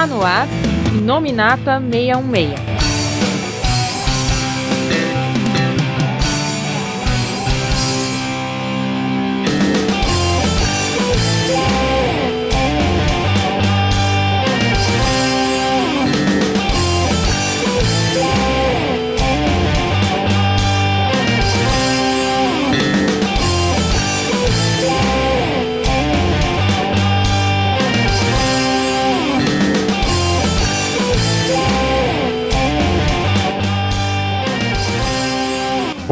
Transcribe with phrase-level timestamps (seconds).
[0.00, 0.48] Está no ar,
[1.02, 2.69] Nominata 616.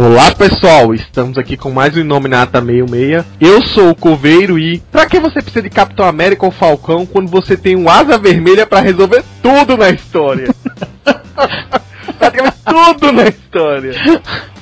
[0.08, 3.26] Olá pessoal, estamos aqui com mais um Inominata 66.
[3.38, 7.28] Eu sou o Coveiro e pra que você precisa de Capitão América ou Falcão quando
[7.28, 10.48] você tem um asa vermelha para resolver tudo na história?
[12.18, 13.92] Praticamente tudo na história.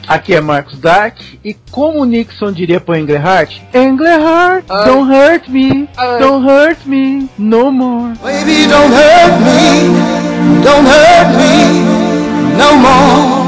[0.08, 5.88] Aqui é Marcos Dark e como o Nixon diria pro Englehart, Englehart, don't hurt me,
[5.96, 6.18] Ai.
[6.18, 8.14] don't hurt me no more.
[8.20, 13.45] Baby, don't hurt me, don't hurt me no more.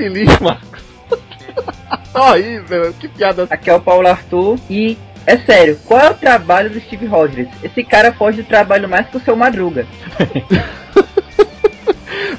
[0.00, 0.82] Que infeliz, Marcos.
[2.14, 3.46] Horrível, que piada.
[3.50, 7.50] Aqui é o Paulo Arthur e é sério, qual é o trabalho do Steve Rogers?
[7.62, 9.86] Esse cara foge do trabalho mais que o seu Madruga.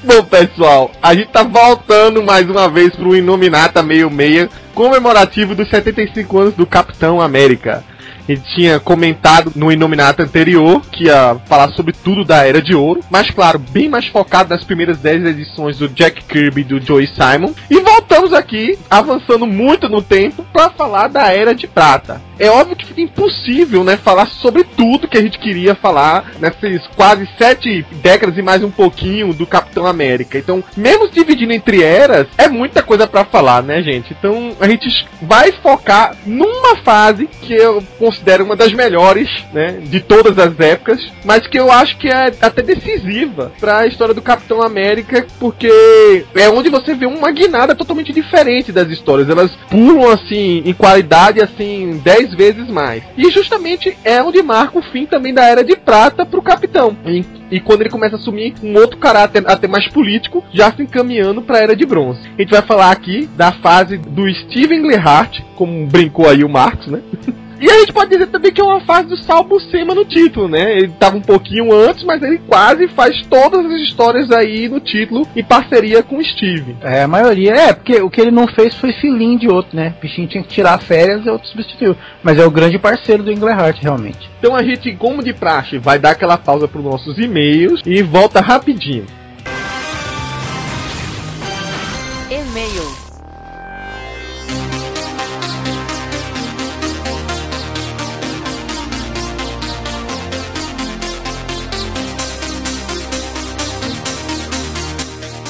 [0.03, 6.39] Bom, pessoal, a gente tá voltando mais uma vez pro Inominata 66, comemorativo dos 75
[6.39, 7.83] anos do Capitão América.
[8.31, 13.01] Gente tinha comentado no Inominata anterior que ia falar sobre tudo da Era de Ouro,
[13.09, 17.07] mas claro, bem mais focado nas primeiras 10 edições do Jack Kirby e do Joey
[17.07, 17.53] Simon.
[17.69, 22.21] E voltamos aqui, avançando muito no tempo, para falar da Era de Prata.
[22.41, 26.87] É óbvio que fica impossível, né, falar sobre tudo que a gente queria falar nessas
[26.95, 30.39] quase sete décadas e mais um pouquinho do Capitão América.
[30.39, 34.15] Então, mesmo dividindo entre eras, é muita coisa para falar, né, gente?
[34.17, 39.99] Então, a gente vai focar numa fase que eu considero uma das melhores, né, de
[39.99, 44.21] todas as épocas, mas que eu acho que é até decisiva para a história do
[44.21, 49.29] Capitão América, porque é onde você vê uma guinada totalmente diferente das histórias.
[49.29, 53.03] Elas pulam assim em qualidade assim 10 vezes mais.
[53.17, 56.95] E justamente é onde marca o fim também da era de prata pro Capitão.
[57.05, 60.81] E, e quando ele começa a assumir um outro caráter até mais político, já se
[60.81, 62.21] encaminhando para a era de bronze.
[62.37, 66.87] A gente vai falar aqui da fase do Steven Englehart, como brincou aí o Marcos,
[66.87, 67.01] né?
[67.61, 70.47] E a gente pode dizer também que é uma fase do Sal Buscema no título,
[70.47, 70.79] né?
[70.79, 75.27] Ele tava um pouquinho antes, mas ele quase faz todas as histórias aí no título
[75.35, 76.75] em parceria com o Steve.
[76.81, 79.93] É, a maioria, é, porque o que ele não fez foi filhinho de outro, né?
[79.95, 81.95] O bichinho tinha que tirar férias e outro substituiu.
[82.23, 84.27] Mas é o grande parceiro do Englehart, realmente.
[84.39, 88.01] Então a gente, como de praxe, vai dar aquela pausa para os nossos e-mails e
[88.01, 89.05] volta rapidinho.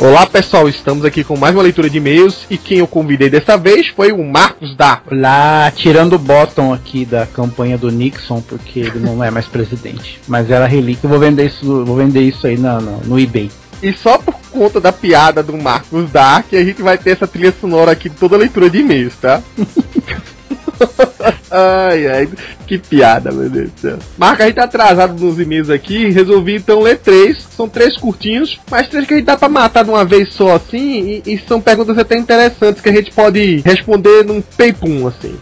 [0.01, 3.55] Olá pessoal, estamos aqui com mais uma leitura de e-mails e quem eu convidei dessa
[3.55, 4.99] vez foi o Marcos da.
[5.11, 10.19] Lá, tirando o bottom aqui da campanha do Nixon, porque ele não é mais presidente.
[10.27, 13.51] Mas era relíquia, eu vou vender isso, vou vender isso aí na- na- no eBay.
[13.83, 17.27] E só por conta da piada do Marcos da que a gente vai ter essa
[17.27, 19.39] trilha sonora aqui de toda a leitura de e-mails, tá?
[21.49, 22.29] ai, ai,
[22.67, 23.99] que piada, meu Deus do céu.
[24.17, 27.47] Marca, a gente tá atrasado nos e-mails aqui, resolvi então ler três.
[27.55, 30.55] São três curtinhos, mas três que a gente dá pra matar de uma vez só
[30.55, 35.35] assim, e, e são perguntas até interessantes que a gente pode responder num peipum, assim.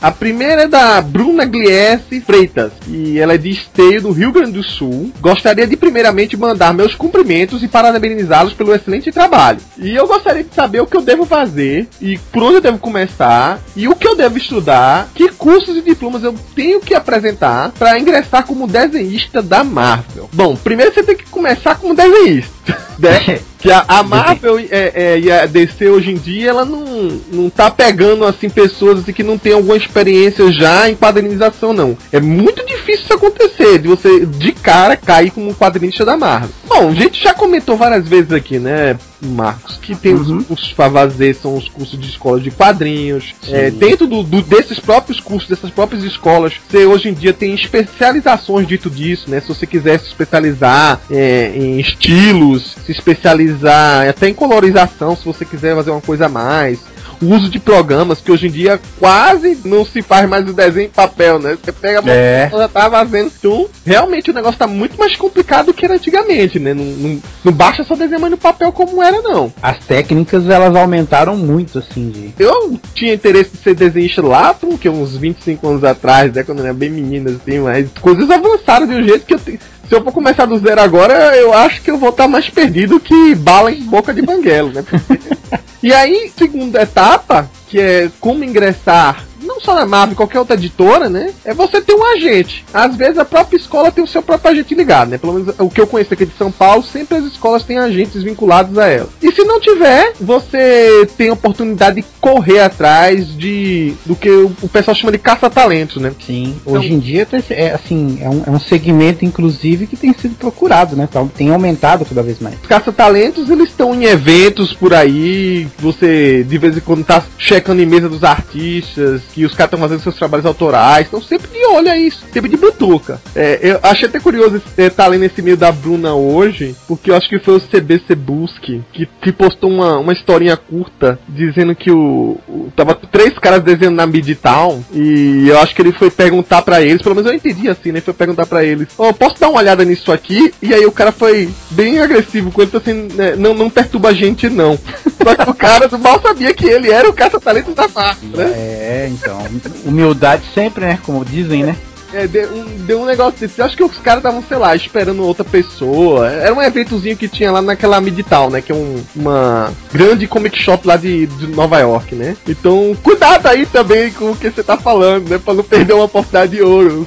[0.00, 4.52] A primeira é da Bruna Gliesse Freitas, e ela é de Esteio, do Rio Grande
[4.52, 5.12] do Sul.
[5.20, 9.58] Gostaria de primeiramente mandar meus cumprimentos e parabenizá-los pelo excelente trabalho.
[9.76, 12.78] E eu gostaria de saber o que eu devo fazer, e por onde eu devo
[12.78, 17.72] começar, e o que eu devo estudar, que cursos e diplomas eu tenho que apresentar
[17.72, 20.30] para ingressar como desenhista da Marvel.
[20.32, 22.78] Bom, primeiro você tem que começar como desenhista.
[22.98, 23.38] Né?
[23.58, 26.84] Que a, a Marvel é, é, e a DC hoje em dia, ela não,
[27.32, 31.96] não tá pegando assim pessoas assim, que não tem alguma experiência já em quadrinização, não.
[32.12, 36.50] É muito difícil isso acontecer, de você de cara cair como um quadrinista da Marvel.
[36.66, 40.38] Bom, a gente já comentou várias vezes aqui, né, Marcos, que tem Uhum.
[40.38, 43.34] os cursos para fazer, são os cursos de escola de quadrinhos.
[43.48, 47.54] É, dentro do, do- desses próprios cursos, dessas próprias escolas, você hoje em dia tem
[47.54, 49.40] especializações dito disso, né?
[49.40, 55.44] Se você quiser se especializar é, em estilos, se especializar até em colorização, se você
[55.44, 56.78] quiser fazer uma coisa a mais.
[57.20, 60.86] O uso de programas, que hoje em dia quase não se faz mais o desenho
[60.86, 61.56] em papel, né?
[61.62, 62.50] Você pega a É.
[62.52, 63.30] já tá fazendo.
[63.38, 66.74] Então, realmente o negócio tá muito mais complicado do que era antigamente, né?
[66.74, 69.52] Não, não, não basta só desenhar mais no papel como era, não.
[69.62, 72.34] As técnicas elas aumentaram muito, assim, de.
[72.38, 76.42] Eu tinha interesse em ser desenhista lá, porque uns 25 anos atrás, né?
[76.42, 79.58] Quando eu era bem menina, assim, mas coisas avançaram de um jeito que eu te-
[79.88, 83.00] Se eu for começar do zero agora, eu acho que eu vou estar mais perdido
[83.00, 84.84] que bala em boca de banguelo, né?
[85.82, 89.27] e aí, segunda etapa, que é como ingressar
[89.58, 91.32] não só na Marvel, qualquer outra editora, né?
[91.44, 92.64] É você ter um agente.
[92.72, 95.18] Às vezes a própria escola tem o seu próprio agente ligado, né?
[95.18, 98.22] Pelo menos o que eu conheço aqui de São Paulo, sempre as escolas têm agentes
[98.22, 99.08] vinculados a ela.
[99.20, 104.68] E se não tiver, você tem a oportunidade de correr atrás de do que o,
[104.68, 106.12] pessoal chama de caça-talentos, né?
[106.24, 110.36] Sim, hoje em dia é assim, é um, é um segmento, inclusive, que tem sido
[110.36, 111.06] procurado, né?
[111.08, 112.56] Então, tem aumentado cada vez mais.
[112.60, 117.82] Os caça-talentos, eles estão em eventos por aí, você de vez em quando tá checando
[117.82, 121.64] em mesa dos artistas, que os caras estão fazendo seus trabalhos autorais, estão sempre de
[121.66, 123.20] olho a isso, sempre de butuca.
[123.34, 127.28] É, eu achei até curioso estar lendo esse e-mail da Bruna hoje, porque eu acho
[127.28, 132.38] que foi o CBC Busque que, que postou uma, uma historinha curta dizendo que o,
[132.48, 136.80] o- tava três caras desenhando na Midtown e eu acho que ele foi perguntar pra
[136.82, 138.00] eles, pelo menos eu entendi assim, né?
[138.00, 140.52] Foi perguntar pra eles, ó, posso dar uma olhada nisso aqui?
[140.62, 144.10] E aí o cara foi bem agressivo com ele, falou assim, né, não, não perturba
[144.10, 144.78] a gente não.
[145.22, 148.44] Só que o cara mal sabia que ele era o caça-talentos da Marvel, né?
[148.54, 149.37] É, então,
[149.84, 150.98] humildade sempre, né?
[151.04, 151.76] Como dizem, né?
[152.12, 153.58] É, deu um, deu um negócio desse.
[153.58, 156.26] Eu acho que os caras estavam, sei lá, esperando outra pessoa.
[156.30, 158.62] Era um eventozinho que tinha lá naquela Midtown, né?
[158.62, 162.34] Que é um- uma grande comic shop lá de, de Nova York, né?
[162.48, 165.36] Então, cuidado aí também com o que você tá falando, né?
[165.38, 167.06] Pra não perder uma oportunidade de ouro.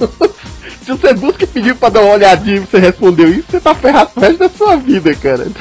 [0.82, 4.12] Se você busca pediu pra dar uma olhadinha e você respondeu isso, você tá ferrado
[4.14, 5.46] pro resto da sua vida, cara.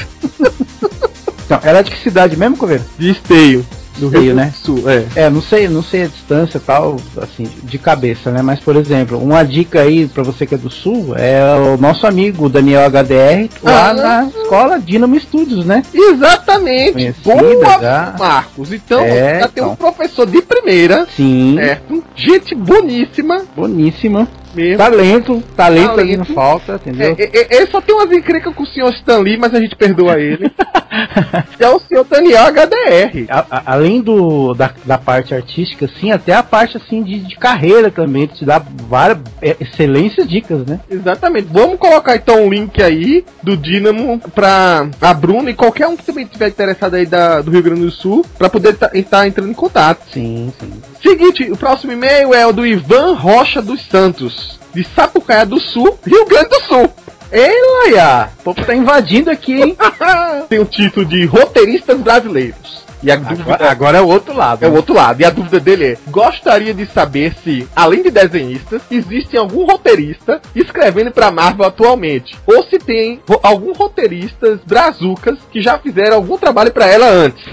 [1.46, 2.84] Então, ela é de que cidade mesmo, Coveiro?
[3.00, 3.66] De esteio.
[3.98, 4.54] Do Rio, né?
[4.64, 5.06] Sul, é.
[5.16, 8.42] É, não sei, não sei a distância e tal, assim, de cabeça, né?
[8.42, 12.06] Mas, por exemplo, uma dica aí pra você que é do Sul é o nosso
[12.06, 13.94] amigo Daniel HDR lá Ah.
[13.94, 15.82] na escola Dinamo Studios, né?
[15.94, 16.94] Exatamente.
[16.94, 18.16] Conhecida Boa, já.
[18.20, 18.72] Marcos.
[18.72, 19.76] Então, É, já tem um então.
[19.76, 22.04] professor de primeira, Sim, certo?
[22.16, 24.28] Gente boníssima boníssima.
[24.58, 24.78] Mesmo.
[24.78, 26.28] Talento, talento ali Talento.
[26.28, 27.16] não falta, entendeu?
[27.18, 29.60] É, é, é, ele só tem umas encrencas com o senhor Stan Lee, mas a
[29.62, 30.52] gente perdoa ele.
[31.60, 33.26] é o senhor Daniel HDR.
[33.30, 37.36] A- a- além do, da, da parte artística, sim, até a parte assim de, de
[37.38, 40.80] carreira também, te dá várias é, excelentes dicas, né?
[40.90, 41.48] Exatamente.
[41.52, 46.04] Vamos colocar então um link aí do Dynamo pra a Bruna e qualquer um que
[46.04, 49.54] também estiver interessado aí da, do Rio Grande do Sul pra poder estar entrando em
[49.54, 50.02] contato.
[50.12, 50.72] Sim, sim.
[51.02, 55.98] Seguinte, o próximo e-mail é o do Ivan Rocha dos Santos, de Sapucaia do Sul,
[56.06, 56.90] Rio Grande do Sul.
[57.32, 57.52] Ei,
[57.84, 58.30] Laia!
[58.40, 59.78] O povo tá invadindo aqui, hein?
[60.48, 62.86] Tem o título de Roteiristas Brasileiros.
[63.04, 64.64] E a dúvida Agora, agora é o outro lado.
[64.64, 65.22] é o outro lado.
[65.22, 70.42] E a dúvida dele é: gostaria de saber se, além de desenhistas, existe algum roteirista
[70.56, 72.36] escrevendo pra Marvel atualmente.
[72.48, 77.46] Ou se tem algum roteiristas brazucas que já fizeram algum trabalho pra ela antes.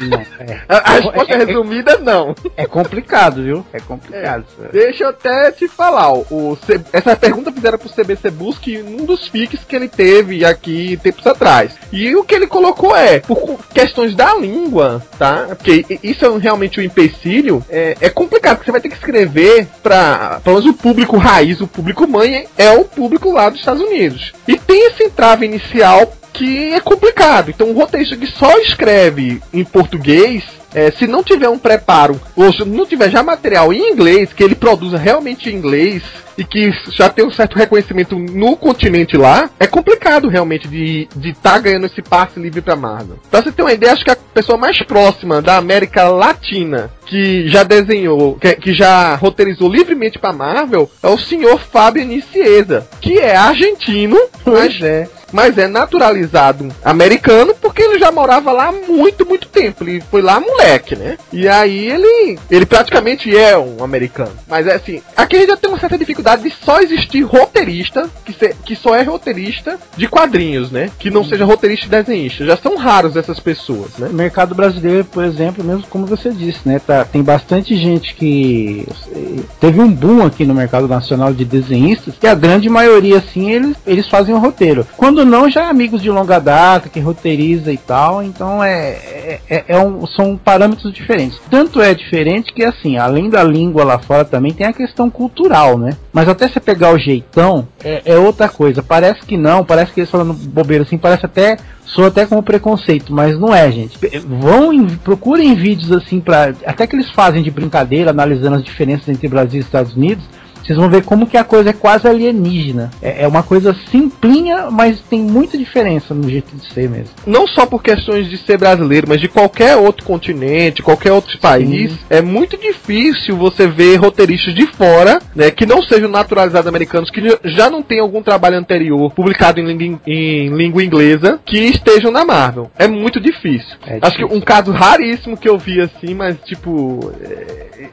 [0.00, 1.44] Não, é, A, a resposta É, é, é.
[1.44, 2.34] resumida não.
[2.56, 3.66] é complicado, viu?
[3.72, 4.44] É complicado.
[4.72, 8.82] Deixa eu até te falar, o, o C- essa pergunta fizeram pro CBC Busque em
[9.00, 11.72] um dos fics que ele teve aqui tempos atrás.
[11.92, 15.46] E o que ele colocou é, por questões da língua, tá?
[15.48, 19.66] Porque isso é realmente um empecilho, é, é complicado, porque você vai ter que escrever
[19.82, 23.82] pra, pelo menos o público raiz, o público mãe, é o público lá dos Estados
[23.82, 24.32] Unidos.
[24.46, 27.50] E tem esse entrave inicial que é complicado.
[27.50, 30.44] Então, um roteirista que só escreve em português,
[30.74, 34.42] é, se não tiver um preparo, ou se não tiver já material em inglês, que
[34.42, 36.02] ele produza realmente em inglês
[36.38, 41.54] e que já tem um certo reconhecimento no continente lá, é complicado realmente de estar
[41.54, 43.18] tá ganhando esse passe livre pra Marvel.
[43.28, 47.48] Pra você ter uma ideia, acho que a pessoa mais próxima da América Latina que
[47.48, 53.18] já desenhou, que, que já roteirizou livremente pra Marvel é o senhor Fábio Nicieza, que
[53.18, 54.16] é argentino,
[54.46, 55.08] mas é.
[55.32, 59.84] Mas é naturalizado americano porque ele já morava lá há muito, muito tempo.
[59.84, 61.16] Ele foi lá moleque, né?
[61.32, 64.32] E aí ele, ele praticamente é um americano.
[64.48, 68.08] Mas é assim, aqui a gente já tem uma certa dificuldade de só existir roteirista,
[68.24, 70.90] que, se- que só é roteirista de quadrinhos, né?
[70.98, 72.44] Que não seja roteirista e desenhista.
[72.44, 74.08] Já são raros essas pessoas, né?
[74.10, 76.78] O mercado brasileiro, por exemplo, mesmo como você disse, né?
[76.84, 82.14] Tá, tem bastante gente que eh, teve um boom aqui no mercado nacional de desenhistas,
[82.18, 84.86] que a grande maioria, assim, eles, eles fazem o roteiro.
[84.96, 88.90] Quando Quando não, já é amigos de longa data, que roteiriza e tal, então é,
[88.90, 91.40] é, é, é um, são parâmetros diferentes.
[91.50, 95.76] Tanto é diferente que, assim, além da língua lá fora também tem a questão cultural,
[95.76, 95.90] né?
[96.12, 98.80] Mas até você pegar o jeitão, é, é outra coisa.
[98.80, 103.12] Parece que não, parece que eles falando bobeira assim, parece até soa até como preconceito,
[103.12, 103.98] mas não é, gente.
[104.24, 109.08] Vão em, procurem vídeos assim para até que eles fazem de brincadeira, analisando as diferenças
[109.08, 110.22] entre Brasil e Estados Unidos
[110.68, 112.90] vocês vão ver como que a coisa é quase alienígena.
[113.00, 117.14] É, é, uma coisa simplinha, mas tem muita diferença no jeito de ser mesmo.
[117.26, 121.92] Não só por questões de ser brasileiro, mas de qualquer outro continente, qualquer outro país,
[121.92, 121.98] Sim.
[122.10, 127.22] é muito difícil você ver roteiristas de fora, né, que não sejam naturalizados americanos, que
[127.44, 132.26] já não tem algum trabalho anterior publicado em língua, em língua inglesa, que estejam na
[132.26, 132.70] Marvel.
[132.78, 133.74] É muito difícil.
[133.86, 137.10] É Acho que um caso raríssimo que eu vi assim, mas tipo,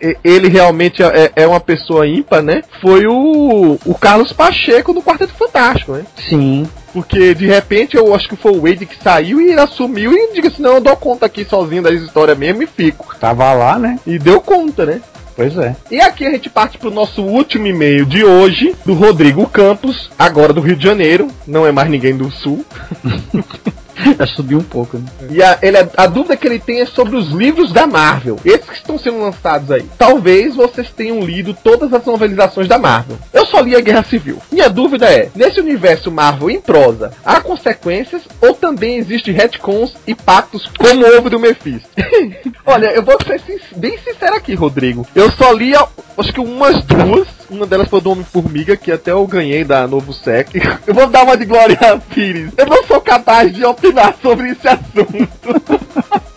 [0.02, 2.62] é, ele realmente é, é uma pessoa ímpar, né?
[2.82, 6.06] Foi o, o Carlos Pacheco no Quarteto Fantástico, né?
[6.30, 6.68] Sim.
[6.94, 10.34] Porque de repente eu acho que foi o Wade que saiu e ele assumiu e
[10.34, 13.16] diga assim: não, eu dou conta aqui sozinho das histórias mesmo e fico.
[13.20, 14.00] Tava lá, né?
[14.08, 15.02] E deu conta, né?
[15.36, 15.76] Pois é.
[15.92, 20.54] E aqui a gente parte pro nosso último e-mail de hoje, do Rodrigo Campos, agora
[20.54, 22.66] do Rio de Janeiro, não é mais ninguém do Sul.
[24.18, 25.06] Já subiu um pouco, né?
[25.30, 28.38] E a, ele, a dúvida que ele tem é sobre os livros da Marvel.
[28.44, 29.86] Esses que estão sendo lançados aí.
[29.98, 33.18] Talvez vocês tenham lido todas as novelizações da Marvel.
[33.34, 34.42] Eu só li a Guerra Civil.
[34.52, 40.14] Minha dúvida é: nesse universo Marvel em prosa, há consequências ou também existe retcons e
[40.14, 41.90] pactos como o ovo do Mephisto?
[42.66, 43.42] Olha, eu vou ser
[43.76, 45.06] bem sincero aqui, Rodrigo.
[45.16, 47.28] Eu só li, acho que umas duas.
[47.50, 50.50] Uma delas foi do Homem-Formiga, que até eu ganhei da Novo Sec.
[50.88, 51.78] Eu vou dar uma de Glória
[52.10, 52.52] Pires.
[52.58, 56.26] Eu não capaz de opinar sobre esse assunto.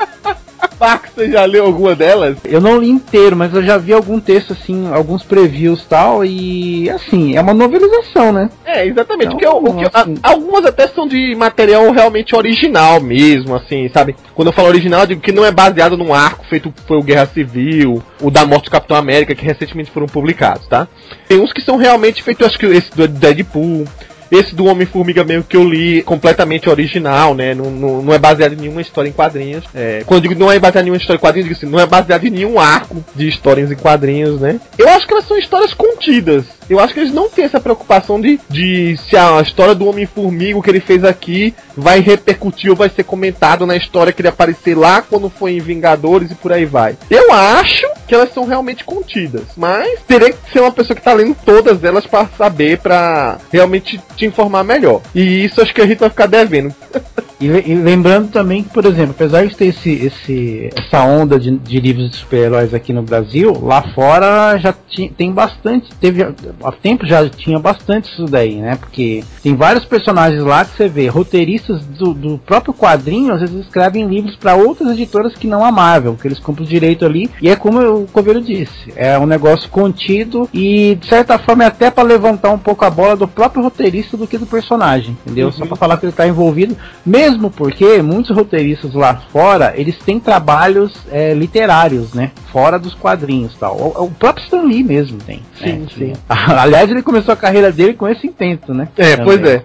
[0.78, 2.36] Marcos, você já leu alguma delas?
[2.44, 6.88] Eu não li inteiro, mas eu já vi algum texto, assim, alguns previews tal, e
[6.88, 8.48] assim, é uma novelização, né?
[8.64, 9.34] É, exatamente.
[9.34, 10.14] Então, porque eu, assim...
[10.22, 14.14] a, algumas até são de material realmente original mesmo, assim, sabe?
[14.34, 17.02] Quando eu falo original, eu digo que não é baseado num arco feito foi o
[17.02, 20.86] Guerra Civil, o da morte do Capitão América, que recentemente foram publicados, tá?
[21.26, 23.84] Tem uns que são realmente feitos, acho que esse do Deadpool.
[24.30, 27.54] Esse do Homem-Formiga mesmo que eu li completamente original, né?
[27.54, 29.64] Não, não, não, é baseado em nenhuma história em quadrinhos.
[29.74, 31.80] É, quando eu digo não é baseado em nenhuma história em quadrinhos, digo assim, não
[31.80, 34.60] é baseado em nenhum arco de histórias em quadrinhos, né?
[34.76, 36.44] Eu acho que elas são histórias contidas.
[36.68, 40.60] Eu acho que eles não têm essa preocupação de, de se a história do Homem-Formiga
[40.60, 44.76] que ele fez aqui vai repercutir ou vai ser comentado na história que ele aparecer
[44.76, 46.96] lá quando for em Vingadores e por aí vai.
[47.08, 51.12] Eu acho que elas são realmente contidas, mas teria que ser uma pessoa que tá
[51.12, 55.02] lendo todas elas para saber, para realmente te informar melhor.
[55.14, 56.74] E isso acho que a gente vai ficar devendo.
[57.40, 61.56] E, e, lembrando também que, por exemplo, apesar de ter esse, esse, essa onda de,
[61.56, 65.88] de livros de super-heróis aqui no Brasil, lá fora já ti, tem bastante.
[66.00, 68.76] Teve há tempo já tinha bastante isso daí, né?
[68.76, 73.66] Porque tem vários personagens lá que você vê, roteiristas do, do próprio quadrinho, às vezes
[73.66, 77.30] escrevem livros para outras editoras que não a Marvel, que eles compram direito ali.
[77.40, 81.68] E é como o Coveiro disse, é um negócio contido e de certa forma é
[81.68, 85.46] até para levantar um pouco a bola do próprio roteirista do que do personagem, entendeu?
[85.46, 85.52] Uhum.
[85.52, 86.76] Só para falar que ele tá envolvido,
[87.06, 92.30] mesmo mesmo porque muitos roteiristas lá fora, eles têm trabalhos é, literários, né?
[92.50, 93.76] Fora dos quadrinhos tal.
[93.76, 95.42] O, o próprio Stan Lee mesmo tem.
[95.58, 95.86] Sim, né?
[95.96, 96.12] sim.
[96.28, 98.88] Aliás, ele começou a carreira dele com esse intento, né?
[98.96, 99.24] É, Também.
[99.24, 99.62] pois é.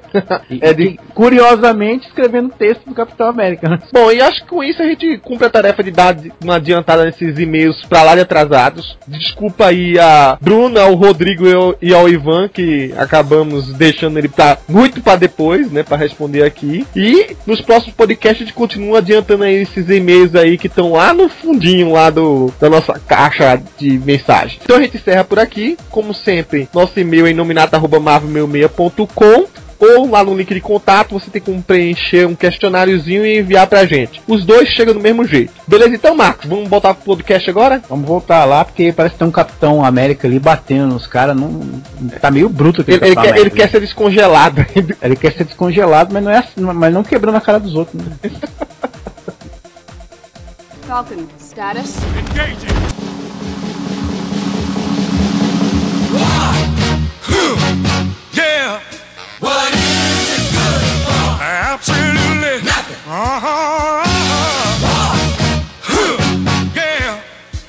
[0.49, 0.99] E, é de...
[1.13, 3.69] curiosamente, escrevendo texto do Capitão América.
[3.69, 3.79] Né?
[3.93, 7.05] Bom, e acho que com isso a gente cumpre a tarefa de dar uma adiantada
[7.05, 8.97] nesses e-mails pra lá de atrasados.
[9.07, 11.45] Desculpa aí a Bruna, ao Rodrigo
[11.81, 15.83] e ao Ivan, que acabamos deixando ele pra muito para depois, né?
[15.83, 16.85] Pra responder aqui.
[16.95, 21.13] E nos próximos podcasts a gente continua adiantando aí esses e-mails aí que estão lá
[21.13, 24.57] no fundinho lá do, da nossa caixa de mensagem.
[24.63, 25.77] Então a gente encerra por aqui.
[25.91, 29.45] Como sempre, nosso e-mail é inominata.marvel66.com
[29.83, 33.85] ou lá no link de contato você tem como preencher um questionáriozinho e enviar pra
[33.85, 34.21] gente.
[34.27, 35.53] Os dois chegam do mesmo jeito.
[35.67, 37.81] Beleza, então, Marcos, vamos voltar pro podcast agora?
[37.89, 41.35] Vamos voltar lá, porque parece que tem um Capitão América ali batendo nos caras.
[41.35, 41.81] Não,
[42.21, 44.65] tá meio bruto aquele ele, ele, quer, ele quer ser descongelado.
[45.01, 48.01] ele quer ser descongelado, mas não, é assim, mas não quebrando a cara dos outros.
[48.01, 48.13] Né?
[50.87, 51.95] Falcon, status.
[52.19, 52.92] Engaging.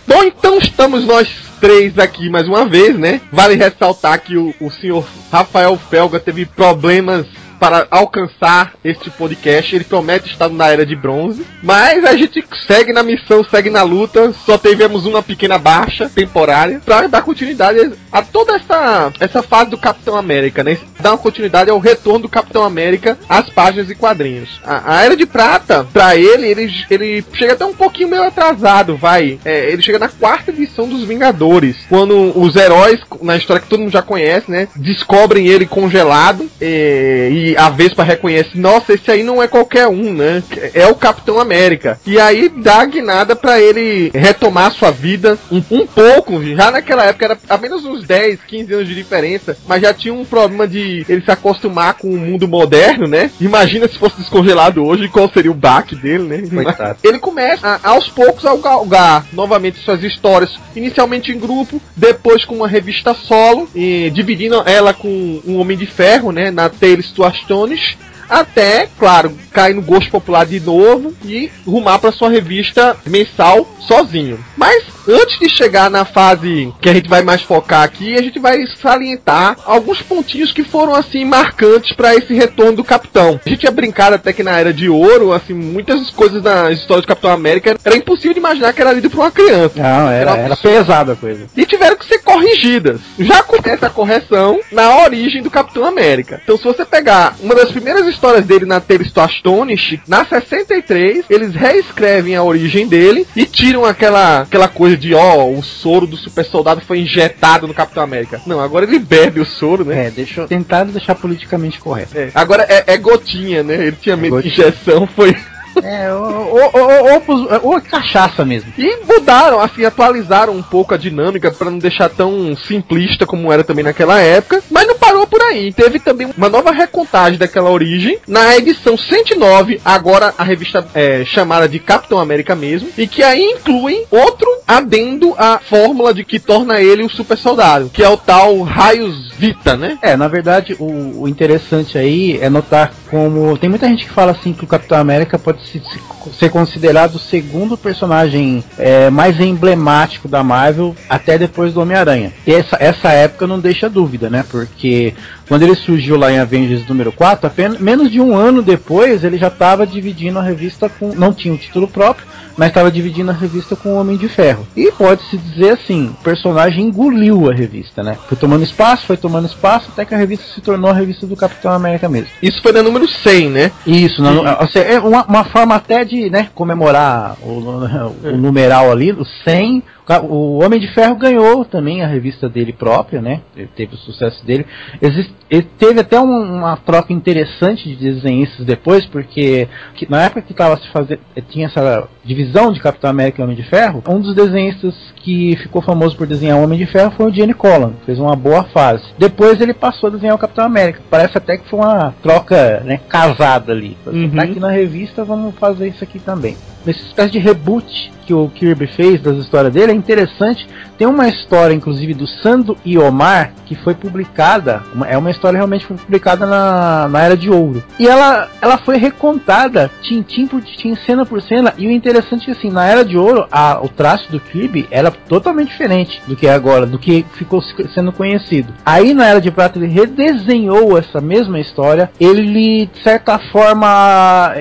[0.07, 1.29] Bom, então estamos nós
[1.61, 3.21] três aqui mais uma vez, né?
[3.31, 7.27] Vale ressaltar que o, o senhor Rafael Felga teve problemas
[7.65, 9.75] para alcançar este podcast.
[9.75, 13.83] Ele promete estar na era de bronze, mas a gente segue na missão, segue na
[13.83, 14.35] luta.
[14.45, 19.79] Só tivemos uma pequena baixa temporária para dar continuidade a toda essa essa fase do
[19.79, 20.77] Capitão América, né?
[21.01, 24.61] Dar uma continuidade ao retorno do Capitão América às páginas e quadrinhos.
[24.63, 28.95] A, a Era de Prata, para ele, ele, ele chega até um pouquinho meio atrasado,
[28.95, 29.39] vai.
[29.43, 33.81] É, ele chega na quarta edição dos Vingadores, quando os heróis, na história que todo
[33.81, 34.69] mundo já conhece, né?
[34.77, 40.43] Descobrem ele congelado e, a Vespa reconhece, nossa, esse aí não é qualquer um, né?
[40.73, 41.99] É o Capitão América.
[42.07, 46.43] E aí dá a guinada para ele retomar sua vida um, um pouco.
[46.43, 50.25] Já naquela época era apenas uns 10, 15 anos de diferença, mas já tinha um
[50.25, 53.31] problema de ele se acostumar com o mundo moderno, né?
[53.41, 56.63] Imagina se fosse descongelado hoje, qual seria o baque dele, né?
[56.65, 56.99] Coitado.
[57.03, 62.57] Ele começa a, aos poucos a galgar novamente suas histórias, inicialmente em grupo, depois com
[62.57, 66.51] uma revista solo, e dividindo ela com um Homem de Ferro, né?
[66.51, 67.99] Na to Astonish
[68.29, 74.43] até, claro, cair no gosto popular de novo e rumar para sua revista mensal sozinho.
[74.57, 78.39] Mas antes de chegar na fase que a gente vai mais focar aqui, a gente
[78.39, 83.41] vai salientar alguns pontinhos que foram assim marcantes para esse retorno do Capitão.
[83.45, 87.03] A gente tinha brincado até que na era de ouro, assim, muitas coisas na história
[87.03, 89.75] do Capitão América era impossível de imaginar que era lido por uma criança.
[89.77, 91.47] Não, era, era pesada a coisa.
[91.57, 93.01] E tiveram que ser corrigidas.
[93.19, 96.41] Já acontece a correção na origem do Capitão América.
[96.43, 101.25] Então, se você pegar uma das primeiras histórias dele na Tales to Astonish, na 63,
[101.29, 106.17] eles reescrevem a origem dele e tiram aquela, aquela coisa de, ó, o soro do
[106.17, 108.41] super soldado foi injetado no Capitão América.
[108.47, 110.07] Não, agora ele bebe o soro, né?
[110.07, 112.17] É, deixa eu tentar deixar politicamente correto.
[112.17, 112.31] É.
[112.35, 113.75] Agora é, é gotinha, né?
[113.75, 115.37] Ele tinha medo de injeção, foi.
[115.83, 118.73] É, ou, ou, ou, ou, cachaça mesmo.
[118.79, 123.65] E mudaram, assim, atualizaram um pouco a dinâmica para não deixar tão simplista como era
[123.65, 125.73] também naquela época, mas não parou por aí.
[125.73, 131.69] Teve também uma nova recontagem daquela origem na edição 109, agora a revista é, chamada
[131.69, 136.81] de Capitão América mesmo, e que aí incluem outro adendo à fórmula de que torna
[136.81, 139.99] ele o super soldado, que é o tal Raios Vita, né?
[140.01, 143.57] É, na verdade, o, o interessante aí é notar como.
[143.59, 147.15] Tem muita gente que fala assim que o Capitão América pode se- se- ser considerado
[147.17, 152.33] o segundo personagem é, mais emblemático da Marvel até depois do Homem-Aranha.
[152.47, 154.45] E essa, essa época não deixa dúvida, né?
[154.51, 155.15] Porque
[155.49, 159.37] quando ele surgiu lá em Avengers número 4, apenas, menos de um ano depois ele
[159.39, 161.15] já estava dividindo a revista com.
[161.15, 164.67] Não tinha um título próprio, mas estava dividindo a revista com o Homem de Ferro.
[164.77, 168.17] E pode-se dizer assim, o personagem engoliu a revista, né?
[168.29, 171.37] Foi tomando espaço, foi tomando espaço, até que a revista se tornou a revista do
[171.37, 172.29] Capitão América mesmo.
[172.43, 173.73] Isso foi na número 100, né?
[173.87, 177.49] Isso, não- ou seja, é uma, uma forma até de né, comemorar o,
[178.25, 179.83] o numeral ali, o 100.
[180.29, 183.41] O Homem de Ferro ganhou também a revista dele própria, né?
[183.57, 184.67] Ele teve o sucesso dele.
[185.01, 190.43] Existe, ele teve até um- uma troca interessante de desenhistas depois, porque que- na época
[190.43, 194.21] que estava se fazendo, tinha essa divisão de Capitão América e Homem de Ferro, um
[194.21, 197.95] dos desenhistas que ficou famoso por desenhar o Homem de Ferro foi o Gene Colan,
[198.05, 199.05] fez uma boa fase.
[199.19, 201.01] Depois ele passou a desenhar o Capitão América.
[201.11, 203.97] Parece até que foi uma troca né, casada ali.
[204.07, 204.31] Uhum.
[204.31, 206.57] Tá aqui na revista, vamos fazer isso aqui também.
[206.85, 210.67] Nessa espécie de reboot que o Kirby fez das histórias dele é interessante.
[210.97, 214.83] Tem uma história, inclusive, do Sando e Omar, que foi publicada.
[215.07, 217.83] é uma história realmente foi publicada na, na Era de Ouro.
[217.99, 221.75] E ela, ela foi recontada, tintim por tintim, cena por cena.
[221.77, 224.87] E o interessante é que, assim, na Era de Ouro, a- o traço do Kirby
[224.91, 228.73] era totalmente diferente do que é agora, do que ficou se- sendo conhecido.
[228.87, 232.11] Aí na Era de Prata ele redesenhou essa mesma história.
[232.21, 234.53] Ele, de certa forma,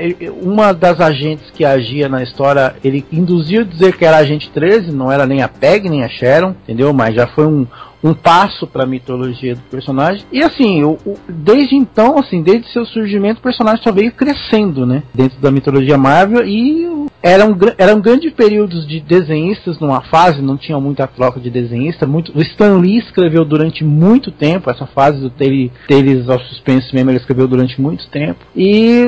[0.42, 4.92] uma das agentes que agia na história, ele induziu a dizer que era agente 13,
[4.92, 6.94] não era nem a Peg nem a Sharon, entendeu?
[6.94, 7.66] Mas já foi um,
[8.04, 10.26] um passo para a mitologia do personagem.
[10.32, 14.86] E assim, o, o- desde então, assim, desde seu surgimento, o personagem só veio crescendo,
[14.86, 15.04] né?
[15.14, 20.78] Dentro da mitologia Marvel e eram, eram grandes períodos de desenhistas numa fase, não tinha
[20.80, 22.06] muita troca de desenhista.
[22.06, 27.10] Muito, o Stan Lee escreveu durante muito tempo, essa fase do Tales of Suspense mesmo,
[27.10, 28.40] ele escreveu durante muito tempo.
[28.56, 29.06] E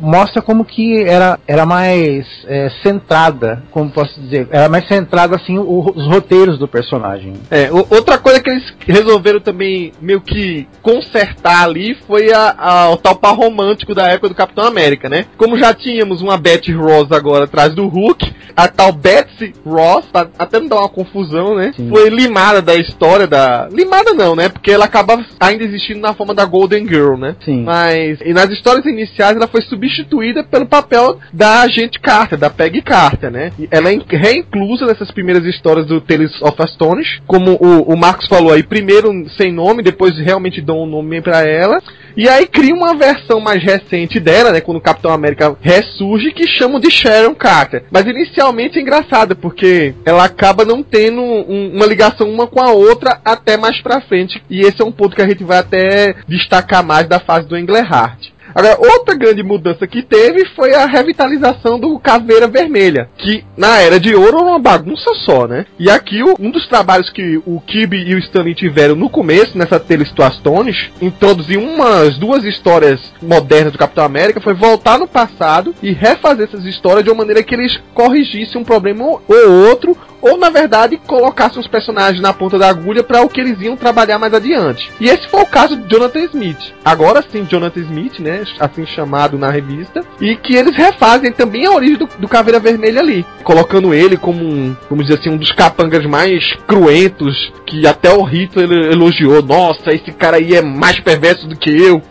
[0.00, 5.58] mostra como que era, era mais é, centrada, como posso dizer, era mais centrada assim
[5.58, 7.32] o- os roteiros do personagem.
[7.50, 12.96] É, outra coisa que eles resolveram também meio que consertar ali foi a, a- o
[12.96, 15.26] tal par romântico da época do Capitão América, né?
[15.36, 20.28] Como já tínhamos uma Betty Ross agora atrás do Hulk, a tal Betsy Ross, tá-
[20.38, 21.72] até não dá uma confusão, né?
[21.74, 21.88] Sim.
[21.88, 23.68] Foi limada da história da.
[23.72, 24.48] Limada não, né?
[24.50, 27.34] Porque ela acaba ainda existindo na forma da Golden Girl, né?
[27.44, 27.62] Sim.
[27.64, 32.82] Mas e nas histórias iniciais ela foi substituída pelo papel da agente Carter, da Peggy
[32.82, 33.52] Carter, né?
[33.58, 37.96] E ela é in- reinclusa nessas primeiras histórias do Tales of Astonish, como o, o
[37.96, 41.80] Marcos falou aí, primeiro sem nome, depois realmente dão um nome pra ela.
[42.16, 44.60] E aí cria uma versão mais recente dela, né?
[44.60, 47.84] Quando o Capitão América ressurge, que chamam de Sharon Carter.
[47.90, 52.70] Mas inicialmente é engraçada, porque ela acaba não tendo um, uma ligação uma com a
[52.70, 54.42] outra até mais pra frente.
[54.48, 57.56] E esse é um ponto que a gente vai até destacar mais da fase do
[57.56, 58.35] Englehart.
[58.56, 64.00] Agora, outra grande mudança que teve foi a revitalização do Caveira Vermelha, que na Era
[64.00, 65.66] de Ouro era uma bagunça só, né?
[65.78, 69.78] E aqui um dos trabalhos que o Kibe e o Stanley tiveram no começo, nessa
[69.78, 75.92] to Astonish, introduzir umas duas histórias modernas do Capitão América, foi voltar no passado e
[75.92, 79.20] refazer essas histórias de uma maneira que eles corrigissem um problema ou
[79.68, 79.94] outro,
[80.26, 83.76] ou na verdade colocassem os personagens na ponta da agulha para o que eles iam
[83.76, 84.90] trabalhar mais adiante.
[85.00, 86.74] E esse foi o caso de Jonathan Smith.
[86.84, 91.72] Agora sim, Jonathan Smith, né, assim chamado na revista, e que eles refazem também a
[91.72, 95.52] origem do, do Caveira Vermelha ali, colocando ele como um, vamos dizer assim, um dos
[95.52, 99.42] capangas mais cruentos que até o Hitler elogiou.
[99.42, 102.02] Nossa, esse cara aí é mais perverso do que eu.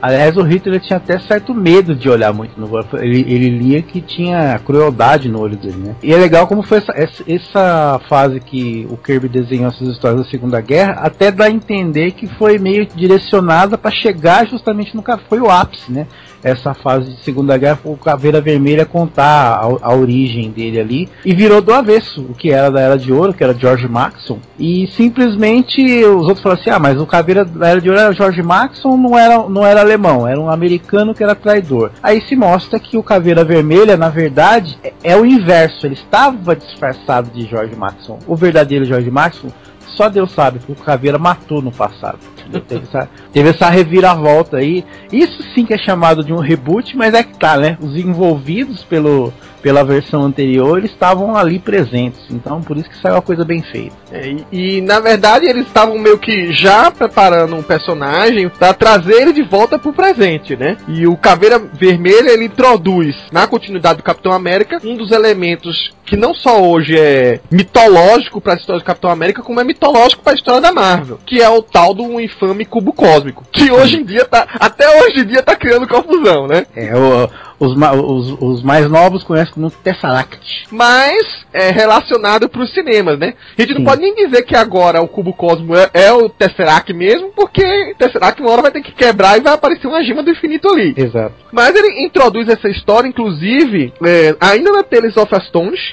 [0.00, 2.68] Aliás, o Hitler tinha até certo medo de olhar muito no
[3.00, 5.94] ele, ele lia que tinha crueldade no olho dele, né?
[6.02, 10.22] E é legal como foi essa, essa, essa fase que o Kirby desenhou essas histórias
[10.22, 15.04] da Segunda Guerra, até dá a entender que foi meio direcionada para chegar justamente no
[15.28, 16.06] foi o ápice, né?
[16.44, 21.34] essa fase de Segunda Guerra, o Caveira Vermelha contar a, a, origem dele ali, e
[21.34, 24.86] virou do avesso, o que era da Era de Ouro, que era George Maxson, e
[24.88, 28.42] simplesmente os outros falaram assim, ah, mas o Caveira da Era de Ouro era George
[28.42, 31.92] Maxson, não era, não era alemão, era um americano que era traidor.
[32.02, 36.54] Aí se mostra que o Caveira Vermelha, na verdade, é, é o inverso, ele estava
[36.74, 38.18] disfarçado de George Maxson.
[38.26, 39.48] O verdadeiro George Maxson
[39.96, 42.18] só Deus sabe, porque o Caveira matou no passado.
[42.68, 44.84] Teve essa, teve essa reviravolta aí.
[45.12, 47.78] Isso sim que é chamado de um reboot, mas é que tá, né?
[47.80, 49.32] Os envolvidos pelo,
[49.64, 52.20] pela versão anterior estavam ali presentes.
[52.30, 53.96] Então por isso que saiu uma coisa bem feita.
[54.12, 59.22] É, e, e, na verdade eles estavam meio que já preparando um personagem para trazer
[59.22, 60.76] ele de volta pro presente, né?
[60.86, 66.14] E o Caveira Vermelha ele introduz na continuidade do Capitão América um dos elementos que
[66.14, 70.34] não só hoje é mitológico para a história do Capitão América, como é mitológico para
[70.34, 74.04] a história da Marvel, que é o tal do infame cubo cósmico, que hoje em
[74.04, 76.66] dia tá até hoje em dia tá criando confusão, né?
[76.76, 80.66] É o os, os, os, mais novos conhecem como Tesseract.
[80.70, 83.34] Mas é relacionado para os cinemas, né?
[83.56, 83.78] A gente Sim.
[83.78, 87.94] não pode nem dizer que agora o Cubo Cosmo é, é, o Tesseract mesmo, porque
[87.98, 90.94] Tesseract uma hora vai ter que quebrar e vai aparecer uma gema do infinito ali.
[90.96, 91.34] Exato.
[91.52, 95.32] Mas ele introduz essa história, inclusive, é, ainda na Tales of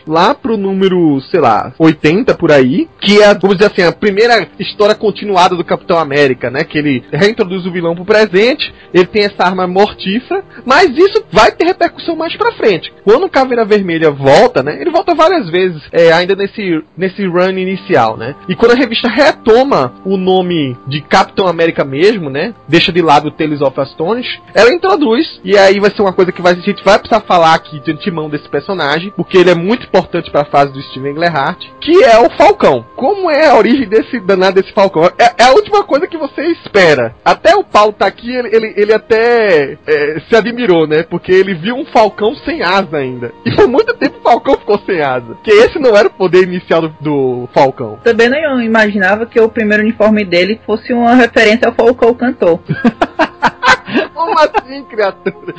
[0.08, 4.48] lá pro número, sei lá, 80 por aí, que é, vamos dizer assim, a primeira
[4.60, 6.64] história continuada do Capitão América, né?
[6.64, 11.51] Que ele reintroduz o vilão pro presente, ele tem essa arma mortífera, mas isso vai
[11.52, 12.94] ter repercussão mais pra frente.
[13.04, 14.78] Quando o Caveira Vermelha volta, né?
[14.80, 18.36] Ele volta várias vezes, é, ainda nesse, nesse run inicial, né?
[18.48, 22.54] E quando a revista retoma o nome de Capitão América mesmo, né?
[22.68, 23.72] Deixa de lado o Tales of
[24.54, 27.54] ela introduz, e aí vai ser uma coisa que vai, a gente vai precisar falar
[27.54, 31.12] aqui de antemão desse personagem, porque ele é muito importante para a fase do Steven
[31.12, 32.86] Englehart, que é o Falcão.
[32.96, 35.04] Como é a origem desse danado desse Falcão?
[35.18, 37.16] É, é a última coisa que você espera.
[37.24, 41.04] Até o Paulo tá aqui, ele, ele, ele até é, se admirou, né?
[41.04, 43.34] Porque ele viu um Falcão sem asa ainda.
[43.46, 45.38] E por muito tempo o Falcão ficou sem asa.
[45.44, 48.00] Que esse não era o poder inicial do, do Falcão.
[48.04, 52.60] Também não imaginava que o primeiro uniforme dele fosse uma referência ao Falcão cantor.
[54.14, 55.54] Como assim, criatura?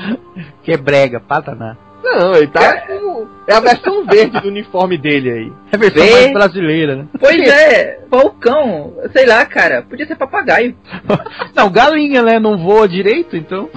[0.62, 1.76] Que brega, pataná.
[2.02, 3.26] Não, ele tá com.
[3.46, 5.52] É a versão verde do uniforme dele aí.
[5.72, 6.20] É a versão verde.
[6.20, 7.06] mais brasileira, né?
[7.18, 10.76] Pois é, falcão, sei lá, cara, podia ser papagaio.
[11.54, 12.38] Não, galinha, né?
[12.38, 13.70] Não voa direito, então.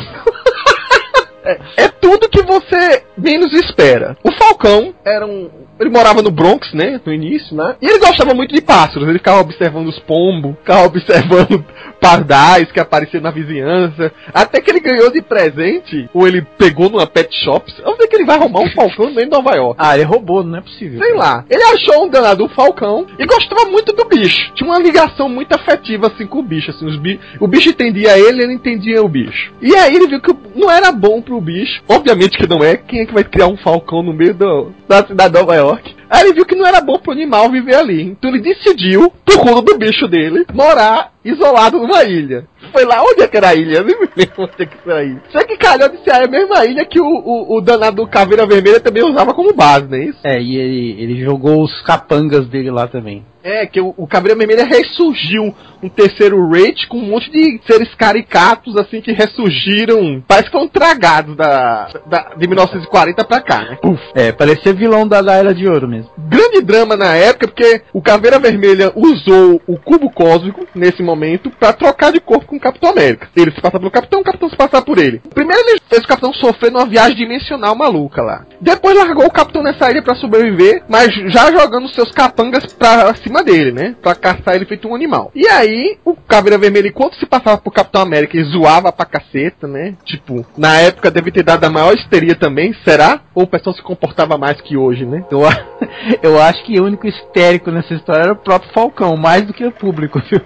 [1.46, 4.18] É, é, tudo que você menos espera.
[4.24, 5.50] O Falcão era um.
[5.80, 7.00] Ele morava no Bronx, né?
[7.06, 7.76] No início, né?
[7.82, 9.08] E ele gostava muito de pássaros.
[9.08, 11.64] Ele ficava observando os pombos, ficava observando
[12.06, 14.12] pardais que apareciam na vizinhança.
[14.32, 17.74] Até que ele ganhou de presente, ou ele pegou numa pet shop.
[17.84, 19.76] Onde é que ele vai arrumar um falcão dentro de Nova York?
[19.80, 21.00] Ah, ele roubou, não é possível.
[21.00, 21.20] Sei cara.
[21.20, 21.46] lá.
[21.50, 24.54] Ele achou um danado falcão e gostava muito do bicho.
[24.54, 26.70] Tinha uma ligação muito afetiva assim com o bicho.
[26.70, 27.20] Assim, os bi...
[27.40, 29.52] O bicho entendia ele, ele entendia o bicho.
[29.60, 31.82] E aí ele viu que não era bom pro bicho.
[31.88, 32.78] Obviamente que não é.
[32.78, 34.72] Quem é que vai criar um falcão no meio do...
[34.88, 35.96] da cidade de Nova York?
[36.08, 38.04] Aí ele viu que não era bom pro animal viver ali.
[38.04, 42.46] Então ele decidiu, por conta do bicho dele, morar isolado numa ilha.
[42.72, 43.78] Foi lá onde é que era a ilha?
[43.78, 45.24] Eu nem me lembro onde é que era a ilha.
[45.32, 48.46] Só que calhou de ser a mesma ilha que o, o, o danado do Caveira
[48.46, 50.20] Vermelha também usava como base, não é isso?
[50.24, 53.26] É, e ele, ele jogou os capangas dele lá também.
[53.46, 57.94] É, que o, o Caveira Vermelha ressurgiu um terceiro rate com um monte de seres
[57.94, 60.24] caricatos, assim, que ressurgiram.
[60.28, 63.78] Parece que foram tragados da, da, de 1940 pra cá, né?
[64.16, 66.10] É, parecia vilão da, da Era de Ouro mesmo.
[66.18, 71.15] Grande drama na época, porque o Caveira Vermelha usou o cubo cósmico, nesse momento,
[71.60, 73.28] pra trocar de corpo com o Capitão América.
[73.36, 75.22] Ele se passa pelo Capitão, o Capitão se passa por ele.
[75.34, 78.46] Primeiro ele fez o Capitão sofrer numa viagem dimensional maluca lá.
[78.60, 83.44] Depois largou o Capitão nessa ilha pra sobreviver, mas já jogando seus capangas pra cima
[83.44, 83.96] dele, né?
[84.02, 85.32] Pra caçar ele feito um animal.
[85.36, 89.68] E aí, o Caveira Vermelha, enquanto se passava por Capitão América, ele zoava pra caceta,
[89.68, 89.96] né?
[90.06, 93.22] Tipo, na época deve ter dado a maior histeria também, será?
[93.34, 95.24] Ou o pessoal se comportava mais que hoje, né?
[95.30, 95.42] Eu,
[96.22, 99.66] eu acho que o único histérico nessa história era o próprio Falcão, mais do que
[99.66, 100.42] o público, viu?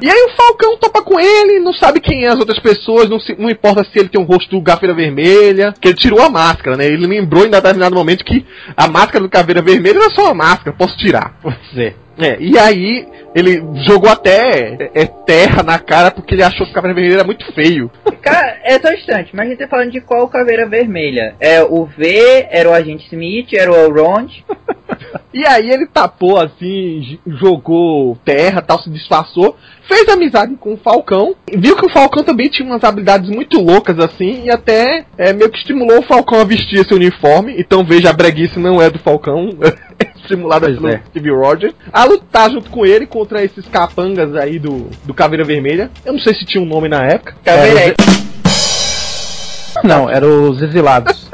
[0.00, 3.18] E aí o Falcão topa com ele, não sabe quem é as outras pessoas, não,
[3.18, 6.30] se- não importa se ele tem um rosto do Caveira Vermelha, que ele tirou a
[6.30, 6.86] máscara, né?
[6.86, 10.76] Ele lembrou em determinado momento que a máscara do Caveira Vermelha era só uma máscara,
[10.76, 11.36] posso tirar.
[11.42, 11.94] Pois é.
[12.20, 16.74] É, e aí ele jogou até é, terra na cara porque ele achou que o
[16.74, 17.90] Caveira Vermelha era muito feio.
[18.22, 21.34] Cara, é só instante, mas a gente tá falando de qual caveira vermelha?
[21.40, 24.30] É o V, era o agente Smith, era o Elrond.
[25.32, 29.56] E aí ele tapou assim, jogou terra, tal, se disfarçou,
[29.88, 33.98] fez amizade com o Falcão, viu que o Falcão também tinha umas habilidades muito loucas
[33.98, 37.54] assim, e até é, meio que estimulou o Falcão a vestir esse uniforme.
[37.58, 39.50] Então veja, a breguice não é do Falcão,
[39.98, 41.02] é estimulada Pois pelo é.
[41.08, 45.90] Steve Rogers, a lutar junto com ele contra esses capangas aí do, do Caveira Vermelha.
[46.04, 47.34] Eu não sei se tinha um nome na época.
[47.42, 47.94] Caveira
[49.82, 51.27] Não, eram os exilados.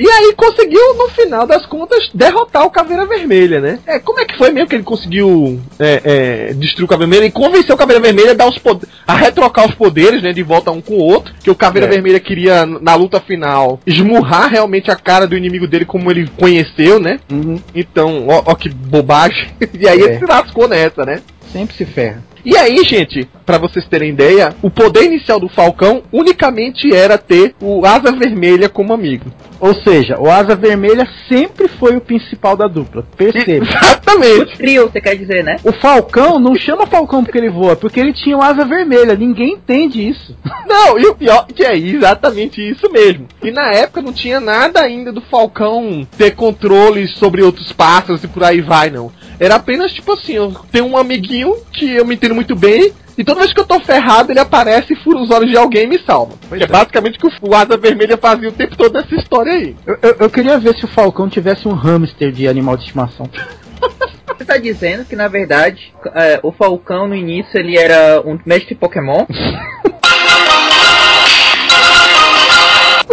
[0.00, 3.78] E aí conseguiu, no final das contas, derrotar o Caveira Vermelha, né?
[3.86, 6.00] É, como é que foi mesmo que ele conseguiu é,
[6.48, 8.58] é, destruir o Caveira Vermelha e convencer o Caveira Vermelha a, dar os
[9.06, 10.32] a retrocar os poderes, né?
[10.32, 11.34] De volta um com o outro.
[11.44, 11.90] Que o Caveira É.
[11.90, 16.98] Vermelha queria, na luta final, esmurrar realmente a cara do inimigo dele como ele conheceu,
[16.98, 17.20] né?
[17.30, 17.60] Uhum.
[17.74, 19.50] Então, ó, ó que bobagem.
[19.78, 20.04] E aí É.
[20.04, 21.20] ele se lascou nessa, né?
[21.52, 22.22] Sempre se ferra.
[22.44, 27.54] E aí, gente, pra vocês terem ideia, o poder inicial do Falcão unicamente era ter
[27.60, 29.30] o Asa Vermelha como amigo.
[29.60, 33.04] Ou seja, o Asa Vermelha sempre foi o principal da dupla.
[33.14, 33.66] Perceba.
[33.66, 34.56] Exatamente.
[34.56, 35.56] Trio, você quer dizer, né?
[35.62, 39.14] O Falcão não chama Falcão porque ele voa, porque ele tinha o Asa Vermelha.
[39.14, 40.34] Ninguém entende isso.
[40.66, 43.26] Não, e o pior é que é exatamente isso mesmo.
[43.42, 48.28] E na época não tinha nada ainda do Falcão ter controle sobre outros pássaros e
[48.28, 49.12] por aí vai, não.
[49.40, 52.92] Era apenas tipo assim, eu tenho um amiguinho que eu me entendo muito bem.
[53.18, 55.84] E toda vez que eu tô ferrado, ele aparece e fura os olhos de alguém
[55.84, 56.34] e me salva.
[56.56, 59.74] Que é basicamente o que o Asa Vermelha fazia o tempo todo nessa história aí.
[59.86, 63.28] Eu, eu- eu queria ver se o Falcão tivesse um hamster de animal de estimação.
[64.38, 68.74] Você tá dizendo que, na verdade, é, o Falcão, no início, ele era um mestre
[68.74, 69.26] Pokémon?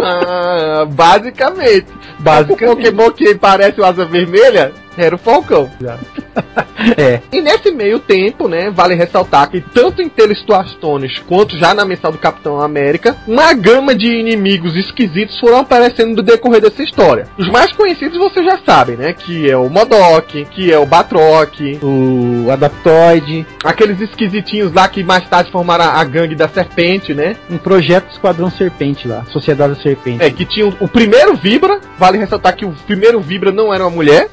[0.00, 1.86] Ah, basicamente.
[2.20, 2.62] Basicamente.
[2.72, 4.72] O Pokémon que parece o Asa Vermelha
[5.04, 5.70] era o Falcão.
[6.96, 7.20] É.
[7.32, 11.74] E nesse meio tempo, né, vale ressaltar que tanto em Tales to Astones quanto já
[11.74, 16.82] na mensal do Capitão América, uma gama de inimigos esquisitos foram aparecendo no decorrer dessa
[16.82, 17.26] história.
[17.36, 21.58] Os mais conhecidos vocês já sabem, né, que é o Modok, que é o Batroc,
[21.82, 27.34] O Adaptoide, aqueles esquisitinhos lá que mais tarde formaram a a gangue da Serpente, né,
[27.50, 30.22] um projeto Esquadrão Serpente lá, Sociedade da Serpente.
[30.22, 33.82] é, que tinha o, o primeiro Vibra, vale ressaltar que o primeiro Vibra não era
[33.84, 34.28] uma mulher,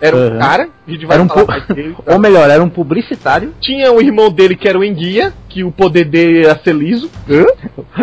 [0.00, 1.94] era um cara, a gente vai Era um falar pu- dele.
[2.04, 2.12] tá?
[2.12, 3.54] Ou melhor, era um publicitário.
[3.60, 7.10] Tinha o irmão dele que era o Enguia, que o poder dele era ser liso.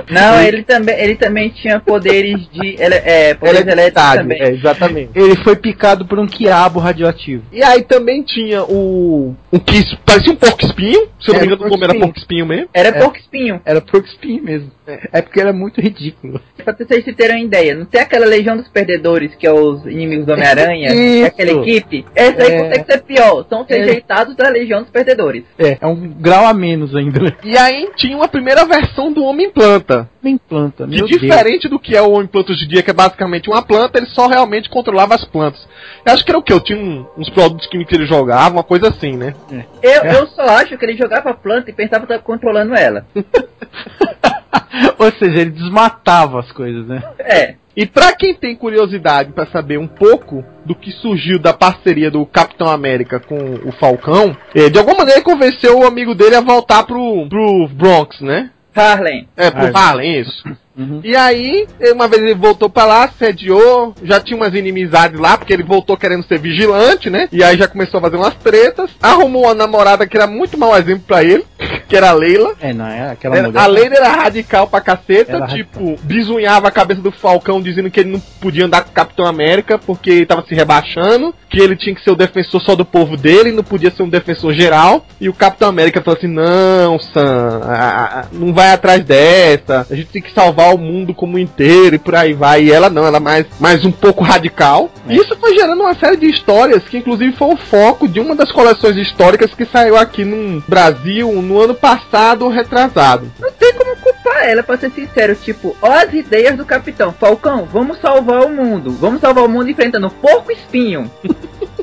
[0.10, 2.76] Não, ele também, ele também tinha poderes de.
[2.80, 4.42] ele- É, poderes elétricos Eletricidade, também.
[4.42, 5.10] é, exatamente.
[5.16, 7.44] Ele foi picado por um quiabo radioativo.
[7.52, 9.36] E aí também tinha o.
[9.52, 11.08] Um que parecia um porco espinho.
[11.20, 12.00] Se eu não É, me engano, o nome era espinho.
[12.06, 12.70] porco espinho mesmo.
[12.74, 12.92] Era É.
[12.94, 13.62] porco espinho.
[13.66, 14.72] Era porco espinho mesmo.
[15.12, 16.40] É porque era muito ridículo.
[16.64, 20.26] Pra vocês terem uma ideia, não tem aquela Legião dos Perdedores, que é os inimigos
[20.26, 21.26] do Homem-Aranha, Isso.
[21.28, 22.06] aquela equipe?
[22.16, 22.60] Essa aí É.
[22.64, 23.78] consegue ser pior, são os É.
[23.78, 25.44] rejeitados da Legião dos Perdedores.
[25.60, 27.20] É, é um grau a menos ainda.
[27.22, 27.32] né?
[27.44, 30.10] E aí tinha uma primeira versão do Homem Planta.
[30.22, 31.22] Nem planta, Que meu Deus.
[31.22, 33.98] diferente do que é o Homem Planta hoje em dia, que é basicamente uma planta,
[34.00, 35.68] ele só realmente controlava as plantas.
[36.06, 36.52] Eu acho que era o que?
[36.52, 39.34] Eu tinha um- uns produtos químicos que ele jogava, uma coisa assim, né?
[39.82, 43.06] Eu, eu só acho que ele jogava a planta e pensava que estava controlando ela.
[45.00, 47.02] Ou seja, ele desmatava as coisas, né?
[47.20, 47.56] É.
[47.78, 52.26] E pra quem tem curiosidade pra saber um pouco do que surgiu da parceria do
[52.26, 56.42] Capitão América com o Falcão, eh, de alguma maneira ele convenceu o amigo dele a
[56.42, 58.50] voltar pro, pro Bronx, né?
[58.76, 59.28] Harlem.
[59.38, 59.78] É, pro.
[59.78, 60.44] Harlem, isso.
[60.78, 61.02] Uhum.
[61.04, 65.54] E aí, uma vez ele voltou pra lá, sediou, já tinha umas inimizades lá, porque
[65.54, 67.28] ele voltou querendo ser vigilante, né?
[67.32, 70.78] E aí já começou a fazer umas tretas, arrumou uma namorada que era muito mau
[70.78, 71.46] exemplo pra ele.
[71.88, 72.54] que era a Leila.
[72.60, 73.62] É, não, é aquela Era- mulher.
[73.62, 78.02] a Leila era radical pra caceta, Era tipo, bisunhava a cabeça do Falcão dizendo que
[78.02, 81.78] ele não podia andar com o Capitão América porque ele tava se rebaixando, que ele
[81.78, 85.06] tinha que ser o defensor só do povo dele, não podia ser um defensor geral.
[85.20, 89.96] E o Capitão América falou assim: Não, Sam, a- a- não vai atrás dessa, a
[89.96, 92.64] gente tem que salvar o mundo como inteiro e por aí vai.
[92.64, 94.90] E ela não, ela é mais, mais um pouco radical.
[95.08, 95.14] É.
[95.14, 98.36] E isso foi gerando uma série de histórias que, inclusive, foi o foco de uma
[98.36, 103.32] das coleções históricas que saiu aqui no Brasil no ano passado retrasado.
[103.40, 105.36] Não tem como culpar ela, pra ser sincero.
[105.36, 107.12] Tipo, ó as ideias do Capitão.
[107.14, 108.92] Falcão, vamos salvar o mundo.
[108.92, 111.10] Vamos salvar o mundo enfrentando o porco espinho.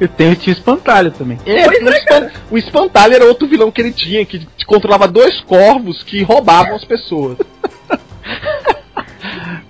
[0.00, 1.38] E tem o tio espantalho também.
[1.46, 5.08] É, Pois o, é, espan- o Espantalho era outro vilão que ele tinha, que controlava
[5.08, 7.38] dois corvos que roubavam as pessoas.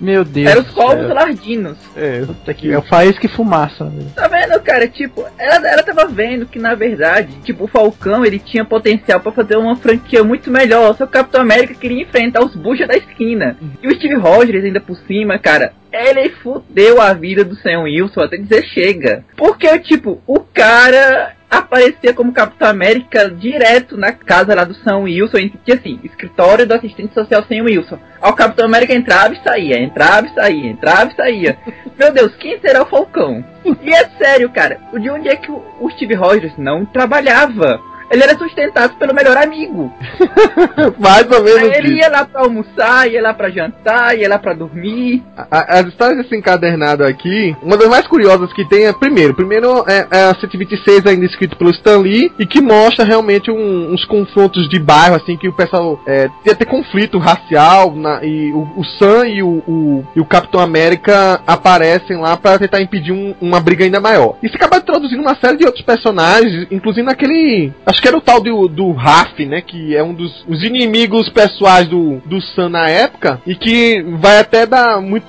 [0.01, 0.49] Meu Deus.
[0.51, 1.15] Era os céu.
[1.15, 1.77] lardinos.
[1.97, 3.85] É, Puta que- É o faísca e fumaça.
[3.85, 4.05] né?
[4.15, 4.87] Tá vendo, cara?
[4.87, 9.33] Tipo, ela, ela tava vendo que na verdade, tipo, o Falcão ele tinha potencial pra
[9.33, 10.91] fazer uma franquia muito melhor.
[10.97, 13.57] Só que o Capitão América queria enfrentar os buchas da esquina.
[13.83, 15.73] E o Steve Rogers ainda por cima, cara.
[15.93, 19.25] Ele fudeu a vida do Sam Wilson até dizer chega.
[19.37, 25.51] Porque, tipo, o cara aparecia como Capitão América direto na casa lá do Sam Wilson,
[25.65, 27.99] tinha assim, escritório do assistente social Sam Wilson.
[28.23, 31.59] O Capitão América entrava e saía, entrava e saía, entrava e saía.
[31.99, 33.45] Meu Deus, quem será o Falcão?
[33.65, 37.81] E é sério, cara, de onde é que o Steve Rogers não trabalhava?
[38.11, 39.93] Ele era sustentado pelo melhor amigo.
[40.99, 41.97] mais ou menos Aí ele isso.
[41.99, 45.23] ia lá pra almoçar, ia lá pra jantar, ia lá pra dormir.
[45.37, 49.85] A- As histórias desse encadernado aqui, uma das mais curiosas que tem é, primeiro, primeiro
[49.87, 54.05] é, é a 126 ainda escrito pelo Stan Lee, e que mostra realmente um- uns
[54.05, 58.67] confrontos de bairro, assim, que o pessoal é, ia ter conflito racial, na- e o,
[58.77, 63.35] o Sam e o, o- e o Capitão América aparecem lá pra tentar impedir um-
[63.41, 64.37] uma briga ainda maior.
[64.43, 67.73] Isso acaba introduzindo uma série de outros personagens, inclusive naquele.
[67.87, 69.61] Acho que era o tal do, do Raf, né?
[69.61, 74.39] Que é um dos os inimigos pessoais do, do Sam na época, e que vai
[74.39, 75.27] até dar muito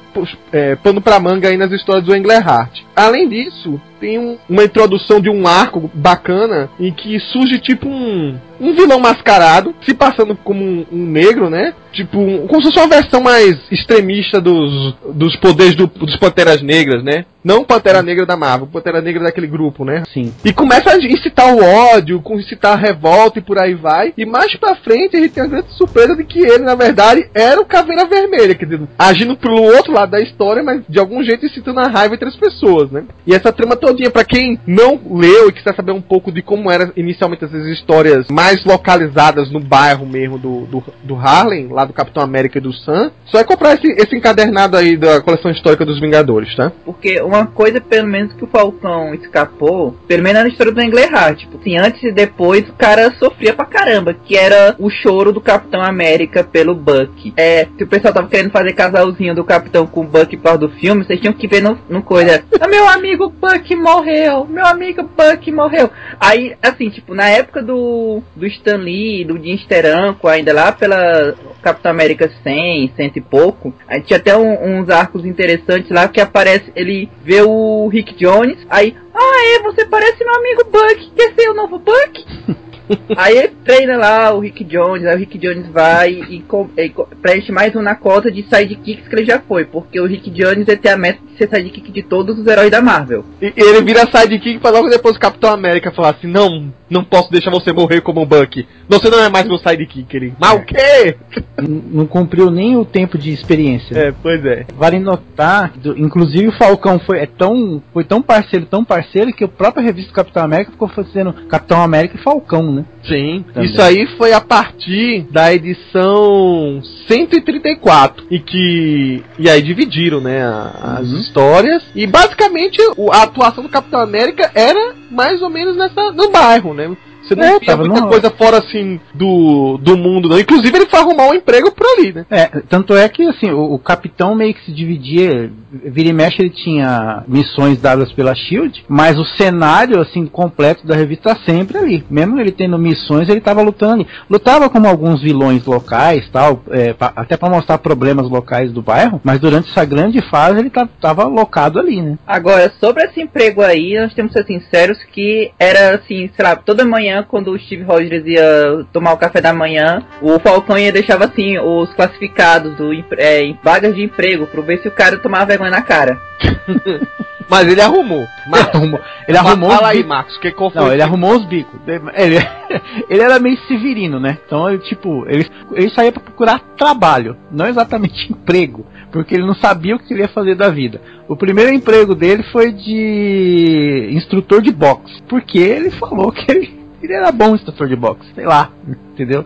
[0.51, 2.81] é, pano pra manga aí nas histórias do Englehart.
[2.95, 8.37] Além disso, tem um- uma introdução de um arco bacana em que surge tipo um,
[8.59, 11.73] um vilão mascarado, se passando como um, um negro, né?
[11.91, 16.61] Tipo, um- como se fosse uma versão mais extremista dos, dos poderes do- dos Panteras
[16.61, 17.25] Negras, né?
[17.43, 20.03] Não Pantera Negra da Marvel, Pantera Negra daquele grupo, né?
[20.13, 20.33] Sim.
[20.45, 24.13] E começa a incitar o ódio, incitar a revolta e por aí vai.
[24.17, 27.29] E mais pra frente a gente tem a grande surpresa de que ele, na verdade,
[27.33, 31.23] era o Caveira Vermelha, quer dizer, agindo pelo outro lado da história, mas de algum
[31.23, 33.05] jeito incitando a raiva entre as pessoas, né?
[33.25, 36.71] E essa trama todinha, pra quem não leu e quiser saber um pouco de como
[36.71, 41.93] eram inicialmente essas histórias mais localizadas no bairro mesmo do, do, do Harlem, lá do
[41.93, 45.85] Capitão América e do Sam, só é comprar esse, esse encadernado aí da coleção histórica
[45.85, 46.71] dos Vingadores, tá?
[46.85, 51.39] Porque uma coisa, pelo menos, que o Falcão escapou, pelo menos na história do Englehart,
[51.39, 55.41] tipo, assim, antes e depois o cara sofria pra caramba, que era o choro do
[55.41, 57.33] Capitão América pelo Buck.
[57.35, 60.69] É, se o pessoal tava querendo fazer casalzinho do Capitão com o Buck por do
[60.69, 62.43] filme, vocês tinham que ver no, no coisa.
[62.59, 64.45] Ah, meu amigo Buck morreu!
[64.45, 65.89] Meu amigo Buck morreu!
[66.19, 71.35] Aí, assim, tipo, na época do, do Stan Lee, do Jim Steranko, ainda lá pela
[71.61, 76.21] Capitão América 100, cento e pouco, aí tinha até um- uns arcos interessantes lá que
[76.21, 81.33] aparece, ele vê o Rick Jones, aí, ah é, você parece meu amigo Buck, quer
[81.33, 82.25] ser o novo Buck?
[83.15, 87.51] Aí ele treina lá o Rick Jones, aí o Rick Jones vai e, e preenche
[87.51, 90.77] mais um na cota de sidekicks que ele já foi, porque o Rick Jones ele
[90.77, 93.23] tem a meta de ser sidekick de todos os heróis da Marvel.
[93.41, 97.31] E ele vira sidekick pra logo depois o Capitão América falar assim: Não, não posso
[97.31, 98.67] deixar você morrer como um Buck.
[98.87, 100.15] Você não é mais meu sidekick.
[100.15, 101.15] Ele, mas o quê?
[101.61, 103.95] Não cumpriu nem o tempo de experiência.
[103.97, 104.65] É, pois é.
[104.75, 109.43] Vale notar, do- inclusive o Falcão foi, é tão, foi tão parceiro, tão parceiro, que
[109.43, 112.78] a própria revista do Capitão América ficou fazendo Capitão América e Falcão, né?
[113.03, 113.45] Sim.
[113.53, 113.69] Também.
[113.69, 118.25] Isso aí foi a partir da edição 134.
[118.29, 119.23] E que.
[119.37, 120.41] E aí dividiram, né?
[120.81, 121.17] as Uhum.
[121.19, 121.83] histórias.
[121.95, 122.79] E basicamente
[123.11, 126.95] a atuação do Capitão América era mais ou menos nessa, no bairro, né?
[127.29, 130.39] Você não É, via tava muita no- coisa fora assim do, do mundo, não.
[130.39, 132.25] Inclusive ele foi arrumar um emprego por ali, né?
[132.29, 136.41] É, tanto é que assim, o, o capitão meio que se dividia, vira e mexe
[136.41, 141.77] ele tinha missões dadas pela Shield, mas o cenário assim completo da revista tá sempre
[141.77, 142.03] ali.
[142.09, 144.07] Mesmo ele tendo missões, ele tava lutando ali.
[144.29, 149.21] Lutava como alguns vilões locais, tal, é, pa- até para mostrar problemas locais do bairro,
[149.23, 152.17] mas durante essa grande fase ele tá- tava locado ali, né?
[152.25, 156.55] Agora, sobre esse emprego aí, nós temos que ser sinceros que era assim, sei lá,
[156.55, 160.91] toda manhã quando o Steve Rogers ia tomar o café da manhã, o Falcão ia
[160.91, 165.17] deixava assim os classificados do é, em vagas de emprego para ver se o cara
[165.17, 166.19] tomava vergonha na cara.
[167.49, 168.27] Mas ele arrumou.
[168.45, 170.03] Ele arrumou, ele arrumou Fala os aí.
[170.03, 170.81] Marcos, que qual foi?
[170.81, 171.79] Não, ele arrumou os bicos.
[171.87, 172.37] Ele,
[173.09, 174.37] ele era meio severino, né?
[174.45, 179.55] Então, ele, tipo, ele, ele saía pra procurar trabalho, não exatamente emprego, porque ele não
[179.55, 181.01] sabia o que ele ia fazer da vida.
[181.27, 187.13] O primeiro emprego dele foi de instrutor de boxe, porque ele falou que ele, ele
[187.13, 188.71] era bom instrutor de boxe, sei lá,
[189.13, 189.45] entendeu?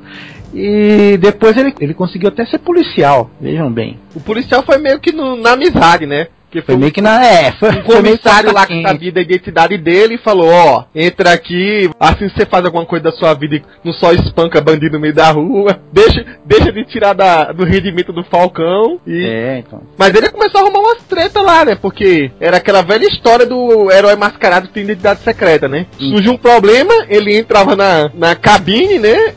[0.53, 3.99] E depois ele, ele conseguiu até ser policial, vejam bem.
[4.15, 6.27] O policial foi meio que no- na amizade, né?
[6.53, 7.25] Que Foi meio que na.
[7.25, 11.33] É, foi, um foi comissário lá que sabia da identidade dele e falou, ó, entra
[11.33, 14.99] aqui, assim você faz alguma coisa da sua vida e não só espanca bandido no
[14.99, 19.25] meio da rua, deixa, deixa de tirar da, do rendimento do Falcão e...
[19.25, 19.81] É, então.
[19.97, 21.73] Mas ele começou a arrumar umas treta lá, né?
[21.73, 25.87] Porque era aquela velha história do herói mascarado que tem identidade secreta, né?
[25.97, 29.33] Surgiu um problema, ele entrava na, na cabine, né?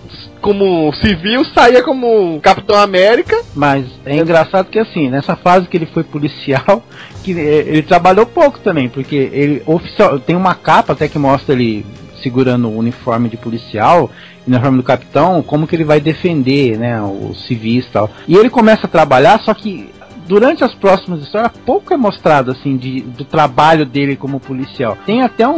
[0.47, 3.37] Como civil, saía como Capitão América.
[3.53, 6.85] Mas é engraçado que assim, nessa fase que ele foi policial,
[7.25, 11.53] que eh, ele trabalhou pouco também, porque ele oficial tem uma capa até que mostra
[11.53, 11.85] ele
[12.23, 14.09] segurando o uniforme de policial,
[14.47, 18.09] o uniforme do capitão, como que ele vai defender, né, os civis e tal.
[18.29, 19.91] E ele começa a trabalhar, só que
[20.27, 24.97] durante as próximas histórias pouco é mostrado assim de, do trabalho dele como policial.
[25.07, 25.57] Tem até um,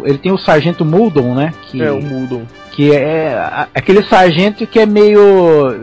[0.00, 2.42] um- ele tem o sargento Muldon, né, que É, o Muldon.
[2.72, 5.20] que é a- aquele sargento que é meio.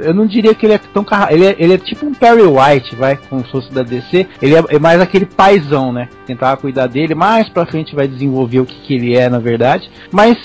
[0.01, 1.05] Eu não diria que ele é tão.
[1.30, 4.26] Ele é, ele é tipo um Perry White, vai, como se fosse da DC.
[4.41, 6.07] Ele é, é mais aquele paizão, né?
[6.26, 9.89] Tentava cuidar dele, mais pra frente vai desenvolver o que, que ele é, na verdade.
[10.11, 10.38] Mas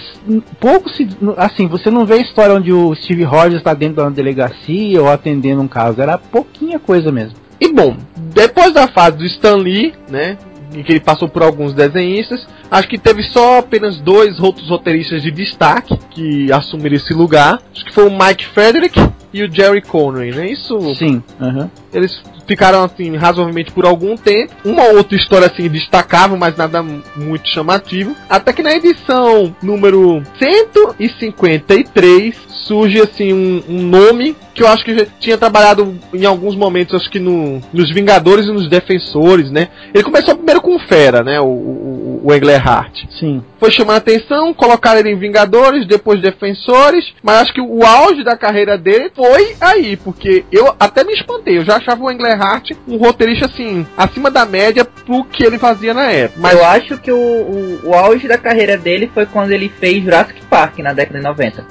[0.60, 1.08] pouco se.
[1.36, 5.00] Assim, você não vê a história onde o Steve Rogers tá dentro de uma delegacia
[5.00, 6.00] ou atendendo um caso.
[6.02, 7.34] Era pouquinha coisa mesmo.
[7.62, 7.96] E bom,
[8.34, 10.36] depois da fase do Stan Lee, né?
[10.74, 15.22] Em que ele passou por alguns desenhistas, acho que teve só apenas dois outros roteiristas
[15.22, 17.62] de destaque que assumiram esse lugar.
[17.72, 18.98] Acho que foi o Mike Frederick
[19.32, 20.50] e o Jerry Conway, né?
[20.50, 21.70] Isso Sim, aham.
[21.92, 24.52] eles ficaram assim razoavelmente por algum tempo.
[24.64, 28.14] Uma outra história assim destacável, mas nada muito chamativo.
[28.28, 32.34] Até que na edição número 153
[32.66, 36.94] surge assim um, um nome que eu acho que já tinha trabalhado em alguns momentos,
[36.94, 39.68] acho que no, nos Vingadores e nos Defensores, né?
[39.94, 41.40] Ele começou primeiro com o Fera, né?
[41.40, 43.42] O, o, o Englehart Sim.
[43.58, 48.22] foi chamar a atenção, colocaram ele em Vingadores, depois Defensores, mas acho que o auge
[48.22, 52.70] da carreira dele foi aí, porque eu até me espantei, eu já achava o Englehart
[52.86, 56.40] um roteirista assim, acima da média pro que ele fazia na época.
[56.40, 60.02] Mas eu acho que o, o, o auge da carreira dele foi quando ele fez
[60.04, 61.64] Jurassic Park na década de 90.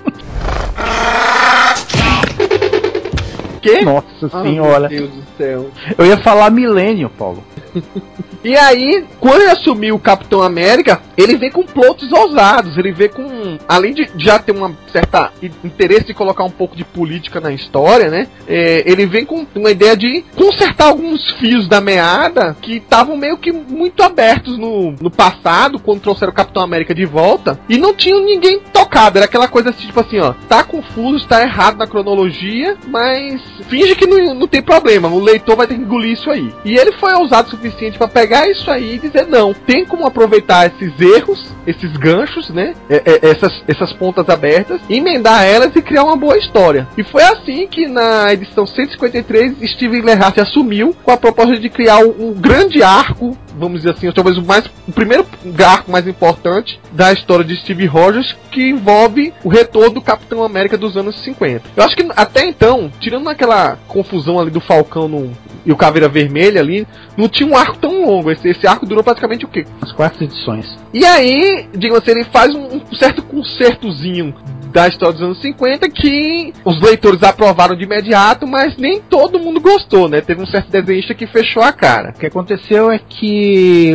[3.61, 3.81] que?
[3.85, 4.89] Nossa Ah, senhora.
[4.89, 5.69] meu Deus do céu.
[5.97, 7.43] Eu ia falar milênio, Paulo.
[8.43, 12.75] E aí, quando ele assumiu o Capitão América, ele vem com plotos ousados.
[12.75, 13.57] Ele vem com.
[13.67, 15.31] Além de já ter uma certa
[15.63, 18.27] interesse de colocar um pouco de política na história, né?
[18.47, 23.37] É, ele vem com uma ideia de consertar alguns fios da meada que estavam meio
[23.37, 27.59] que muito abertos no, no passado, quando trouxeram o Capitão América de volta.
[27.69, 29.19] E não tinham ninguém tocado.
[29.19, 30.33] Era aquela coisa assim, tipo assim, ó.
[30.49, 35.07] Tá confuso, está errado na cronologia, mas finge que não, não tem problema.
[35.07, 36.51] O leitor vai ter que engolir isso aí.
[36.65, 40.67] E ele foi ousado suficiente pra pegar isso aí e dizer: não, tem como aproveitar
[40.67, 42.73] esses erros, esses ganchos, né?
[42.89, 46.87] É- é- essas, essas pontas abertas, emendar elas e criar uma boa história.
[46.97, 51.99] E foi assim que na edição 153 Steve Lerhart assumiu com a proposta de criar
[51.99, 53.37] um, um grande arco.
[53.57, 55.25] Vamos dizer assim, talvez o, mais, o primeiro
[55.65, 60.77] arco mais importante da história de Steve Rogers, que envolve o retorno do Capitão América
[60.77, 61.61] dos anos 50.
[61.75, 65.31] Eu acho que até então, tirando aquela confusão ali do Falcão no-
[65.65, 68.31] e o Caveira Vermelha ali, não tinha um arco tão longo.
[68.31, 69.65] Esse, esse arco durou praticamente o quê?
[69.81, 70.65] As quatro edições.
[70.93, 74.33] E aí, digamos assim, ele faz um, um certo concertozinho
[74.71, 79.59] da história dos anos 50 que os leitores aprovaram de imediato, mas nem todo mundo
[79.59, 80.21] gostou, né?
[80.21, 82.11] Teve um certo desenhista que fechou a cara.
[82.15, 83.40] O que aconteceu é que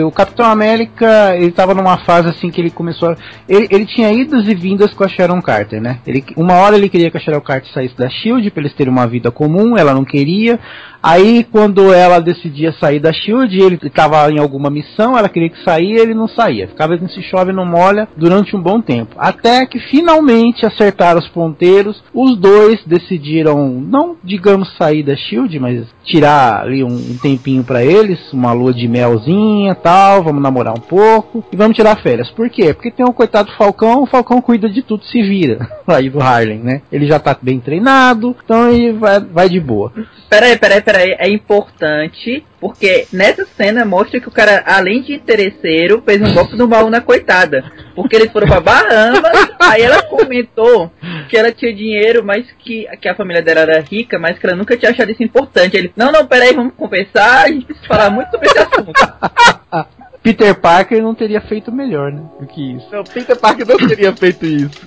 [0.03, 3.16] o Capitão América, ele tava numa fase assim que ele começou a...
[3.49, 5.99] ele, ele tinha idas e vindas com a Sharon Carter, né?
[6.07, 8.92] Ele, uma hora ele queria que a Sharon Carter saísse da SHIELD pra eles terem
[8.92, 10.59] uma vida comum, ela não queria.
[11.03, 15.62] Aí quando ela decidia sair da SHIELD, ele estava em alguma missão, ela queria que
[15.62, 16.66] saía, ele não saía.
[16.66, 19.14] Ficava nesse chove não molha durante um bom tempo.
[19.18, 25.86] Até que finalmente acertaram os ponteiros, os dois decidiram não, digamos, sair da SHIELD, mas
[26.05, 28.88] tirar ali um, um tempinho pra eles, uma lua de
[29.37, 32.30] melzinha, tal, vamos namorar um pouco e vamos tirar férias.
[32.30, 32.72] Por quê?
[32.72, 35.68] Porque tem o coitado Falcão, o Falcão cuida de tudo, se vira.
[35.87, 36.82] Aí do Harlem, né?
[36.91, 39.93] Ele já tá bem treinado, então ele vai, vai de boa.
[40.29, 41.16] Peraí, peraí, peraí.
[41.18, 46.57] É importante, porque nessa cena mostra que o cara, além de interesseiro, fez um golpe
[46.57, 47.64] do baú na coitada.
[47.95, 50.91] Porque eles foram pra Bahamas, aí ela comentou
[51.29, 54.57] que ela tinha dinheiro, mas que, que a família dela era rica, mas que ela
[54.57, 55.77] nunca tinha achado isso importante.
[55.77, 58.93] Ele, não, não, peraí, vamos conversar, a gente precisa falar muito sobre esse assunto.
[60.27, 62.20] Peter Parker não teria feito melhor, né?
[62.41, 62.89] Do que isso.
[62.91, 64.81] Não, Peter Parker não teria feito isso.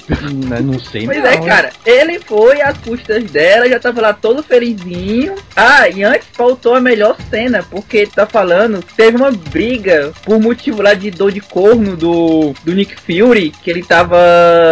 [0.50, 1.46] não, não sei, Pois não, é, hein?
[1.46, 5.36] cara, ele foi às custas dela, já tava lá todo felizinho.
[5.56, 10.82] Ah, e antes faltou a melhor cena, porque tá falando, teve uma briga por motivo
[10.82, 14.18] lá de dor de corno do, do Nick Fury, que ele tava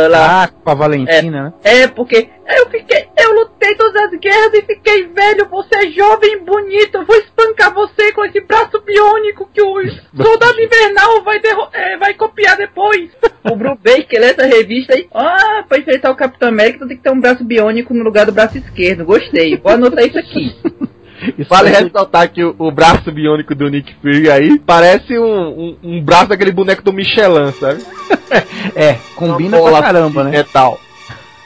[0.10, 0.44] lá.
[0.44, 1.54] Ah, com a Valentina, né?
[1.64, 6.34] É, porque eu fiquei, eu lutei todas as guerras e fiquei velho, você é jovem
[6.34, 9.82] e bonito, eu vou espancar você com esse braço biônico que o
[10.16, 11.42] soldado invernal vai,
[11.74, 13.10] é, vai copiar depois.
[13.44, 17.04] o Bruce Baker lê essa revista aí, ah, pra enfrentar o Capitão América tem que
[17.04, 20.56] ter um braço biônico no lugar do braço esquerdo, gostei, vou anotar isso aqui.
[21.36, 25.26] Isso Vale aí- ressaltar que o, o braço biônico do Nick Fury aí parece um,
[25.50, 27.84] um, um braço daquele boneco do Michelin, sabe?
[28.76, 30.30] É, combina pra caramba, né?
[30.30, 30.80] Metal.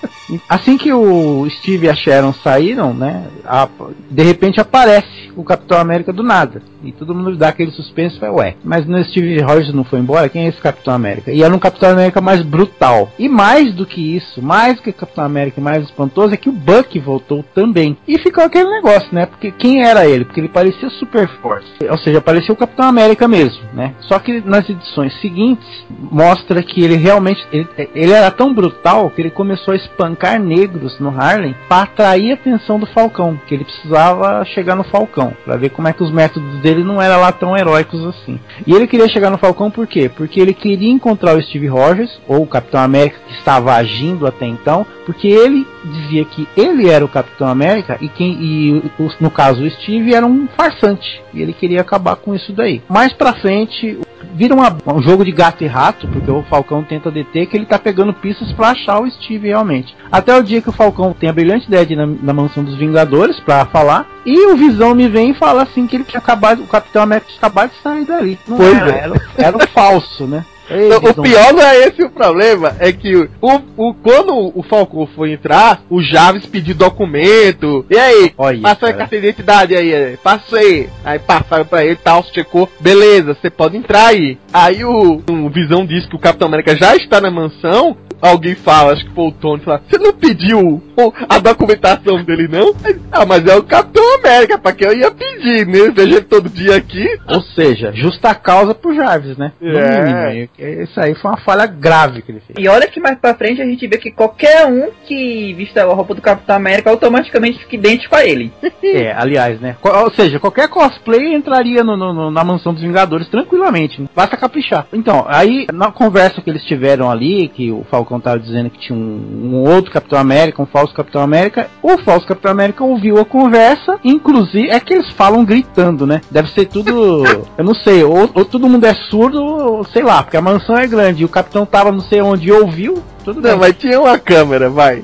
[0.47, 3.27] Assim que o Steve e a Sharon saíram, né?
[3.45, 3.67] a-
[4.09, 6.61] de repente aparece o Capitão América do nada.
[6.83, 10.27] E todo mundo dá aquele suspense e ué, mas no Steve Rogers não foi embora?
[10.29, 11.31] Quem é esse Capitão América?
[11.31, 13.09] E era um Capitão América mais brutal.
[13.17, 16.49] E mais do que isso, mais do que o Capitão América mais espantoso, é que
[16.49, 17.97] o Buck voltou também.
[18.07, 19.25] E ficou aquele negócio, né?
[19.25, 20.25] Porque quem era ele?
[20.25, 21.67] Porque ele parecia Super Force.
[21.89, 23.93] Ou seja, parecia o Capitão América mesmo, né?
[24.01, 27.45] Só que nas edições seguintes, mostra que ele realmente.
[27.51, 29.77] Ele, ele era tão brutal que ele começou a
[30.13, 33.39] espancar negros no Harlem para atrair a atenção do Falcão.
[33.47, 35.33] Que ele precisava chegar no Falcão.
[35.43, 38.39] para ver como é que os métodos dele não eram lá tão heróicos assim.
[38.65, 40.09] E ele queria chegar no Falcão por quê?
[40.09, 44.45] Porque ele queria encontrar o Steve Rogers, ou o Capitão América que estava agindo até
[44.45, 49.63] então, porque ele dizia que ele era o Capitão América e quem e no caso
[49.63, 52.81] o Steve era um farsante e ele queria acabar com isso daí.
[52.87, 53.99] Mais pra frente
[54.33, 57.65] vira uma- um jogo de gato e rato, porque o Falcão tenta deter que ele
[57.65, 59.95] tá pegando pistas pra achar o Steve realmente.
[60.11, 62.63] Até o dia que o Falcão tem a brilhante ideia de ir na, na mansão
[62.63, 66.19] dos Vingadores pra falar, e o Visão me vem e fala assim que ele tinha
[66.19, 68.39] acabado, o Capitão América tinha acabado de sair dali.
[68.47, 68.97] Não Pois era, é.
[68.99, 70.45] era, era o falso, né?
[70.69, 73.29] Ei, o pior não é esse o problema, é que o,
[73.75, 77.85] o, quando o Falcão foi entrar, o Javes pediu documento.
[77.89, 78.33] E aí?
[78.37, 80.89] Olha, Passou a carteira de identidade aí, é, passei.
[81.03, 84.37] Aí passaram pra ele, tal, checou, beleza, você pode entrar aí.
[84.53, 87.97] Aí o, o Visão disse que o Capitão América já está na mansão.
[88.21, 90.81] Alguém fala, acho que foi o Tony, fala, você não pediu
[91.29, 92.73] a documentação dele não?
[93.11, 95.91] Ah, mas é o Capitão América, pra que eu ia pedir, né?
[95.95, 97.05] Vejo ele todo dia aqui.
[97.27, 99.51] Ou seja, justa causa pro Jarvis, né?
[99.59, 100.03] No É.
[100.33, 100.49] mínimo.
[100.83, 102.55] Isso aí foi uma falha grave que ele fez.
[102.57, 105.93] E olha que mais pra frente a gente vê que qualquer um que vista a
[105.93, 108.51] roupa do Capitão América automaticamente fica idêntico a ele.
[108.93, 109.75] É, aliás, né?
[109.81, 114.01] Ou seja, qualquer cosplay entraria no- no- no- na mansão dos Vingadores tranquilamente.
[114.01, 114.07] né?
[114.15, 114.85] Basta caprichar.
[114.93, 118.97] Então, aí, na conversa que eles tiveram ali, que o Falcão tava dizendo que tinha
[118.97, 123.25] um, um outro Capitão América, um falso Capitão América, o falso Capitão América ouviu a
[123.25, 126.21] conversa, inclusive, é que eles falam gritando, né?
[126.29, 127.23] Deve ser tudo,
[127.57, 130.77] eu não sei, ou, ou todo mundo é surdo, ou sei lá, porque a mansão
[130.77, 133.59] é grande e o Capitão tava não sei onde ouviu, tudo Não, bem.
[133.59, 135.03] mas tinha uma câmera, vai.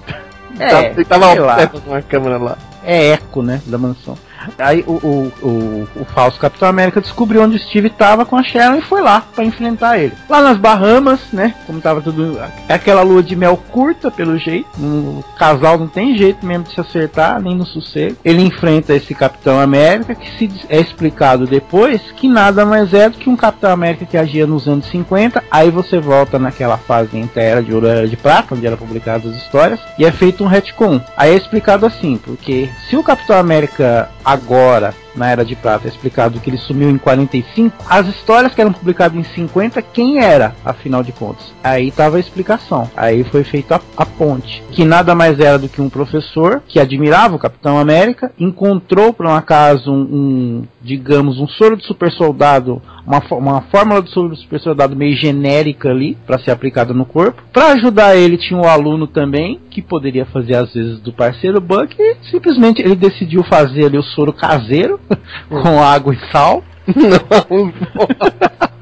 [0.60, 1.72] É, tava sei lá.
[1.88, 2.58] uma câmera lá.
[2.84, 4.16] é eco, né, da mansão.
[4.58, 8.44] Aí o, o, o, o falso Capitão América descobriu onde o Steve estava com a
[8.44, 10.14] Sharon e foi lá pra enfrentar ele.
[10.30, 15.24] Lá nas Bahamas, né, como tava tudo aquela lua de mel curta pelo jeito, o
[15.38, 18.18] casal não tem jeito mesmo de se acertar nem no sossego.
[18.24, 23.18] Ele enfrenta esse Capitão América que se é explicado depois que nada mais é do
[23.18, 25.44] que um Capitão América que agia nos anos 50.
[25.50, 28.78] Aí você volta naquela fase entre a Era de Ouro Era de Prata, onde eram
[28.78, 31.02] publicadas as histórias, e é feito um retcon.
[31.16, 35.90] Aí é explicado assim, porque se o Capitão América agora na Era de Prata é
[35.90, 40.56] explicado que ele sumiu em 45, as histórias que eram publicadas em 50, quem era,
[40.64, 41.54] afinal de contas?
[41.64, 42.90] Aí tava a explicação.
[42.96, 46.80] Aí foi feita a, a ponte, que nada mais era do que um professor que
[46.80, 52.12] admirava o Capitão América, encontrou por um acaso um, um, digamos, um soro de super
[52.12, 56.94] soldado uma, uma fórmula do soro do super soldado meio genérica ali para ser aplicada
[56.94, 57.42] no corpo.
[57.52, 61.96] Para ajudar ele tinha um aluno também que poderia fazer às vezes do parceiro Buck
[61.98, 65.00] e simplesmente ele decidiu fazer ali o soro caseiro
[65.50, 66.64] com água e sal.
[66.96, 67.74] Não.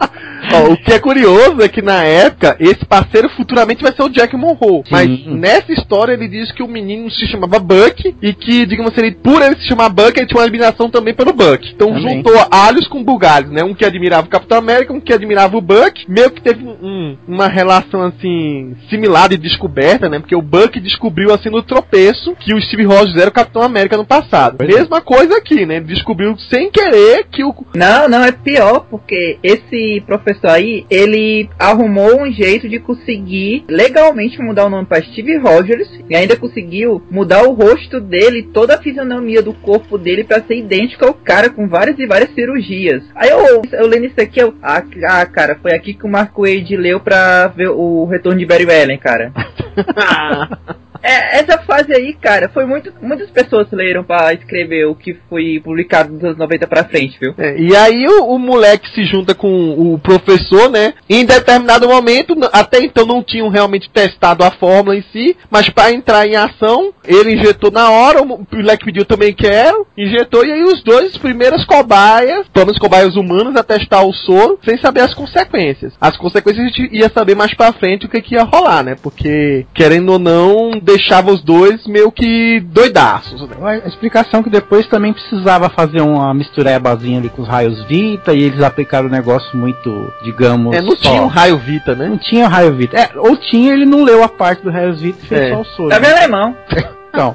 [0.53, 4.09] Ó, o que é curioso é que na época, esse parceiro futuramente vai ser o
[4.09, 4.83] Jack Monroe.
[4.85, 4.89] Sim.
[4.91, 9.01] Mas nessa história ele diz que o menino se chamava Buck e que, digamos assim,
[9.07, 11.69] ele, por ele se chamar Buck, ele tinha uma admiração também pelo Buck.
[11.73, 12.17] Então Também.
[12.17, 13.63] juntou alhos com bugalhos, né?
[13.63, 16.05] Um que admirava o Capitão América, um que admirava o Buck.
[16.09, 20.19] Meio que teve um- uma relação assim, similar de descoberta, né?
[20.19, 23.97] Porque o Buck descobriu assim no tropeço que o Steve Rogers era o Capitão América
[23.97, 24.57] no passado.
[24.57, 24.79] Pois é.
[24.79, 25.77] Mesma coisa aqui, né?
[25.77, 31.49] Ele descobriu sem querer que o Não, não, é pior, porque esse professor aí, ele
[31.57, 37.01] arrumou um jeito de conseguir legalmente mudar o nome para Steve Rogers e ainda conseguiu
[37.09, 41.49] mudar o rosto dele, toda a fisionomia do corpo dele para ser idêntico ao cara
[41.49, 43.03] com várias e várias cirurgias.
[43.15, 46.41] Aí eu, eu lendo isso aqui, eu, ah, ah, cara, foi aqui que o Marco
[46.41, 49.31] Wade leu pra ver o retorno de Barry Allen, cara.
[51.07, 52.91] É, essa fase aí, cara, foi muito.
[53.01, 57.33] Muitas pessoas leram pra escrever o que foi publicado dos anos 90 pra frente, viu?
[57.37, 60.93] É, e aí o, o moleque se junta com o professor, né?
[61.09, 65.93] Em determinado momento, até então não tinham realmente testado a fórmula em si, mas para
[65.93, 70.63] entrar em ação, ele injetou na hora, o moleque pediu também quero, injetou, e aí
[70.63, 75.13] os dois primeiras cobaias, pelo menos cobaias humanas, a testar o soro, sem saber as
[75.13, 75.93] consequências.
[76.01, 78.95] As consequências a gente ia saber mais pra frente o que, que ia rolar, né?
[79.01, 83.55] Porque, querendo ou não, deixava os dois meio que doidaços, né?
[83.83, 88.41] A explicação que depois também precisava fazer uma misturebazinha ali com os raios Vita e
[88.43, 90.75] eles aplicaram o negócio muito, digamos.
[90.75, 92.07] É, não só- tinha um raio Vita, né?
[92.07, 92.97] Não tinha raio Vita.
[92.97, 95.49] É, ou tinha, ele não leu a parte do raios Vita e fez É.
[95.53, 95.89] só o soro.
[95.89, 96.55] Tá vendo, alemão?
[97.17, 97.33] Então,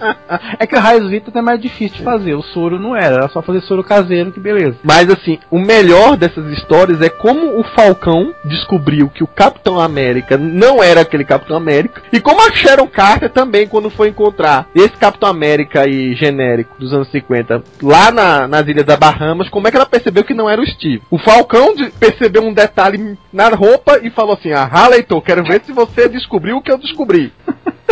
[0.58, 2.34] é que o raios Vita é mais difícil de fazer.
[2.34, 4.76] O soro não era, era só fazer soro caseiro, que beleza.
[4.82, 10.38] Mas assim, o melhor dessas histórias é como o Falcão descobriu que o Capitão América
[10.38, 12.02] não era aquele Capitão América.
[12.12, 16.92] E como a Sharon Carter também, quando foi encontrar esse Capitão América aí genérico dos
[16.92, 20.48] anos 50 lá na, nas Ilhas da Bahamas, como é que ela percebeu que não
[20.48, 21.02] era o Steve?
[21.10, 25.72] O Falcão percebeu um detalhe na roupa e falou assim: Ah, leitor, quero ver se
[25.72, 27.32] você descobriu o que eu descobri.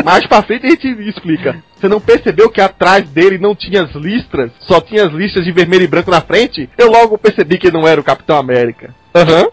[0.05, 1.63] Mais pra frente a gente explica.
[1.79, 4.51] Você não percebeu que atrás dele não tinha as listras?
[4.61, 6.69] Só tinha as listas de vermelho e branco na frente?
[6.77, 8.95] Eu logo percebi que não era o Capitão América.
[9.15, 9.47] Aham.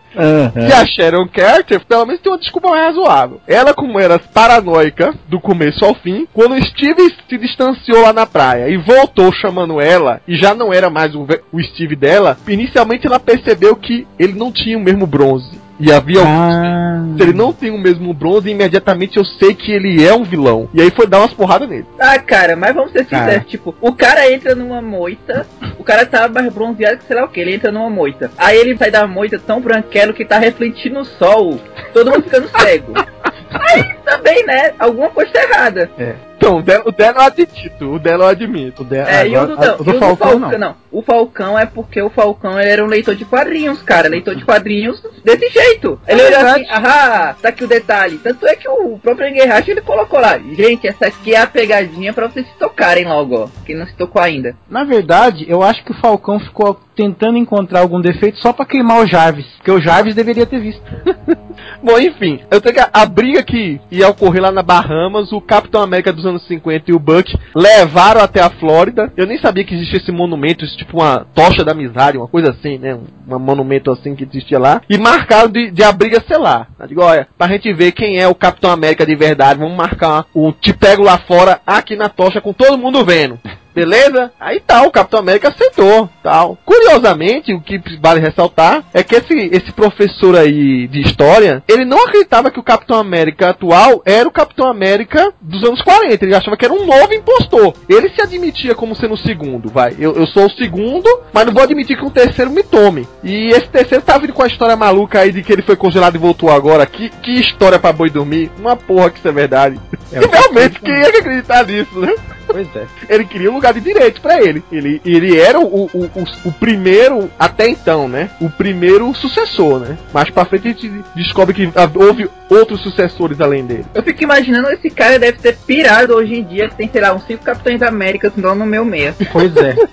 [0.67, 3.41] E a Sharon Carter, pelo menos, tem uma desculpa mais razoável.
[3.47, 8.69] Ela, como era paranoica do começo ao fim, quando Steve se distanciou lá na praia
[8.69, 13.19] e voltou chamando ela, e já não era mais o, o Steve dela, inicialmente ela
[13.19, 15.66] percebeu que ele não tinha o mesmo bronze.
[15.79, 20.03] E havia Ah, se ele não tem o mesmo bronze, imediatamente eu sei que ele
[20.05, 20.67] é um vilão.
[20.73, 21.85] E aí foi dar umas porradas nele.
[21.99, 23.25] Ah, cara, mas vamos ser Cara.
[23.25, 25.45] sinceros, tipo, o cara entra numa moita,
[25.77, 28.31] o cara tá mais bronzeado que sei lá o que, ele entra numa moita.
[28.37, 31.59] Aí ele sai da moita tão branquelo que tá refletindo o sol,
[31.93, 32.93] todo mundo ficando cego.
[33.49, 35.89] Aí também, né, alguma coisa tá errada.
[36.37, 38.83] Então, o dela, o dela eu admito, o dela eu admito.
[38.83, 40.27] o de- É, e o agora- do, a- não, o e do o do Falcão,
[40.39, 40.59] Falcão, não.
[40.59, 40.75] não.
[40.91, 44.07] O Falcão é porque o Falcão ele era um leitor de quadrinhos, cara.
[44.07, 45.99] Leitor de quadrinhos desse jeito.
[46.07, 48.17] Ele É olhou assim, ahá, tá aqui o detalhe.
[48.19, 50.37] Tanto é que o próprio Enguerracho ele colocou lá.
[50.37, 53.47] Gente, essa aqui é a pegadinha pra vocês se tocarem logo, ó.
[53.65, 54.55] Quem não se tocou ainda.
[54.69, 59.01] Na verdade, eu acho que o Falcão ficou tentando encontrar algum defeito só pra queimar
[59.03, 59.45] o Jarvis.
[59.57, 60.81] Porque o Jarvis deveria ter visto.
[61.83, 65.39] Bom, enfim, eu tenho que a, a briga que ia ocorrer lá na Bahamas, o
[65.39, 69.11] Capitão América dos anos 50 e o Buck levaram até a Flórida.
[69.15, 72.51] Eu nem sabia que existia esse monumento, isso tipo uma tocha da amizade, uma coisa
[72.51, 72.95] assim, né?
[72.95, 74.81] Um, um monumento assim que existia lá.
[74.89, 76.67] E marcaram de, de a briga ser lá.
[76.79, 80.25] Eu digo, olha, pra gente ver quem é o Capitão América de verdade, vamos marcar
[80.35, 83.39] um te pego lá fora, aqui na tocha, com todo mundo vendo.
[83.77, 84.31] Beleza?
[84.39, 86.57] Aí tá, o Capitão América aceitou, tal.
[86.65, 92.03] Curiosamente, o que vale ressaltar é que esse, esse professor aí de história, ele não
[92.03, 96.25] acreditava que o Capitão América atual era o Capitão América dos anos 40.
[96.25, 97.75] Ele achava que era um novo impostor.
[97.87, 99.95] Ele se admitia como sendo o segundo, vai.
[99.99, 103.07] Eu, eu sou o segundo, mas não vou admitir que um terceiro me tome.
[103.23, 106.15] E esse terceiro tá vindo com a história maluca aí de que ele foi congelado
[106.15, 106.83] e voltou agora.
[106.87, 108.49] Que, que história pra boi dormir.
[108.57, 109.79] Uma porra que isso é verdade.
[110.11, 112.15] É, realmente, quem ia acreditar nisso, né?
[112.47, 112.85] Pois é.
[113.09, 114.63] ele queria um lugar de direito pra ele.
[114.71, 118.29] Ele, ele era o, o, o, o primeiro, até então, né?
[118.39, 119.97] O primeiro sucessor, né?
[120.13, 123.85] Mais pra frente a gente descobre que ah, houve outros sucessores além dele.
[123.93, 127.13] Eu fico imaginando esse cara deve ter pirado hoje em dia, que tem, sei lá,
[127.13, 129.15] uns cinco Capitães Américas no no meu meia.
[129.31, 129.75] Pois é.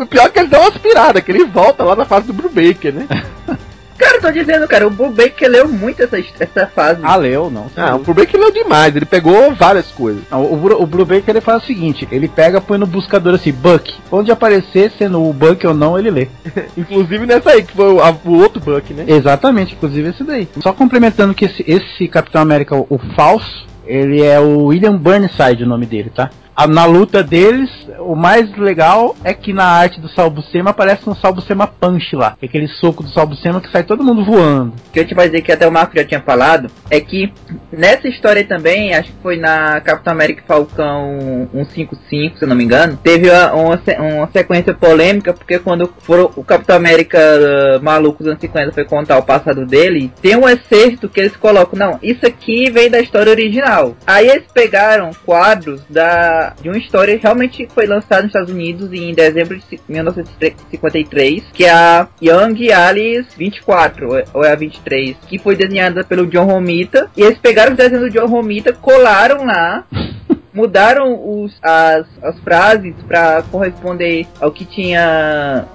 [0.00, 2.32] O pior é que ele dá uma aspirada, que ele volta lá na fase do
[2.32, 3.06] Brubaker, né?
[4.04, 7.00] Cara, eu tô dizendo, cara, o Bull Baker leu muito essa, essa fase.
[7.02, 7.66] Ah, leu, não.
[7.74, 10.22] Ah, o Brubaker leu demais, ele pegou várias coisas.
[10.30, 13.50] Não, o, o Blue Baker ele faz o seguinte: ele pega, põe no buscador assim,
[13.52, 13.94] Buck.
[14.12, 16.28] Onde aparecer, sendo o Buck ou não, ele lê.
[16.76, 19.04] Inclusive nessa aí, que foi o, a- o outro Buck, né?
[19.08, 20.46] Exatamente, inclusive esse daí.
[20.62, 25.64] Só complementando que esse, esse Capitão América, o, o falso, ele é o William Burnside,
[25.64, 26.30] o nome dele, tá?
[26.68, 31.66] Na luta deles, o mais legal é que na arte do Salbucema aparece um Salbucema
[31.66, 32.36] Punch lá.
[32.40, 34.72] É aquele soco do Salbucema que sai todo mundo voando.
[34.88, 37.32] O que eu te dizer que até o Marco já tinha falado é que
[37.72, 42.64] nessa história também, acho que foi na Capitão América Falcão 155, se eu não me
[42.64, 47.82] engano, teve uma, uma, se- uma sequência polêmica, porque quando foram, o Capitão América uh,
[47.82, 51.78] maluco dos anos 50 foi contar o passado dele, tem um excerto que eles colocam,
[51.78, 53.96] não, isso aqui vem da história original.
[54.06, 58.92] Aí eles pegaram quadros da de uma história que realmente foi lançada nos Estados Unidos
[58.92, 65.38] em dezembro de 1953, que é a Young Alice 24, ou é a 23, que
[65.38, 67.10] foi desenhada pelo John Romita.
[67.16, 69.84] E eles pegaram os desenhos do John Romita, colaram lá
[70.54, 75.66] mudaram os, as, as frases para corresponder ao que tinha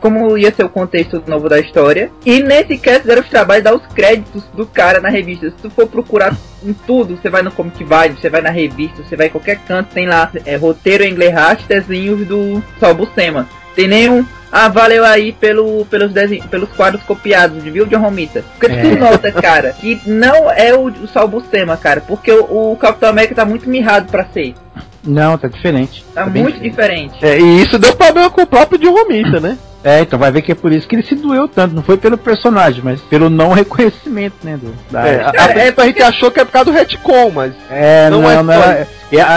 [0.00, 2.10] como ia ser o contexto novo da história.
[2.24, 5.50] E nesse cast deram os trabalhos, dar os créditos do cara na revista.
[5.50, 9.02] Se tu for procurar em tudo, você vai no Comic Vibe, você vai na revista,
[9.02, 11.34] você vai em qualquer canto, tem lá é, roteiro em inglês,
[11.66, 13.48] desenhos do Sol Buscema.
[13.74, 18.44] Tem nenhum ah, valeu aí pelo, pelos, desenhos, pelos quadros copiados, viu, John Romita?
[18.58, 18.82] Porque é.
[18.82, 23.08] tu nota, cara, que não é o, o Sol Buscema, cara, porque o, o Capitão
[23.08, 24.54] América tá muito mirrado pra ser.
[25.02, 26.04] Não, tá diferente.
[26.14, 27.14] Tá, tá muito diferente.
[27.14, 27.24] diferente.
[27.24, 29.56] É, e isso deu problema com o próprio John Romita, né?
[29.84, 31.74] É, então vai ver que é por isso que ele se doeu tanto.
[31.74, 34.56] Não foi pelo personagem, mas pelo não reconhecimento, né?
[34.56, 37.30] Do, da é, a, a, é, a, gente achou que é por causa do retcon,
[37.30, 37.52] mas.
[37.68, 38.52] É, não, não, é, não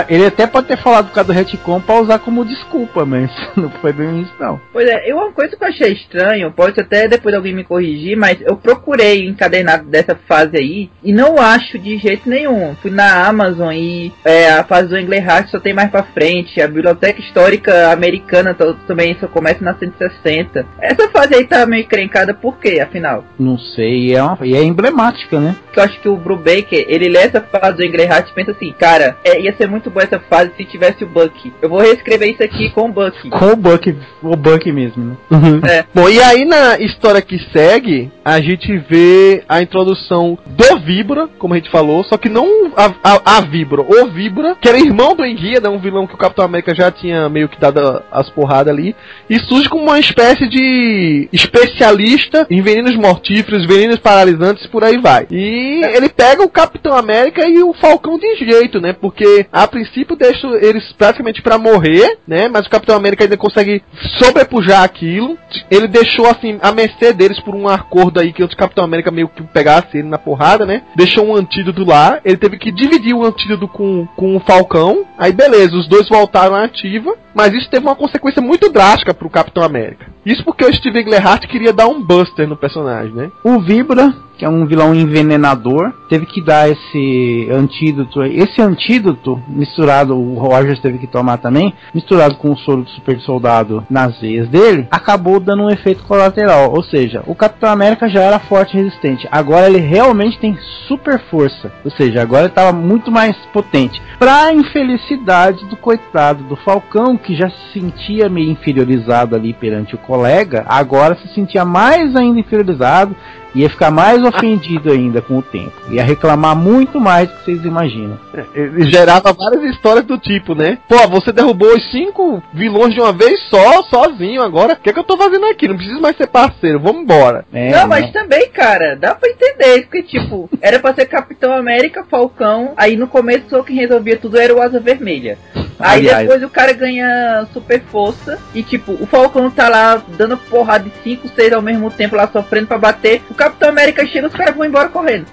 [0.10, 3.70] ele até pode ter falado por causa do retcon pra usar como desculpa, mas não
[3.70, 4.60] foi bem isso, não.
[4.72, 8.18] Pois é, eu, uma coisa que eu achei estranho, pode até depois alguém me corrigir,
[8.18, 12.76] mas eu procurei encadernado dessa fase aí e não acho de jeito nenhum.
[12.82, 16.62] Fui na Amazon e é, a fase do Englehart só tem mais pra frente.
[16.62, 18.56] A biblioteca histórica americana
[18.88, 20.66] também só começa na 160.
[20.80, 23.24] Essa fase aí tá meio crencada por quê, afinal?
[23.38, 25.56] Não sei, é, uma, e é emblemática, né?
[25.76, 29.18] Eu acho que o Brubaker, ele lê essa fase do Englehart e pensa assim, cara,
[29.24, 31.52] é, ia ser ser muito boa essa fase se tivesse o Buck.
[31.62, 33.30] Eu vou reescrever isso aqui com o Buck.
[33.30, 35.18] Com o Buck, o Buck mesmo, né?
[35.32, 35.62] Uhum.
[35.66, 35.86] É.
[35.94, 41.54] Bom, e aí na história que segue, a gente vê a introdução do Vibra, como
[41.54, 45.16] a gente falou, só que não a, a, a Vibra, o Vibra, que era irmão
[45.16, 48.74] do Enguia, um vilão que o Capitão América já tinha meio que dado as porradas
[48.74, 48.96] ali,
[49.30, 55.26] e surge como uma espécie de especialista em venenos mortíferos, venenos paralisantes, por aí vai.
[55.32, 58.94] E ele pega o Capitão América e o Falcão de jeito, né?
[58.94, 62.50] Porque a princípio deixa eles praticamente para morrer, né?
[62.50, 63.82] Mas o Capitão América ainda consegue
[64.20, 65.38] sobrepujar aquilo.
[65.72, 69.30] Ele deixou assim a mercê deles por um acordo aí que o Capitão América meio
[69.30, 70.82] que pegasse ele na porrada, né?
[70.94, 72.20] Deixou um antídoto lá.
[72.26, 75.06] Ele teve que dividir o antídoto com, com o Falcão.
[75.18, 77.16] Aí beleza, os dois voltaram à ativa.
[77.34, 80.08] Mas isso teve uma consequência muito drástica pro Capitão América.
[80.26, 83.32] Isso porque o Steve Englehart queria dar um buster no personagem, né?
[83.44, 90.16] O Vibra que é um vilão envenenador, teve que dar esse antídoto, esse antídoto misturado,
[90.16, 94.48] o Rogers teve que tomar também, misturado com o soro do super soldado nas veias
[94.50, 98.82] dele, acabou dando um efeito colateral, ou seja, o Capitão América já era forte e
[98.82, 100.58] resistente, agora ele realmente tem
[100.88, 104.02] super força, ou seja, agora ele estava muito mais potente.
[104.20, 109.98] Pra infelicidade do coitado do Falcão, que já se sentia meio inferiorizado ali perante o
[109.98, 113.16] colega, agora se sentia mais ainda inferiorizado,
[113.56, 115.72] ia ficar mais ofendido ainda com o tempo.
[115.90, 118.20] Ia reclamar muito mais do que vocês imaginam.
[118.34, 120.78] É, gerava várias histórias do tipo, né?
[120.88, 124.74] Pô, você derrubou os cinco vilões de uma vez só, sozinho agora.
[124.74, 125.68] O que é que eu tô fazendo aqui?
[125.68, 127.46] Não preciso mais ser parceiro, vamos embora.
[127.54, 129.84] É, não, mas também, cara, dá pra entender.
[129.84, 132.74] Porque, tipo, era pra ser Capitão América, Falcão.
[132.76, 135.38] Aí no começo quem resolvia tudo era o Asa Vermelha.
[135.80, 136.28] Aí Aliás.
[136.28, 140.92] depois o cara ganha super força e tipo, o Falcão tá lá dando porrada de
[141.04, 143.22] 5, 6 ao mesmo tempo lá sofrendo para bater.
[143.30, 145.26] O Capitão América chega, os caras vão embora correndo.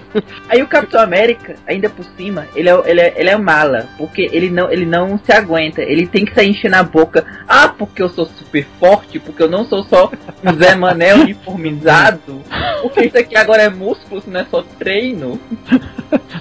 [0.48, 4.28] Aí o Capitão América, ainda por cima, ele é, ele é, ele é mala, porque
[4.32, 7.24] ele não, ele não se aguenta, ele tem que sair enchendo a boca.
[7.48, 10.10] Ah, porque eu sou super forte, porque eu não sou só
[10.44, 12.42] um Zé Mané uniformizado,
[12.82, 15.40] porque isso aqui agora é músculo, não é só treino.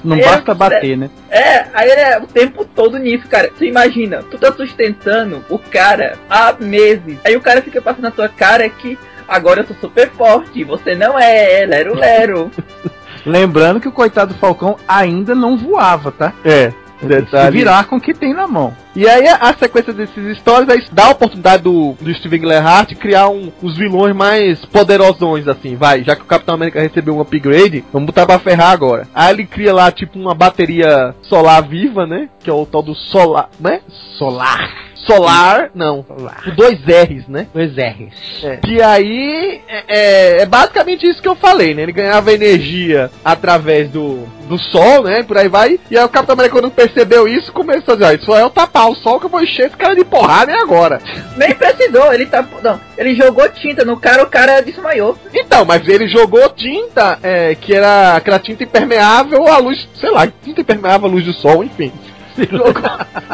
[0.04, 1.10] Não basta bater, né?
[1.30, 3.52] É, aí ele é o tempo todo nisso, cara.
[3.58, 8.12] Tu imagina, tu tá sustentando o cara há meses, aí o cara fica passando na
[8.12, 8.98] tua cara que
[9.28, 12.52] agora eu sou super forte, você não é, lero lero.
[13.26, 16.34] Lembrando que o coitado do Falcão ainda não voava, tá?
[16.44, 16.72] É.
[17.00, 18.74] Se virar com o que tem na mão.
[18.96, 23.28] E aí a, sequência desses histórias aí dá a oportunidade do, do Steven Glehart criar
[23.28, 26.04] um, os vilões mais poderosões, assim, vai.
[26.04, 29.08] Já que o Capitão América recebeu um upgrade, vamos botar pra ferrar agora.
[29.14, 32.30] Aí ele cria lá, tipo, uma bateria solar viva, né?
[32.40, 33.82] Que é o tal do solar, né?
[34.18, 34.86] Solar.
[35.06, 36.04] Solar, não.
[36.04, 36.56] Solar.
[36.56, 37.48] Dois R's, né?
[37.54, 38.44] Dois R's.
[38.44, 38.60] É.
[38.68, 41.84] E aí é, é, é, basicamente isso que eu falei, né?
[41.84, 45.22] Ele ganhava energia através do, do sol, né?
[45.22, 45.80] Por aí vai.
[45.92, 48.50] E aí o Capitão América, quando percebeu isso, começou a dizer: ah, isso é eu
[48.50, 51.02] tapar o sol que eu vou encher esse cara de porrada e agora.
[51.36, 52.46] Nem precisou, ele tá.
[52.64, 55.18] Não, ele jogou tinta no cara, o cara desmaiou.
[55.34, 60.28] Então, mas ele jogou tinta, é, que era aquela tinta impermeável à luz, sei lá,
[60.44, 61.92] tinta impermeável à luz do sol, enfim.
[62.52, 62.74] Jogou,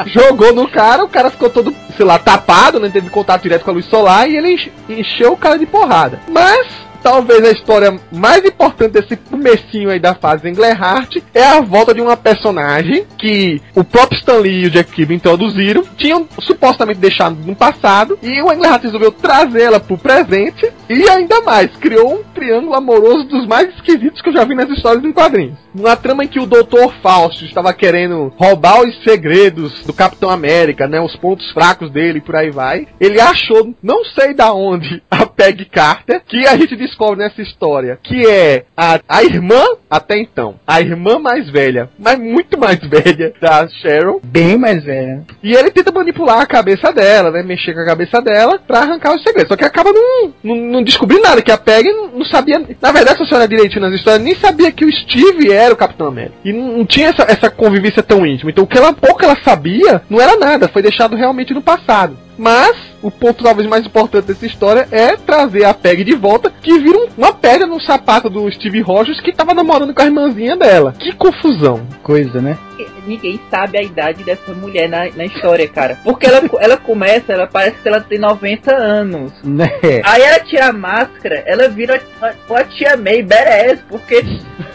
[0.05, 3.63] jogou, no cara, o cara ficou todo, sei lá, tapado, não né, teve contato direto
[3.63, 6.19] com a luz solar e ele encheu o cara de porrada.
[6.29, 6.67] Mas
[7.01, 12.01] talvez a história mais importante desse comecinho aí da fase Englehart é a volta de
[12.01, 17.35] uma personagem que o próprio Stan Lee e o Jack Kirby introduziram, tinham supostamente deixado
[17.45, 22.75] no passado, e o Englehart resolveu trazê-la pro presente, e ainda mais, criou um triângulo
[22.75, 25.57] amoroso dos mais esquisitos que eu já vi nas histórias em quadrinhos.
[25.73, 26.91] Uma trama em que o Dr.
[27.01, 32.35] Fausto estava querendo roubar os segredos do Capitão América, né, os pontos fracos dele por
[32.35, 32.87] aí vai.
[32.99, 37.97] Ele achou, não sei da onde, a Peg Carter, que a gente descobre nessa história,
[38.03, 43.33] que é a, a irmã, até então, a irmã mais velha, mas muito mais velha
[43.41, 45.25] da Cheryl, Bem mais velho.
[45.41, 47.41] e ele tenta manipular a cabeça dela, né?
[47.43, 49.47] Mexer com a cabeça dela pra arrancar os segredos.
[49.49, 52.61] Só que acaba não, não, não descobrindo nada, que a Peg não, não sabia.
[52.81, 55.77] Na verdade, se você olhar direitinho nas histórias, nem sabia que o Steve era o
[55.77, 56.35] Capitão América.
[56.43, 58.51] E não, não tinha essa, essa convivência tão íntima.
[58.51, 62.17] Então o que ela pouco ela sabia não era nada, foi deixado realmente no passado.
[62.41, 66.79] Mas o ponto talvez mais importante dessa história é trazer a Peg de volta, que
[66.79, 70.57] vira um- uma pedra no sapato do Steve Rogers que tava namorando com a irmãzinha
[70.57, 70.91] dela.
[70.97, 71.85] Que confusão.
[72.01, 72.57] Coisa, né?
[73.05, 75.99] Ninguém sabe a idade dessa mulher na, na história, cara.
[76.03, 79.31] Porque ela, ela começa, ela parece que ela tem 90 anos.
[79.43, 79.69] Né?
[80.03, 84.25] Aí ela tira a máscara, ela vira uma, uma tia May badass, porque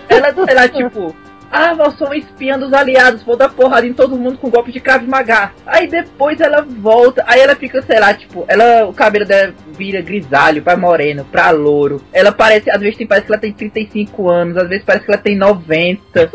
[0.08, 1.16] ela, ela tipo,
[1.50, 4.72] ah, eu sou uma espiã dos aliados, vou dar porrada em todo mundo com golpe
[4.72, 5.52] de Krav Maga.
[5.66, 10.00] Aí depois ela volta, aí ela fica, sei lá, tipo, ela, o cabelo dela vira
[10.00, 12.02] grisalho, pra moreno, pra louro.
[12.12, 15.12] Ela parece, às vezes tem, parece que ela tem 35 anos, às vezes parece que
[15.12, 16.30] ela tem 90.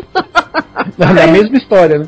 [0.97, 2.05] Na, na mesma história, né?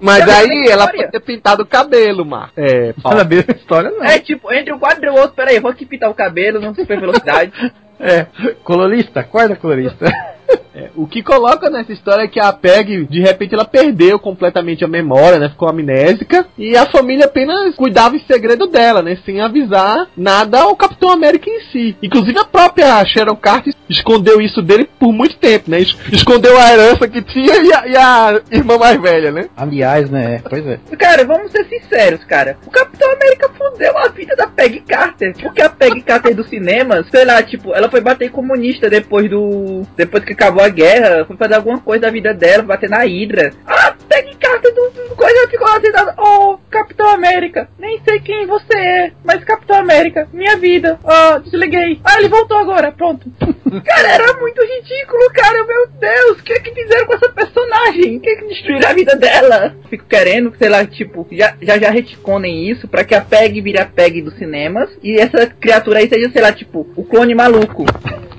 [0.00, 2.50] Mas Já aí ela pode ter pintado o cabelo, Mar.
[2.56, 4.04] É, Na mesma história, não.
[4.04, 6.60] É tipo, entre um quadro e o outro, peraí, eu vou aqui pintar o cabelo,
[6.60, 7.52] não super velocidade.
[8.00, 8.26] É.
[8.62, 10.06] Colorista, acorda colorista.
[10.78, 14.84] É, o que coloca nessa história é que a Peg, de repente, ela perdeu completamente
[14.84, 15.48] a memória, né?
[15.48, 16.46] Ficou amnésica.
[16.56, 19.18] E a família apenas cuidava em segredo dela, né?
[19.24, 21.96] Sem avisar nada ao Capitão América em si.
[22.02, 25.80] Inclusive a própria Sharon Carter escondeu isso dele por muito tempo, né?
[25.80, 29.48] Es- Escondeu a herança que tinha e a, e a irmã mais velha, né?
[29.56, 30.36] Aliás, né?
[30.44, 30.78] É, pois é.
[30.96, 32.56] Cara, vamos ser sinceros, cara.
[32.66, 35.32] O Capitão América fudeu a vida da Peggy Carter.
[35.40, 39.28] Porque a Peggy Carter do cinema, sei lá, tipo, ela foi bater em comunista depois
[39.28, 39.82] do.
[39.96, 43.52] Depois que acabou guerra, foi fazer alguma coisa da vida dela, bater na Hydra.
[43.66, 46.14] A Peggy Carter do, coisa ficou lá sentada.
[46.18, 50.98] Oh, Capitão América, nem sei quem você é, mas Capitão América, minha vida.
[51.04, 52.00] Oh, desliguei.
[52.04, 53.30] Ah, ele voltou agora, pronto.
[53.84, 55.64] cara, era muito ridículo, cara.
[55.64, 58.16] Meu Deus, o que é que fizeram com essa personagem?
[58.16, 59.76] O que é que destruíram a vida dela?
[59.90, 63.78] Fico querendo, sei lá, tipo, já já, já retconem isso pra que a Peg vire
[63.78, 67.84] a Peg dos cinemas e essa criatura aí seja, sei lá, tipo, o clone maluco.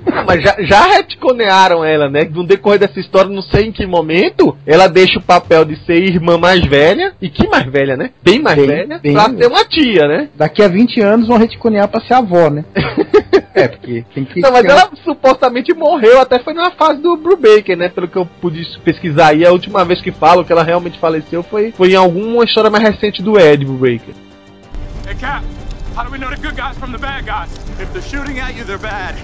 [0.26, 2.24] Mas já, já retconearam ela, né?
[2.30, 6.02] No decorrer dessa história, não sei em que momento, ela deixa o papel de ser
[6.02, 7.12] irmã mais velha.
[7.20, 8.10] E que mais velha, né?
[8.22, 8.98] Bem mais Bem- velha.
[8.98, 10.28] bem pra ser uma tia, né?
[10.34, 12.64] Daqui a 20 anos vão reticonear pra ser avó, né?
[13.54, 14.40] é, porque tem que.
[14.40, 17.88] Não, mas ela supostamente morreu, até foi na fase do Brubaker, né?
[17.88, 21.42] Pelo que eu pude pesquisar aí, a última vez que falo que ela realmente faleceu
[21.42, 24.14] foi, foi em alguma história mais recente do Ed Brubaker.
[25.06, 25.44] Hey, Cap,
[25.96, 27.50] how do we know the good guys from the bad guys?
[27.80, 29.14] If they're shooting at you, they're bad.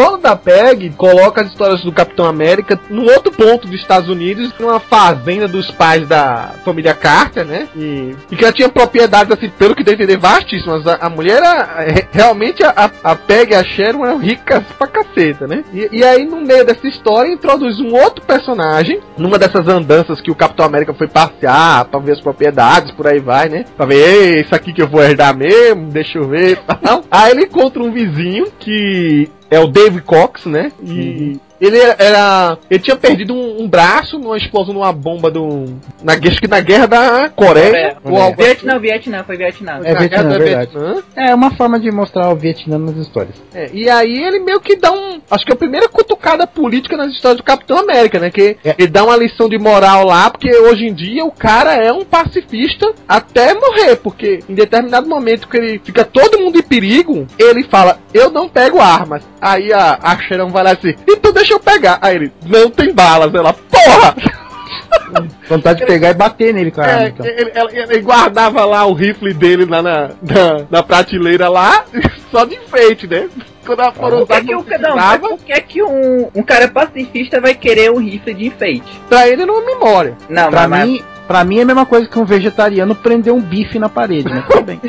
[0.00, 4.50] Volta da Peg coloca as histórias do Capitão América num outro ponto dos Estados Unidos,
[4.58, 7.68] numa fazenda dos pais da família Carter, né?
[7.76, 10.86] E, e que ela tinha propriedades, assim, pelo que deu entender, vastíssimas.
[10.86, 11.84] A, a mulher era.
[11.84, 15.62] é, Realmente a, a Peg e a Sharon eram ricas pra caceta, né?
[15.70, 20.30] E, e aí, no meio dessa história, introduz um outro personagem, numa dessas andanças que
[20.30, 23.66] o Capitão América foi passear pra ver as propriedades, por aí vai, né?
[23.76, 26.58] Pra ver, "Ei, isso aqui que eu vou herdar mesmo, deixa eu ver.
[27.10, 30.72] Aí ele encontra um vizinho que é o Dave Cox, né?
[30.82, 35.64] E ele era, Ele tinha perdido um, um braço numa explosão numa bomba do.
[36.02, 37.96] Na, acho que na guerra da Coreia.
[38.02, 38.24] ou Coreia.
[38.24, 39.80] algo Vietnã, Vietnã, foi Vietnã.
[39.84, 40.70] É na Vietnã, verdade.
[40.72, 41.02] Vietnã.
[41.16, 43.34] É uma forma de mostrar o Vietnã nas histórias.
[43.54, 45.20] É, e aí ele meio que dá um.
[45.30, 48.30] Acho que é a primeira cutucada política nas histórias do Capitão América, né?
[48.30, 48.74] Que É.
[48.78, 52.04] ele dá uma lição de moral lá, porque hoje em dia o cara é um
[52.04, 57.64] pacifista até morrer, porque em determinado momento que ele fica todo mundo em perigo, ele
[57.64, 59.22] fala, eu não pego armas.
[59.40, 61.98] Aí a, a Sharon vai lá assim, então deixa eu pegar.
[62.00, 63.32] Aí ele, não tem balas.
[63.34, 64.14] Ela, porra!
[65.48, 67.04] Vontade de pegar e bater nele, cara.
[67.04, 67.26] É, então.
[67.26, 71.84] ele, ela- ele guardava lá o rifle dele lá na, na, na prateleira lá,
[72.30, 73.28] só de enfeite, né?
[73.66, 76.68] Quando ela for usar, que, que não não, mas por que, que um, um cara
[76.68, 79.00] pacifista vai querer um rifle de enfeite?
[79.08, 80.16] pra ele numa memória.
[80.28, 83.40] Não, Pra mas, mim, Pra mim é a mesma coisa que um vegetariano prender um
[83.40, 84.44] bife na parede, né?
[84.50, 84.80] Tudo bem.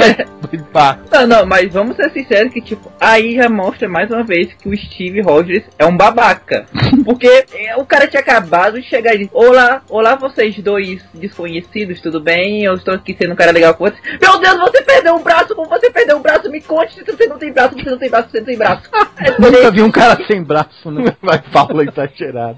[0.73, 0.97] Pá.
[1.11, 4.67] Não, não, mas vamos ser sinceros que, tipo, aí já mostra mais uma vez que
[4.67, 6.65] o Steve Rogers é um babaca.
[7.05, 12.01] Porque é, o cara tinha acabado de chegar e disse, olá, olá vocês dois desconhecidos,
[12.01, 12.63] tudo bem?
[12.63, 14.01] Eu estou aqui sendo um cara legal com vocês.
[14.19, 16.49] Meu Deus, você perdeu um braço, como você perdeu um braço?
[16.49, 18.89] Me conte se você não tem braço, você não tem braço, você não tem braço.
[19.39, 21.15] Nunca vi um cara sem braço, né?
[21.21, 22.57] Vai Paulo exagerado.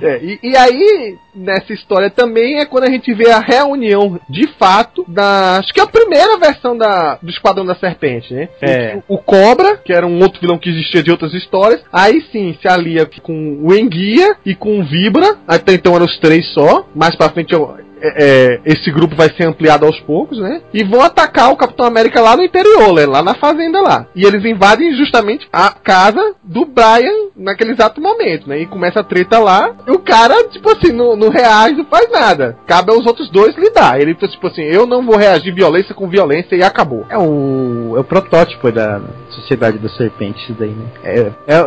[0.00, 4.46] É, e, e aí, nessa história também é quando a gente vê a reunião de
[4.58, 5.58] fato da.
[5.58, 8.48] Acho que é a primeira versão da, do Esquadrão da Serpente, né?
[8.60, 8.98] É.
[9.08, 11.82] O, o Cobra, que era um outro vilão que existia de outras histórias.
[11.92, 15.36] Aí sim se alia com o Enguia e com o Vibra.
[15.46, 16.86] Até então eram os três só.
[16.94, 20.60] Mais pra frente eu- é, é, esse grupo vai ser ampliado aos poucos, né?
[20.72, 23.06] E vão atacar o Capitão América lá no interior, né?
[23.06, 24.06] lá na fazenda lá.
[24.14, 28.60] E eles invadem justamente a casa do Brian naquele exato momento, né?
[28.60, 29.74] E começa a treta lá.
[29.86, 32.56] E o cara, tipo assim, não, não reage, não faz nada.
[32.66, 34.00] Cabe aos outros dois lidar.
[34.00, 37.06] Ele, tipo assim, eu não vou reagir violência com violência e acabou.
[37.08, 40.86] É o, é o protótipo da Sociedade da Serpente, isso daí, né?
[41.02, 41.64] É, é,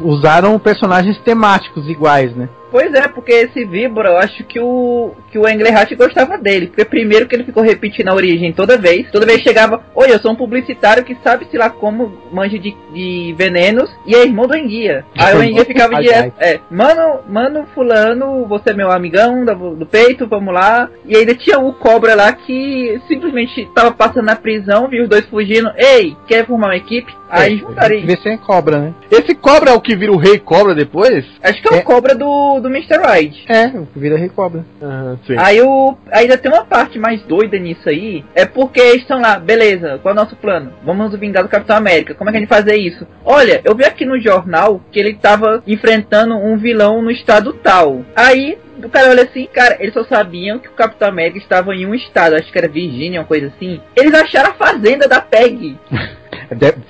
[0.00, 2.48] usaram personagens temáticos iguais, né?
[2.70, 6.68] Pois é, porque esse Vibra, eu acho que o que o Englehart gostava dele.
[6.68, 9.10] Porque primeiro que ele ficou repetindo a origem toda vez.
[9.10, 12.76] Toda vez chegava, oi, eu sou um publicitário que sabe, sei lá como, manja de,
[12.92, 13.90] de venenos.
[14.06, 15.04] E é irmão do Enguia.
[15.18, 19.76] Aí o Enguia ficava Ai, direto, é, mano, mano fulano, você é meu amigão do,
[19.76, 20.88] do peito, vamos lá.
[21.04, 25.26] E ainda tinha o Cobra lá que simplesmente tava passando na prisão, viu os dois
[25.26, 25.70] fugindo.
[25.76, 27.12] Ei, quer formar uma equipe?
[27.30, 28.94] Aí É, juntaram Vê se é cobra, né?
[29.10, 31.24] Esse cobra é o que vira o rei cobra depois?
[31.42, 31.82] Acho que é o É.
[31.82, 32.98] Cobra do, do Mr.
[32.98, 33.44] Hyde.
[33.48, 34.64] É, o que vira rei cobra.
[34.82, 35.34] Ah, sim.
[35.38, 38.24] Aí o, ainda tem uma parte mais doida nisso aí.
[38.34, 40.72] É porque eles estão lá, beleza, qual é o nosso plano?
[40.84, 42.14] Vamos vingar do Capitão América.
[42.14, 43.06] Como é que a gente fazer isso?
[43.24, 48.04] Olha, eu vi aqui no jornal que ele tava enfrentando um vilão no estado tal.
[48.14, 51.86] Aí o cara olha assim, cara, eles só sabiam que o Capitão América estava em
[51.86, 53.80] um estado, acho que era Virgínia, uma coisa assim.
[53.96, 55.76] Eles acharam a fazenda da PEG.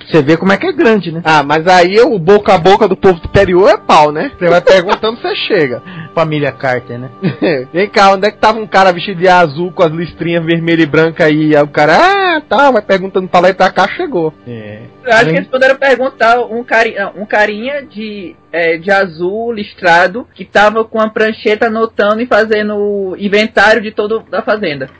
[0.09, 1.21] Você vê como é que é grande, né?
[1.23, 4.31] Ah, mas aí o boca a boca do povo do interior é pau, né?
[4.37, 5.81] Você vai perguntando, você chega.
[6.15, 7.09] Família Carter, né?
[7.73, 10.81] Vem cá, onde é que tava um cara vestido de azul com as listrinhas vermelha
[10.83, 11.55] e branca aí?
[11.55, 14.33] Aí o cara, ah, tá, vai perguntando pra lá e pra cá, chegou.
[14.47, 14.79] É.
[15.03, 19.51] Eu acho Além- que eles poderam perguntar um carinha, um carinha de, é, de azul
[19.51, 24.89] listrado que tava com a prancheta anotando e fazendo o inventário de todo da fazenda.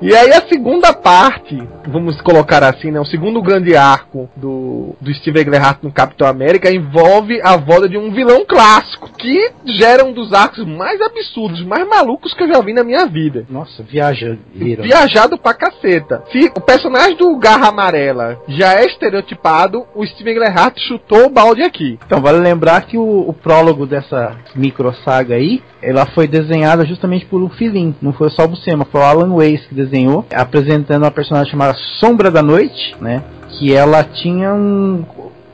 [0.00, 2.98] E aí a segunda parte, vamos colocar assim, né?
[2.98, 7.98] O segundo grande arco do, do Steve Englehart no Capitão América envolve a volta de
[7.98, 12.60] um vilão clássico, que gera um dos arcos mais absurdos, mais malucos que eu já
[12.60, 13.44] vi na minha vida.
[13.48, 14.38] Nossa, viaja.
[14.54, 16.24] Viajado pra caceta.
[16.32, 21.62] Se o personagem do Garra Amarela já é estereotipado, o Steve Englehart chutou o balde
[21.62, 21.98] aqui.
[22.06, 27.26] Então, vale lembrar que o, o prólogo dessa micro saga aí, ela foi desenhada justamente
[27.26, 31.02] por um filhinho, não foi só o Buscema, foi o Alan Weiss que desenhou, apresentando
[31.02, 33.22] uma personagem chamada Sombra da Noite, né?
[33.48, 35.04] Que ela tinha um.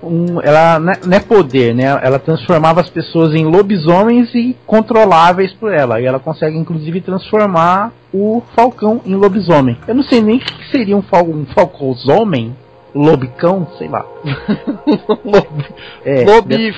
[0.03, 1.85] um ela não é- não é poder, né?
[2.03, 6.01] Ela transformava as pessoas em lobisomens e controláveis por ela.
[6.01, 9.77] E ela consegue, inclusive, transformar o Falcão em lobisomem.
[9.87, 12.57] Eu não sei nem o que seria um, fal um falcãozomem,
[12.95, 14.05] lobicão, sei lá.
[16.05, 16.75] É, Lobi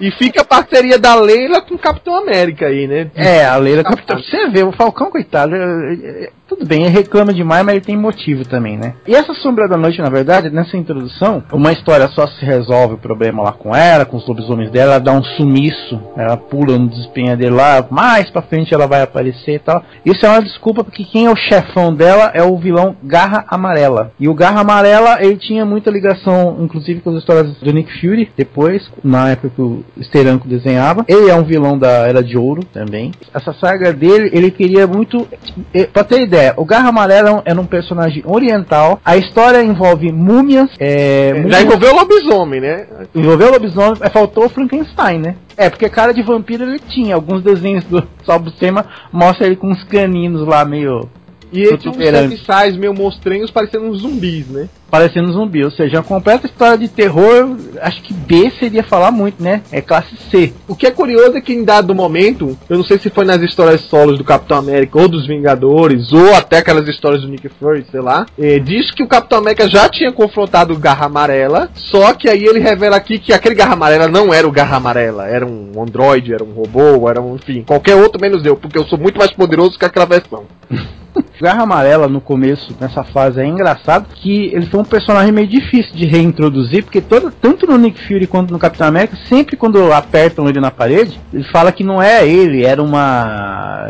[0.00, 3.10] E fica a parceria da Leila com o Capitão América aí, né?
[3.14, 4.18] É, a Leila Capitão.
[4.18, 7.84] Você vê, o Falcão, coitado, é, é, é, tudo bem, ele reclama demais, mas ele
[7.84, 8.94] tem motivo também, né?
[9.06, 12.98] E essa Sombra da Noite, na verdade, nessa introdução, uma história só se resolve o
[12.98, 16.88] problema lá com ela, com os lobisomens dela, ela dá um sumiço, ela pula no
[16.88, 19.82] despenhadeiro lá, mais pra frente ela vai aparecer e tal.
[20.04, 24.12] Isso é uma desculpa porque quem é o chefão dela é o vilão Garra Amarela.
[24.18, 28.30] E o Garra Amarela, ele tinha muita ligação, inclusive, com as histórias do Nick Fury,
[28.36, 31.04] depois, na época que o Steranko desenhava.
[31.08, 33.12] Ele é um vilão da Era de Ouro também.
[33.34, 35.26] Essa saga dele, ele queria muito.
[35.74, 39.00] eh, Pra ter ideia, o Garra Amarela era um personagem oriental.
[39.04, 40.70] A história envolve múmias.
[40.78, 42.86] É, Já múmias- envolveu o lobisomem, né?
[43.14, 45.34] envolveu o lobisomem, mas faltou o Frankenstein, né?
[45.56, 47.14] É, porque cara de vampiro ele tinha.
[47.14, 51.08] Alguns desenhos do Salbucema mostra ele com uns caninos lá meio
[51.52, 54.68] E ele tinha uns sapsais meio monstrinhos parecendo uns zumbis, né?
[54.90, 55.64] parecendo zumbi.
[55.64, 59.62] Ou seja, uma completa história de terror, acho que B seria falar muito, né?
[59.70, 60.52] É classe C.
[60.66, 63.40] O que é curioso é que em dado momento, eu não sei se foi nas
[63.42, 67.84] histórias solos do Capitão América ou dos Vingadores, ou até aquelas histórias do Nick Fury,
[67.90, 72.14] sei lá, eh, diz que o Capitão América já tinha confrontado o Garra Amarela, só
[72.14, 75.46] que aí ele revela aqui que aquele Garra Amarela não era o Garra Amarela, era
[75.46, 78.98] um androide, era um robô, era um, enfim, qualquer outro menos eu, porque eu sou
[78.98, 80.44] muito mais poderoso que aquela versão.
[81.40, 85.94] Garra Amarela, no começo, nessa fase, é engraçado que ele foi um personagem meio difícil
[85.94, 90.48] de reintroduzir, porque todo, tanto no Nick Fury quanto no Capitão América, sempre quando apertam
[90.48, 93.86] ele na parede, ele fala que não é ele, era uma.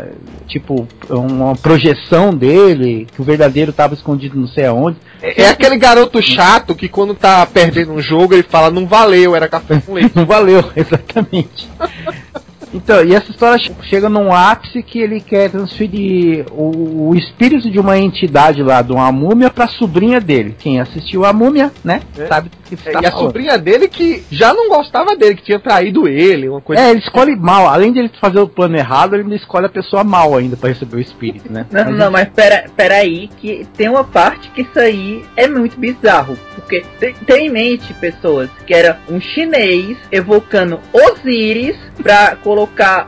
[0.47, 4.97] Tipo, uma projeção dele, que o verdadeiro estava escondido não sei aonde.
[5.21, 9.35] É, é aquele garoto chato que quando tá perdendo um jogo ele fala não valeu,
[9.35, 10.11] era café com leite.
[10.15, 11.69] não valeu, exatamente.
[12.73, 17.79] Então, e essa história chega num ápice que ele quer transferir o, o espírito de
[17.79, 20.55] uma entidade lá, de uma múmia, pra sobrinha dele.
[20.59, 22.01] Quem assistiu a múmia, né?
[22.17, 22.27] É.
[22.27, 23.17] Sabe do que É, e a falando.
[23.25, 26.99] sobrinha dele que já não gostava dele, que tinha traído ele, uma coisa É, ele
[26.99, 27.67] escolhe mal.
[27.67, 30.69] Além de ele fazer o plano errado, ele ainda escolhe a pessoa mal ainda pra
[30.69, 31.65] receber o espírito, né?
[31.71, 35.47] Não, Mas não, mas pera, pera aí, que tem uma parte que isso aí é
[35.47, 36.37] muito bizarro.
[36.53, 42.58] Porque tem, tem em mente, pessoas, que era um chinês evocando Osíris pra colocar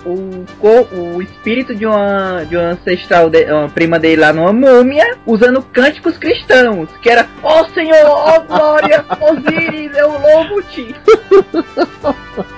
[0.05, 4.53] o, co- o espírito de uma, de uma ancestral, de, uma prima dele lá numa
[4.53, 6.89] múmia, usando cânticos cristãos.
[7.01, 10.95] Que era, ó Senhor, ó glória, Osíris, eu louvo-te.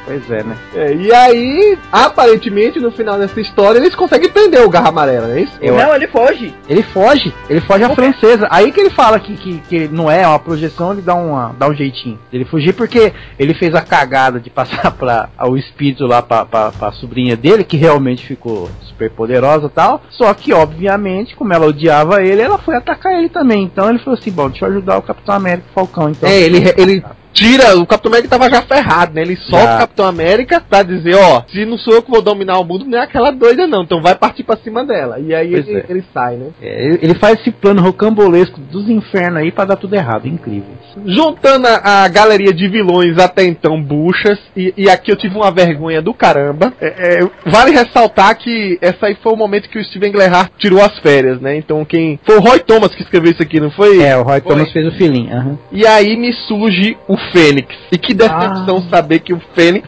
[0.05, 0.55] Pois é, né?
[0.75, 5.35] É, e aí, aparentemente, no final dessa história, eles conseguem prender o Garra Amarela, não
[5.35, 5.53] é isso?
[5.61, 6.53] Eu- Não, ele foge.
[6.69, 8.47] Ele foge, ele foge à francesa.
[8.51, 11.67] Aí que ele fala que, que, que não é uma projeção, ele dá, uma, dá
[11.67, 12.19] um jeitinho.
[12.31, 16.45] Ele fugir porque ele fez a cagada de passar pra, o espírito lá pra,
[16.83, 20.01] pra sobrinha dele, que realmente ficou super poderosa tal.
[20.09, 23.63] Só que, obviamente, como ela odiava ele, ela foi atacar ele também.
[23.63, 26.09] Então ele falou assim: bom, deixa eu ajudar o Capitão América Falcão.
[26.09, 27.03] Então, É, ele, ele
[27.33, 29.21] tira, o Capitão América tava já ferrado, né?
[29.21, 29.75] Ele solta Já.
[29.75, 32.85] o Capitão América pra dizer, ó, se não sou eu que vou dominar o mundo,
[32.85, 35.19] não é aquela doida não, então vai partir pra cima dela.
[35.19, 35.85] E aí ele, é.
[35.89, 36.47] ele sai, né?
[36.61, 40.27] É, ele- faz esse plano rocambolesco dos infernos aí pra dar tudo errado.
[40.27, 40.69] Incrível.
[41.05, 45.51] Juntando a, a galeria de vilões até então buchas, e, e aqui eu tive uma
[45.51, 46.73] vergonha do caramba.
[46.81, 50.81] É, é, vale ressaltar que essa aí foi o momento que o Steven Glehart tirou
[50.81, 51.55] as férias, né?
[51.55, 52.19] Então quem.
[52.25, 54.01] Foi o Roy Thomas que escreveu isso aqui, não foi?
[54.01, 55.31] É, o Roy Thomas fez o filhinho.
[55.33, 55.57] aham.
[55.71, 57.75] E aí me surge o Fênix.
[57.91, 59.87] E que decepção saber que o Fênix.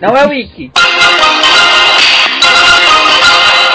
[0.00, 0.70] Não é o Wiki.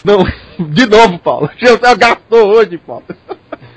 [0.03, 0.23] Não,
[0.69, 1.49] de novo, Paulo.
[1.57, 3.03] Já gastou hoje, Paulo.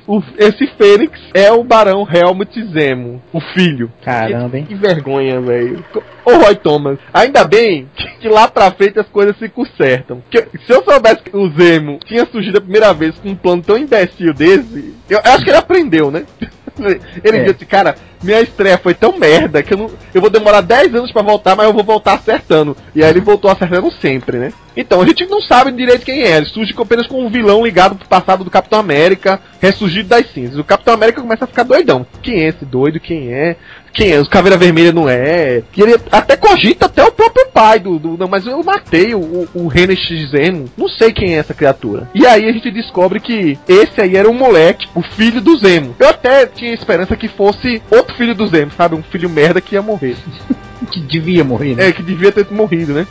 [0.06, 3.90] O- esse Fênix é o Barão Helmut Zemo, o filho.
[4.02, 4.64] Caramba, hein?
[4.66, 5.84] Que vergonha, velho.
[6.24, 10.22] Ô Roy Thomas, ainda bem que, que lá pra frente as coisas se consertam.
[10.30, 13.62] Que, se eu soubesse que o Zemo tinha surgido a primeira vez com um plano
[13.62, 16.24] tão imbecil desse, eu, eu acho que ele aprendeu, né?
[17.24, 17.44] Ele É.
[17.52, 21.12] disse, cara, minha estreia foi tão merda que eu, não, eu vou demorar 10 anos
[21.12, 22.76] pra voltar, mas eu vou voltar acertando.
[22.94, 24.52] E aí ele voltou acertando sempre, né?
[24.76, 26.36] Então, a gente não sabe direito quem é.
[26.36, 30.56] Ele surge apenas com um vilão ligado pro passado do Capitão América, ressurgido das cinzas.
[30.58, 32.06] O Capitão América começa a ficar doidão.
[32.22, 33.00] Quem é esse doido?
[33.00, 33.56] Quem é?
[33.92, 34.20] Quem é?
[34.20, 35.62] Os Caveira Vermelha não é.
[35.72, 37.98] Que ele até cogita até o próprio pai do.
[37.98, 40.66] do- não, mas eu matei o, o, o Hennessy Zeno.
[40.76, 42.08] Não sei quem é essa criatura.
[42.14, 45.96] E aí a gente descobre que esse aí era um moleque, o filho do Zemo.
[45.98, 48.94] Eu até tinha esperança que fosse outro filho do Zemo, sabe?
[48.94, 50.16] Um filho merda que ia morrer.
[50.91, 51.89] Que devia morrer, né?
[51.89, 53.07] É, que devia ter morrido, né?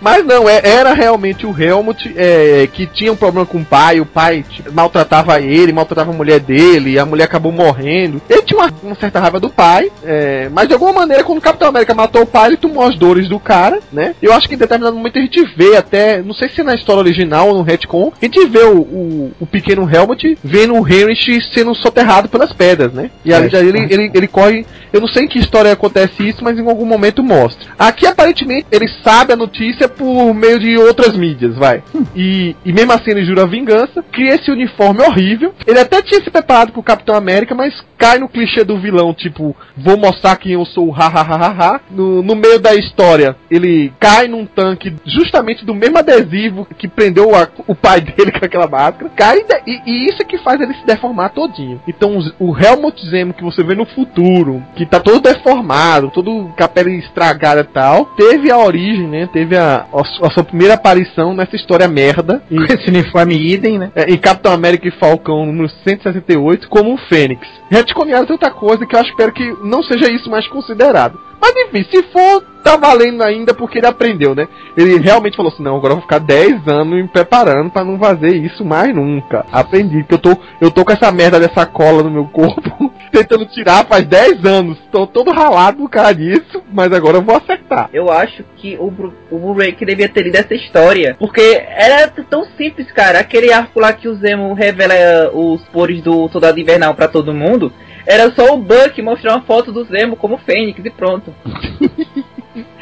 [0.00, 4.00] Mas não, é- era realmente o Helmut é, que tinha um problema com o pai,
[4.00, 8.20] o pai t- maltratava ele, maltratava a mulher dele, a mulher acabou morrendo.
[8.28, 11.42] Ele tinha uma, uma certa raiva do pai, é, mas de alguma maneira, quando o
[11.42, 14.14] Capitão América matou o pai, ele tomou as dores do cara, né?
[14.20, 16.74] Eu acho que em determinado momento a gente vê até, não sei se é na
[16.74, 20.86] história original ou no retcon, a gente vê o, o, o pequeno Helmut vendo o
[20.88, 23.10] Heinrich sendo soterrado pelas pedras, né?
[23.24, 24.66] E ali É, ele, ele, ele corre.
[24.92, 27.70] Eu não sei em que história acontece isso, mas em algum momento mostra.
[27.78, 31.82] Aqui aparentemente ele sabe a notícia por meio de outras mídias, vai.
[32.14, 35.54] E, e mesmo assim ele jura vingança, cria esse uniforme horrível.
[35.66, 39.54] Ele até tinha se preparado pro Capitão América, mas cai no clichê do vilão, tipo,
[39.76, 41.80] vou mostrar quem eu sou, ha ha ha ha ha.
[41.90, 47.34] No, no meio da história, ele cai num tanque justamente do mesmo adesivo que prendeu
[47.34, 49.10] a- o pai dele com aquela máscara.
[49.14, 51.80] Cai e, e, isso é que faz ele se deformar todinho.
[51.86, 56.68] Então o Helmut Zemo que você vê no futuro, que tá todo deformado, todo a
[56.84, 59.28] pele estragada e tal, teve a origem, né?
[59.32, 62.42] Teve a, a, a sua primeira aparição nessa história merda.
[62.50, 63.90] E, Com esse uniforme idem, né?
[63.94, 67.46] é, em Capitão América e Falcão número 168 como o Fênix.
[67.70, 71.18] Retconearam tanta coisa que eu espero que não seja isso mais considerado.
[71.40, 74.46] Mas enfim, se for, tá valendo ainda porque ele aprendeu, né?
[74.76, 77.98] Ele realmente falou assim, não, agora eu vou ficar 10 anos me preparando pra não
[77.98, 79.44] fazer isso mais nunca.
[79.50, 83.46] Aprendi, que eu tô, eu tô com essa merda dessa cola no meu corpo, tentando
[83.46, 84.78] tirar faz 10 anos.
[84.92, 87.88] Tô todo ralado por causa disso, mas agora eu vou acertar.
[87.92, 88.92] Eu acho que o,
[89.30, 91.16] o Blu-ray que devia ter lido essa história.
[91.18, 93.20] Porque era tão simples, cara.
[93.20, 97.34] Aquele arco lá que o Zemo revela eh, os poderes do Soldado Invernal pra todo
[97.34, 97.72] mundo.
[98.06, 101.34] Era só o Buck mostrar uma foto do Zemo como Fênix e pronto.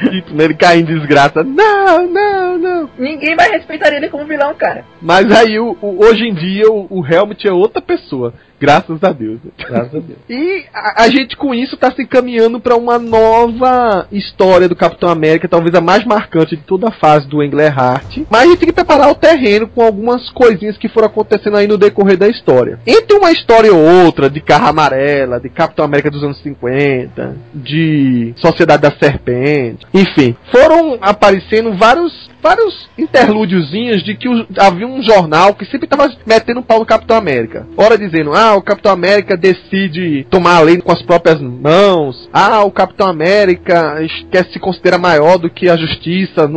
[0.01, 1.43] Ele cai em desgraça.
[1.45, 2.91] Não, não, não.
[2.99, 4.85] Ninguém vai respeitar ele como vilão, cara.
[5.01, 8.33] Mas aí, o, o- hoje em dia, o, o Helmut é outra pessoa.
[8.61, 9.39] Graças a Deus.
[9.59, 10.19] Graças a Deus.
[10.29, 15.09] E a, a gente com isso tá se encaminhando pra uma nova história do Capitão
[15.09, 18.19] América, talvez a mais marcante de toda a fase do Englehart.
[18.31, 21.67] Mas a gente tem que preparar o terreno com algumas coisinhas que foram acontecendo aí
[21.67, 22.79] no decorrer da história.
[22.87, 28.33] Entre uma história ou outra, de Carra Amarela, de Capitão América dos anos 50, de
[28.37, 35.55] Sociedade da Serpente, enfim, foram aparecendo vários vários interlúdiozinhos de que o- havia um jornal
[35.55, 37.67] que sempre tava metendo pau no Capitão América.
[37.77, 42.29] Ora dizendo, ah, o Capitão América decide tomar a lei com as próprias mãos.
[42.33, 43.97] Ah, o Capitão América
[44.31, 46.49] quer se considera maior do que a justiça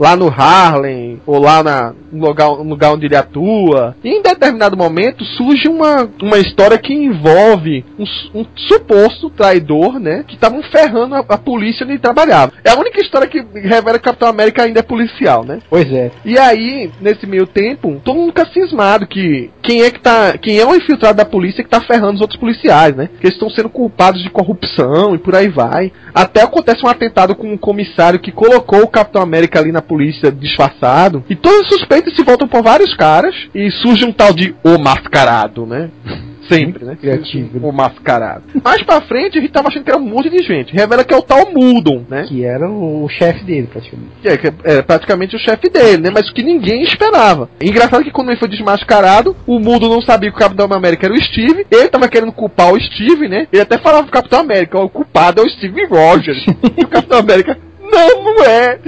[0.00, 3.94] lá no Harlem, ou lá na, no, lugar, no lugar onde ele atua.
[4.02, 10.24] E em determinado momento surge uma, uma história que envolve um, um suposto traidor, né?
[10.26, 12.52] Que estavam ferrando a, a polícia onde ele trabalhava.
[12.64, 15.58] É a única história que revela que o Capitão América ainda é policial, né?
[15.68, 16.10] Pois é.
[16.24, 20.38] E aí, nesse meio tempo, todo mundo fica cismado que quem é que tá.
[20.38, 23.08] Quem é o infiltrado da polícia que tá ferrando os outros policiais, né?
[23.20, 25.92] Que eles estão sendo culpados de corrupção e por aí vai.
[26.14, 30.30] Até acontece um atentado com um comissário que colocou o Capitão América ali na polícia
[30.30, 31.24] disfarçado.
[31.28, 33.34] E todos os suspeitos se voltam por vários caras.
[33.54, 35.90] E surge um tal de O Mascarado, né?
[36.54, 36.96] Sempre, né?
[37.00, 37.66] Criativo.
[37.66, 38.44] O mascarado.
[38.62, 40.72] Mais pra frente, a gente tava achando que era um monte de gente.
[40.72, 42.24] Revela que é o tal Muldon, né?
[42.26, 44.12] Que era o chefe dele, praticamente.
[44.22, 46.10] Que é, que é praticamente o chefe dele, né?
[46.12, 47.48] Mas que ninguém esperava.
[47.60, 51.14] Engraçado que quando ele foi desmascarado, o mundo não sabia que o Capitão América era
[51.14, 51.66] o Steve.
[51.70, 53.46] Ele tava querendo culpar o Steve, né?
[53.52, 56.44] Ele até falava pro Capitão América, o culpado é o Steve Rogers.
[56.76, 58.78] e o Capitão América, não, não é.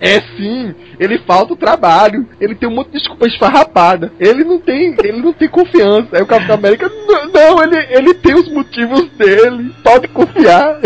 [0.00, 4.58] É sim, ele falta o trabalho, ele tem um monte de desculpa esfarrapada, ele não
[4.58, 6.08] tem, ele não tem confiança.
[6.12, 6.90] Aí o Capitão América,
[7.32, 10.80] "Não, ele, ele tem os motivos dele, pode confiar.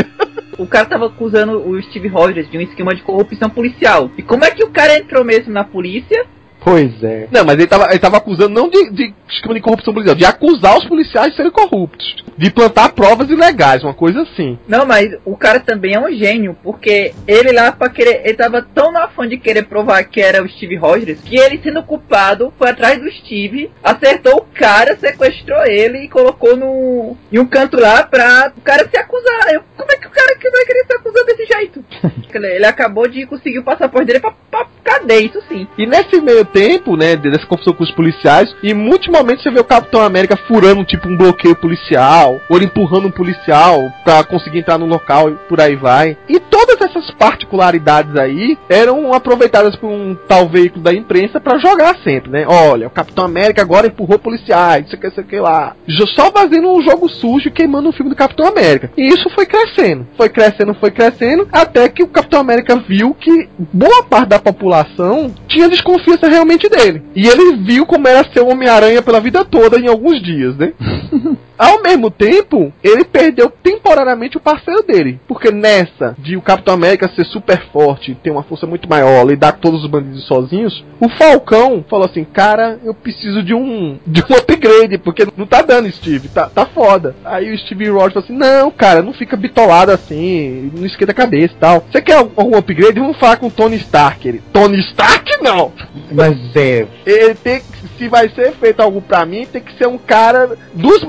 [0.58, 4.10] O cara tava acusando o Steve Rogers de um esquema de corrupção policial.
[4.18, 6.26] E como é que o cara entrou mesmo na polícia?
[6.68, 7.28] Pois é.
[7.32, 10.26] Não, mas ele tava, ele tava acusando não de, de esquema de corrupção policial, de
[10.26, 12.22] acusar os policiais de serem corruptos.
[12.36, 14.58] De plantar provas ilegais, uma coisa assim.
[14.68, 18.20] Não, mas o cara também é um gênio, porque ele lá pra querer.
[18.22, 21.58] Ele tava tão no afã de querer provar que era o Steve Rogers, que ele
[21.62, 27.16] sendo culpado foi atrás do Steve, acertou o cara, sequestrou ele e colocou no.
[27.32, 29.54] em um canto lá pra o cara se acusar.
[29.54, 31.84] Eu, como é que o cara que vai querer se acusar desse jeito?
[32.34, 35.66] ele, ele acabou de conseguir o passaporte dele pra, pra cadeia, isso sim.
[35.76, 36.57] E nesse meio tempo,
[36.96, 40.84] né, dessa confusão com os policiais, em muitos momentos você vê o Capitão América furando
[40.84, 45.34] tipo um bloqueio policial, ou ele empurrando um policial pra conseguir entrar no local e
[45.48, 46.16] por aí vai.
[46.28, 51.96] E todas essas particularidades aí eram aproveitadas por um tal veículo da imprensa pra jogar
[52.02, 52.44] sempre, né?
[52.46, 55.74] Olha, o Capitão América agora empurrou policiais, isso que, isso que lá.
[56.14, 58.90] Só fazendo um jogo sujo e queimando o filme do Capitão América.
[58.96, 63.48] E isso foi crescendo, foi crescendo, foi crescendo, até que o Capitão América viu que
[63.72, 67.02] boa parte da população tinha desconfiança realmente dele.
[67.14, 70.72] E ele viu como era ser o Homem-Aranha pela vida toda em alguns dias, né?
[71.58, 75.18] Ao mesmo tempo, ele perdeu temporariamente o parceiro dele.
[75.26, 79.52] Porque nessa de o Capitão América ser super forte, ter uma força muito maior, lidar
[79.52, 84.22] com todos os bandidos sozinhos, o Falcão falou assim: Cara, eu preciso de um de
[84.22, 87.16] um upgrade, porque não tá dando, Steve, tá, tá foda.
[87.24, 91.14] Aí o Steve Rogers falou assim: Não, cara, não fica bitolado assim, não esquenta a
[91.14, 91.84] cabeça e tal.
[91.90, 93.00] Você quer algum upgrade?
[93.00, 94.26] Vamos falar com o Tony Stark.
[94.26, 95.72] Ele, Tony Stark não!
[96.12, 96.86] Mas é.
[97.06, 100.56] Ele tem que, se vai ser feito algo pra mim, tem que ser um cara
[100.74, 101.02] dos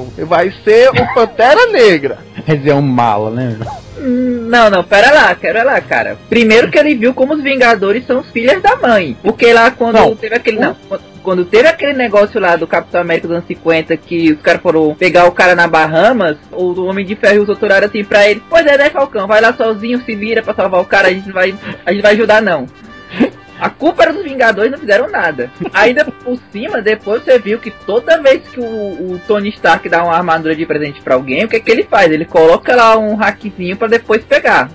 [0.00, 0.12] mano.
[0.26, 2.18] Vai ser o Pantera Negra.
[2.46, 3.58] Dizer, é um mala, né?
[3.98, 6.16] Não, não, pera lá, pera lá, cara.
[6.28, 9.16] Primeiro que ele viu como os Vingadores são os filhos da mãe.
[9.22, 10.16] Porque lá quando Não.
[10.16, 10.58] teve aquele.
[10.58, 10.76] Não,
[11.22, 14.92] quando- teve aquele negócio lá do Capitão América dos anos 50, que os caras foram
[14.94, 18.28] pegar o cara na Bahamas, o Homem de Ferro e os outros olharam assim pra
[18.28, 19.28] ele, pois é, né, Falcão?
[19.28, 21.54] Vai lá sozinho, se vira pra salvar o cara, a gente não vai,
[21.86, 22.66] a gente vai ajudar não.
[23.62, 25.50] A culpa era dos Vingadores, não fizeram nada.
[25.72, 30.02] Ainda por cima, depois você viu que toda vez que o, o Tony Stark dá
[30.02, 32.10] uma armadura de presente pra alguém, o que é que ele faz?
[32.10, 34.68] Ele coloca lá um hackzinho pra depois pegar.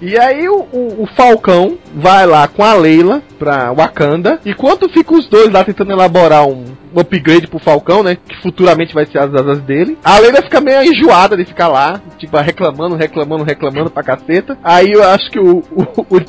[0.00, 4.40] E aí o, o- o Falcão vai lá com a Leila pra Wakanda.
[4.46, 8.16] Enquanto fica os dois lá tentando elaborar um upgrade pro Falcão, né?
[8.16, 9.98] Que futuramente vai ser as asas dele.
[10.04, 14.56] A Leila fica meio enjoada de ficar lá, tipo, reclamando, reclamando, reclamando pra caceta.
[14.62, 16.20] Aí eu acho que o, o, o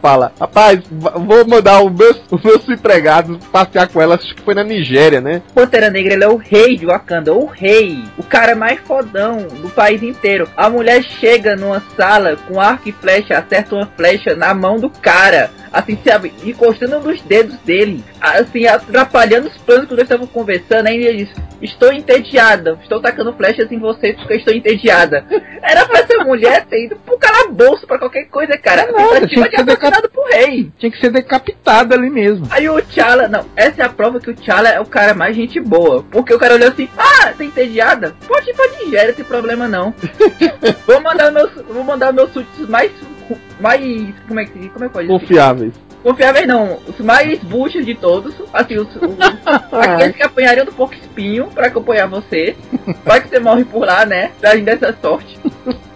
[0.00, 4.14] fala: Rapaz, vou mandar os meus, os meus empregados passear com ela.
[4.14, 5.42] Acho que foi na Nigéria, né?
[5.54, 8.02] Pantera Negra, ele é o rei de Wakanda, o rei.
[8.18, 10.48] O cara mais fodão do país inteiro.
[10.56, 14.90] A mulher chega numa sala com arco e flecha, acerta uma flecha na mão do
[14.90, 15.50] cara.
[15.72, 21.04] Assim, sabe, encostando nos dedos dele, assim, atrapalhando os planos que nós estávamos conversando, aí
[21.04, 25.24] ele diz, estou entediada, estou tacando flechas em vocês porque eu estou entediada.
[25.62, 28.90] Era pra essa mulher ter ido pro calabouço pra qualquer coisa, cara.
[28.90, 30.70] Nada, tinha que ser assassinado pro rei.
[30.78, 32.46] Tinha que ser decapitada ali mesmo.
[32.50, 35.36] Aí o T'Challa, não, essa é a prova que o T'Challa é o cara mais
[35.36, 36.04] gente boa.
[36.10, 38.14] Porque o cara olhou assim, ah, tá entediada?
[38.26, 39.94] Pode ir pra Nigéria, não tem problema não.
[40.86, 42.90] vou mandar meus, vou mandar meus súditos mais,
[43.60, 45.20] mais, como é que, como é que pode dizer?
[45.20, 45.74] Confiáveis.
[46.02, 49.18] Confiáveis não, os mais buchos de todos, assim, os, os
[49.72, 52.56] aqueles que apanhariam do porco espinho pra acompanhar você.
[53.04, 54.32] Vai que você morre por lá, né?
[54.42, 55.38] Gente dessa sorte.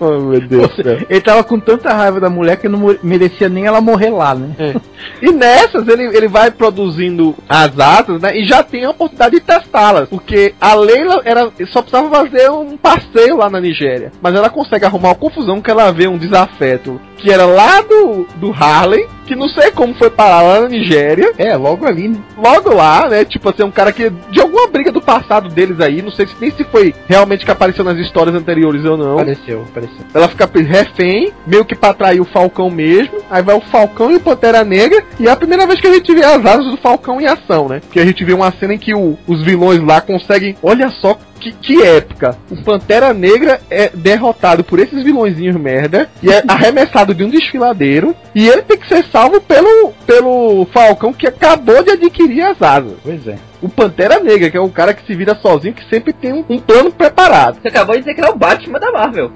[0.01, 0.71] Oh, meu Deus.
[1.09, 4.51] Ele tava com tanta raiva da mulher que não merecia nem ela morrer lá, né?
[5.23, 8.37] E nessas ele, ele vai produzindo as asas, né?
[8.37, 10.09] E já tem a oportunidade de testá-las.
[10.09, 14.11] Porque a Leila era, só precisava fazer um passeio lá na Nigéria.
[14.21, 18.27] Mas ela consegue arrumar uma confusão que ela vê um desafeto que era lá do,
[18.37, 21.33] do Harlem, que não sei como foi parar lá na Nigéria.
[21.39, 22.19] É, logo ali, né?
[22.37, 23.25] Logo lá, né?
[23.25, 24.11] Tipo assim, um cara que.
[24.31, 27.51] De alguma briga do passado deles aí, não sei se nem se foi realmente que
[27.51, 29.15] apareceu nas histórias anteriores ou não.
[29.15, 29.86] Apareceu, apareceu.
[30.15, 33.19] Ela fica refém, meio que pra atrair o Falcão mesmo.
[33.31, 35.03] Aí vai o Falcão e o Pantera Negra.
[35.19, 37.69] E é a primeira vez que a gente vê as asas do Falcão em ação,
[37.69, 37.81] né?
[37.91, 40.57] Que a gente vê uma cena em que o- os vilões lá conseguem.
[40.63, 42.37] Olha só que, que época.
[42.51, 46.09] O Pantera Negra é derrotado por esses vilõezinhos merda.
[46.23, 48.15] E é arremessado de um desfiladeiro.
[48.35, 52.95] E ele tem que ser salvo pelo, pelo Falcão que acabou de adquirir as asas.
[53.03, 53.37] Pois é.
[53.63, 56.45] O Pantera Negra, que é um cara que se vira sozinho, que sempre tem um,
[56.49, 57.59] um plano preparado.
[57.61, 59.31] Você acabou de dizer que ele é o Batman da Marvel.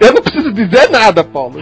[0.00, 1.60] Eu não preciso dizer nada, Paulo.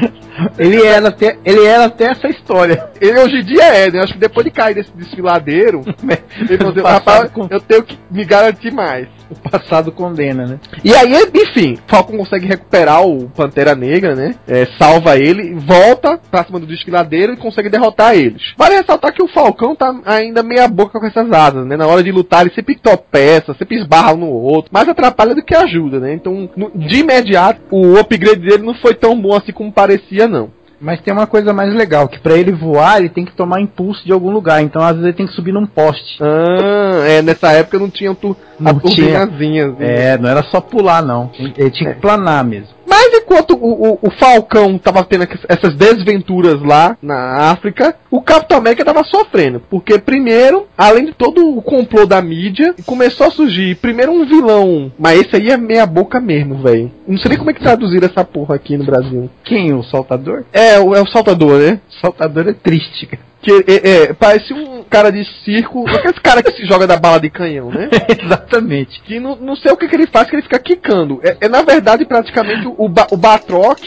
[0.58, 2.90] Ele era até, ele era até essa história.
[3.00, 3.98] Ele hoje em dia é, né?
[3.98, 5.82] Eu acho que depois de cair desse desfiladeiro,
[6.38, 9.08] ele falou assim, rapaz, eu tenho que me garantir mais.
[9.30, 10.58] O passado condena, né?
[10.84, 14.34] E aí, enfim, Falcon consegue recuperar o Pantera Negra, né?
[14.48, 18.42] É, salva ele, volta pra cima do desfiladeiro e consegue derrotar eles.
[18.56, 21.76] Vale ressaltar que o Falcão tá ainda meia boca com essas asas, né?
[21.76, 25.54] Na hora de lutar, ele sempre tropeça, sempre esbarra no outro, mais atrapalha do que
[25.54, 26.12] ajuda, né?
[26.12, 30.50] Então, no- de imediato, o upgrade dele não foi tão bom assim como parecia, não.
[30.80, 34.02] Mas tem uma coisa mais legal, que pra ele voar, ele tem que tomar impulso
[34.04, 34.62] de algum lugar.
[34.62, 36.18] Então, às vezes, ele tem que subir num poste.
[36.22, 39.26] Ah, é, nessa época não tinha tu, a Não tinha.
[39.26, 39.66] turbinazinha.
[39.66, 39.76] assim.
[39.84, 41.30] É, não era só pular, não.
[41.38, 42.79] Ele tinha que planar mesmo.
[42.90, 48.58] Mas enquanto o, o, o Falcão tava tendo essas desventuras lá na África, o Capitão
[48.58, 49.62] América tava sofrendo.
[49.70, 54.90] Porque, primeiro, além de todo o complô da mídia, começou a surgir, primeiro, um vilão.
[54.98, 56.90] Mas esse aí é meia boca mesmo, velho.
[57.06, 59.30] Não sei nem como é que traduziram essa porra aqui no Brasil.
[59.44, 59.72] Quem?
[59.72, 60.44] O saltador?
[60.52, 61.80] É, o, é o Saltador, né?
[62.02, 63.22] Saltador é triste, cara.
[63.40, 67.20] Que é, é, parece um cara de circo, aquele cara que se joga da bala
[67.20, 67.88] de canhão, né?
[68.22, 69.00] Exatamente.
[69.02, 71.20] que não, não sei o que, que ele faz, que ele fica quicando.
[71.22, 73.78] É, é, na verdade praticamente o, ba, o Batroc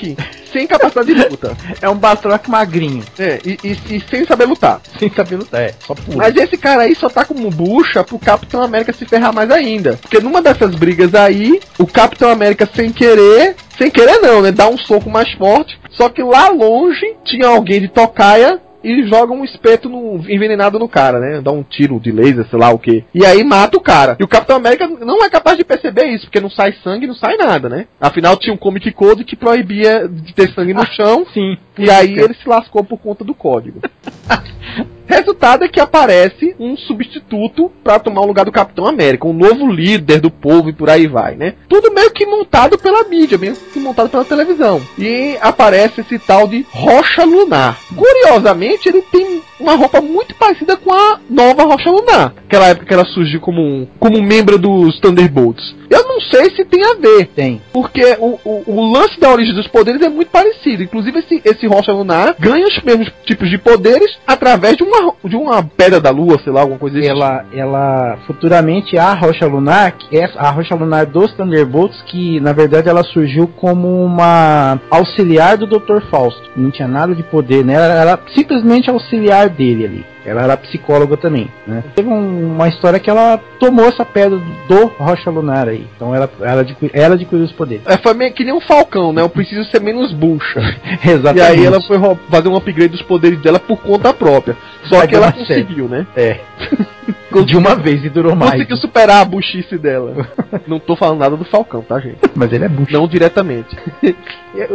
[0.52, 1.56] sem capacidade de luta.
[1.82, 4.80] É um Batroc magrinho, É, e, e- e sem saber lutar.
[5.00, 5.62] sem saber lutar.
[5.62, 6.18] É, só pula.
[6.18, 9.98] Mas esse cara aí só tá como bucha pro Capitão América se ferrar mais ainda.
[10.02, 14.52] Porque numa dessas brigas aí, o Capitão América sem querer, sem querer não, né?
[14.52, 15.78] Dá um soco mais forte.
[15.92, 20.90] Só que lá longe tinha alguém de tocaia e joga um espeto no- envenenado no
[20.90, 21.42] cara, né?
[21.42, 23.04] Dá um tiro de laser, sei lá o que.
[23.14, 24.18] E aí mata o cara.
[24.20, 27.16] E o Capitão América não é capaz de perceber isso, porque não sai sangue, não
[27.16, 27.86] sai nada, né?
[28.00, 31.26] Afinal tinha um Comic Code que proibia de ter sangue no chão.
[31.34, 31.58] Sim.
[31.78, 33.80] E aí ele se lascou por conta do código.
[35.06, 39.68] Resultado é que aparece um substituto pra tomar o lugar do Capitão América, um novo
[39.68, 41.56] líder do povo e por aí vai, né?
[41.68, 44.82] Tudo meio que montado pela mídia, meio que montado pela televisão.
[44.98, 47.78] E aparece esse tal de Rocha Lunar.
[47.96, 52.34] Curiosamente, ele tem uma roupa muito parecida com a nova Rocha Lunar.
[52.46, 55.76] Aquela época que ela surgiu como um, como membro dos Thunderbolts.
[55.90, 57.62] Eu não sei se tem a ver, Tem.
[57.72, 60.82] porque o, o, o lance da origem dos poderes é muito parecido.
[60.82, 65.36] Inclusive, esse, esse Rocha Lunar ganha os mesmos tipos de poderes através de uma, de
[65.36, 67.08] uma pedra da lua, sei lá, alguma coisa assim.
[67.08, 72.54] Ela, ela futuramente a Rocha Lunar, que é a Rocha Lunar dos Thunderbolts, que na
[72.54, 76.02] verdade ela surgiu como uma auxiliar do Dr.
[76.10, 76.50] Fausto.
[76.56, 77.74] Não tinha nada de poder, né?
[77.74, 80.06] Ela era simplesmente auxiliar dele ali.
[80.26, 81.84] Ela era psicóloga também, né?
[81.96, 85.86] Teve um- uma história que ela tomou essa pedra do Rocha Lunar aí.
[85.96, 87.86] Então ela, ela, adquiriu, ela adquiriu os poderes.
[87.86, 89.22] É, foi meio que nem um falcão, né?
[89.22, 90.60] Eu preciso ser menos bucha.
[91.06, 91.38] Exatamente.
[91.38, 91.98] E aí ela foi
[92.30, 94.56] fazer um upgrade dos poderes dela por conta própria.
[94.86, 95.48] Só Vai que ela dar certo.
[95.66, 96.08] conseguiu, né?
[96.16, 96.40] É.
[97.42, 98.52] De uma vez e durou mais.
[98.52, 100.28] Conseguiu superar a buchice dela.
[100.68, 102.20] Não tô falando nada do Falcão, tá, gente?
[102.36, 102.94] Mas ele é bucho.
[102.94, 103.76] Não diretamente.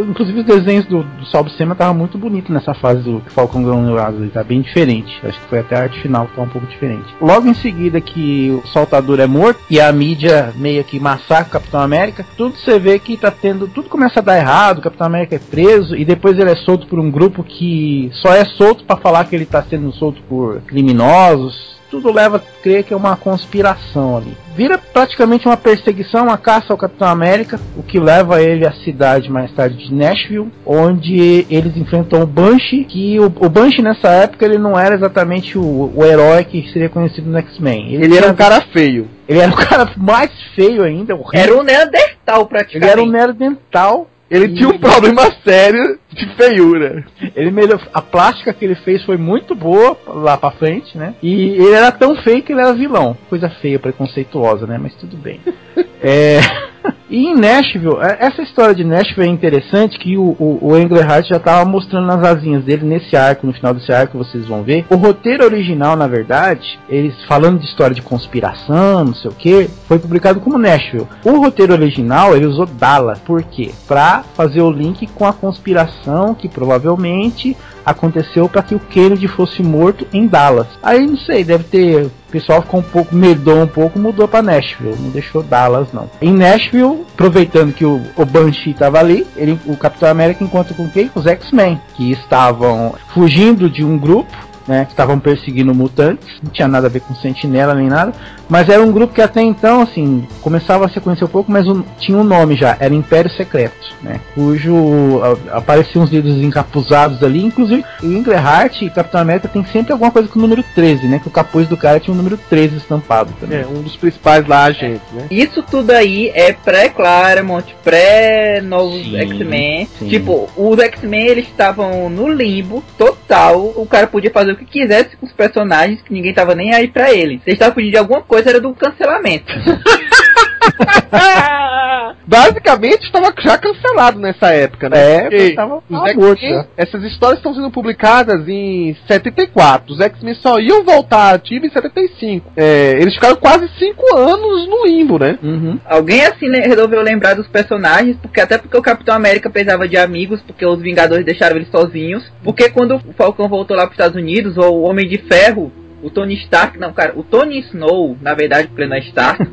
[0.08, 4.16] Inclusive os desenhos do, do Sal Buscema estavam muito bonitos nessa fase do Falcão Granulado,
[4.16, 5.20] ele tá bem diferente.
[5.24, 7.14] Acho que foi até a arte final que tá um pouco diferente.
[7.20, 11.50] Logo em seguida que o Saltador é morto e a mídia meio que massacra o
[11.52, 13.68] Capitão América, tudo você vê que tá tendo.
[13.68, 16.86] Tudo começa a dar errado, o Capitão América é preso e depois ele é solto
[16.88, 20.60] por um grupo que só é solto para falar que ele tá sendo solto por
[20.62, 24.36] criminosos tudo leva a crer que é uma conspiração ali.
[24.56, 29.30] Vira praticamente uma perseguição, uma caça ao Capitão América, o que leva ele à cidade
[29.30, 34.44] mais tarde de Nashville, onde eles enfrentam o Banshee, que o, o Banshee nessa época
[34.44, 37.94] ele não era exatamente o, o herói que seria conhecido no X-Men.
[37.94, 39.08] Ele, era um cara feio.
[39.28, 41.40] Ele era o cara mais feio ainda, horrível.
[41.40, 42.90] Era um Neandertal Ele praticamente.
[42.90, 44.08] era um Neandertal.
[44.30, 47.04] Ele E- tinha um problema sério de feiura.
[47.34, 51.14] Ele melhor, a plástica que ele fez foi muito boa lá pra frente, né?
[51.22, 53.16] E ele era tão feio que ele era vilão.
[53.28, 54.78] Coisa feia, preconceituosa, né?
[54.80, 55.40] Mas tudo bem.
[56.02, 56.40] é...
[57.10, 61.26] E em Nashville, é- essa história de Nashville é interessante que o, o, o Englehart
[61.26, 64.84] já estava mostrando nas asinhas dele nesse arco, no final desse arco vocês vão ver.
[64.90, 69.70] O roteiro original, na verdade, eles falando de história de conspiração, não sei o que,
[69.86, 71.08] foi publicado como Nashville.
[71.24, 73.70] O roteiro original ele usou Dallas, por quê?
[73.86, 77.56] Pra fazer o link com a conspiração que provavelmente
[77.86, 80.66] aconteceu para que o Kennedy fosse morto em Dallas.
[80.82, 82.10] Aí não sei, deve ter.
[82.28, 86.10] O pessoal ficou um pouco, medou um pouco, mudou para Nashville, não deixou Dallas não.
[86.20, 90.88] Em Nashville, aproveitando que o, o Banshee estava ali, ele, o Capitão América encontra com
[90.88, 91.10] quem?
[91.14, 96.68] Os X-Men, que estavam fugindo de um grupo, né, que estavam perseguindo mutantes, não tinha
[96.68, 98.12] nada a ver com sentinela nem nada,
[98.48, 101.66] mas era um grupo que até então, assim, começava a se conhecer um pouco, mas
[101.66, 107.22] um- tinha um nome já, era Império Secreto, né, cujo a- apareciam os líderes encapuzados
[107.22, 111.06] ali, inclusive o Englehart e Capitão América tem sempre alguma coisa com o número 13,
[111.06, 113.60] né, que o capuz do cara tinha o número 13 estampado também.
[113.60, 115.26] É, um dos principais lá agentes, né?
[115.30, 119.88] Isso tudo aí é pré-Claremont, pré-novos X-Men.
[120.08, 123.72] Tipo, os X-Men eles estavam no limbo total.
[123.76, 126.88] O cara podia fazer o que quisesse com os personagens, que ninguém tava nem aí
[126.88, 127.38] pra ele.
[127.38, 129.52] Se ele estava fugindo de alguma coisa, era do cancelamento.
[132.26, 134.98] Basicamente estava já cancelado nessa época, né?
[134.98, 139.94] É, Porque tava os tava X-Men, morto essas histórias estão sendo publicadas em 74.
[139.94, 142.52] Os X-Men só iam voltar ativos em 75.
[142.56, 145.38] É, eles ficaram quase 5 anos no limbo, né?
[145.42, 145.78] Uhum.
[145.86, 149.96] Alguém assim né, resolveu lembrar dos personagens, porque até porque o Capitão América precisava de
[149.96, 152.30] amigos, porque os Vingadores deixaram eles sozinhos.
[152.42, 155.72] Porque quando o Falcão voltou lá para os Estados Unidos, ou o Homem de Ferro,
[156.02, 159.42] o Tony Stark, não, cara, o Tony Snow, na verdade, porque ele não é Stark.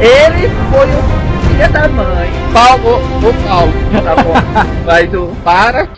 [0.00, 1.29] ele foi o
[1.60, 2.30] filho da mãe.
[2.52, 3.72] Paulo, ô Paulo,
[4.04, 4.34] Tá bom,
[4.84, 5.28] mas o.
[5.44, 5.88] para.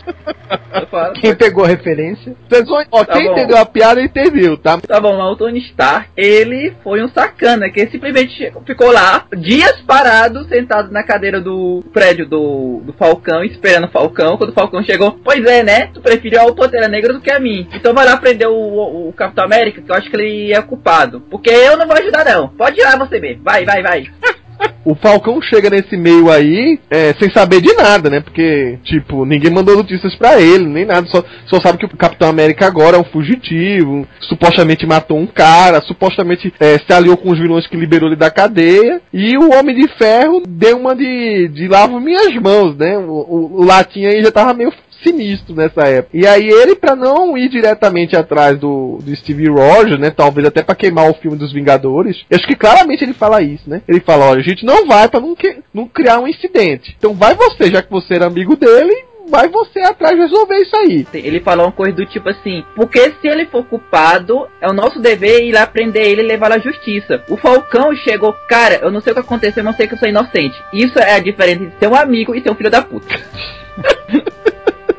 [1.20, 2.34] Quem pegou a referência?
[2.48, 3.32] Vocês vão- ó, Tá quem bom.
[3.32, 4.78] entendeu a piada entendeu, tá?
[4.78, 9.80] Tá bom, mas o Tony Stark, ele foi um sacana, que simplesmente ficou lá, dias
[9.86, 14.36] parado, sentado na cadeira do prédio do, do Falcão, esperando o Falcão.
[14.36, 15.86] Quando o Falcão chegou, pois é, né?
[15.94, 17.66] Tu preferiu a Pantera Negra do que a mim.
[17.74, 20.60] Então vai lá prender o, o, o Capitão América, que eu acho que ele é
[20.60, 21.20] culpado.
[21.30, 22.48] Porque eu não vou ajudar, não.
[22.48, 23.38] Pode ir lá você ver.
[23.42, 24.06] Vai, vai, vai.
[24.84, 28.20] O Falcão chega nesse meio aí é, sem saber de nada, né?
[28.20, 31.06] Porque, tipo, ninguém mandou notícias pra ele, nem nada.
[31.08, 34.06] Só, só sabe que o Capitão América agora é um fugitivo.
[34.20, 35.80] Supostamente matou um cara.
[35.82, 39.00] Supostamente é, se aliou com os vilões que liberou ele da cadeia.
[39.12, 42.98] E o Homem de Ferro deu uma de, de lavo minhas mãos, né?
[42.98, 44.72] O, o, o latim aí já tava meio
[45.02, 46.16] sinistro nessa época.
[46.16, 50.10] E aí ele, pra não ir diretamente atrás do, do Steve Rogers, né?
[50.10, 52.24] Talvez até pra queimar o filme dos Vingadores.
[52.30, 53.82] eu Acho que claramente ele fala isso, né?
[53.88, 56.94] Ele fala, olha, a gente não vai pra não, que- não criar um incidente.
[56.98, 60.76] Então vai você, já que você era amigo dele, vai você atrás de resolver isso
[60.76, 61.06] aí.
[61.14, 64.98] Ele falou uma coisa do tipo assim: porque se ele for culpado, é o nosso
[65.00, 67.22] dever ir lá prender ele e levá-lo à justiça.
[67.28, 69.98] O Falcão chegou, cara, eu não sei o que aconteceu, mas eu sei que eu
[69.98, 70.60] sou inocente.
[70.72, 73.06] Isso é a diferença de ser um amigo e ser um filho da puta.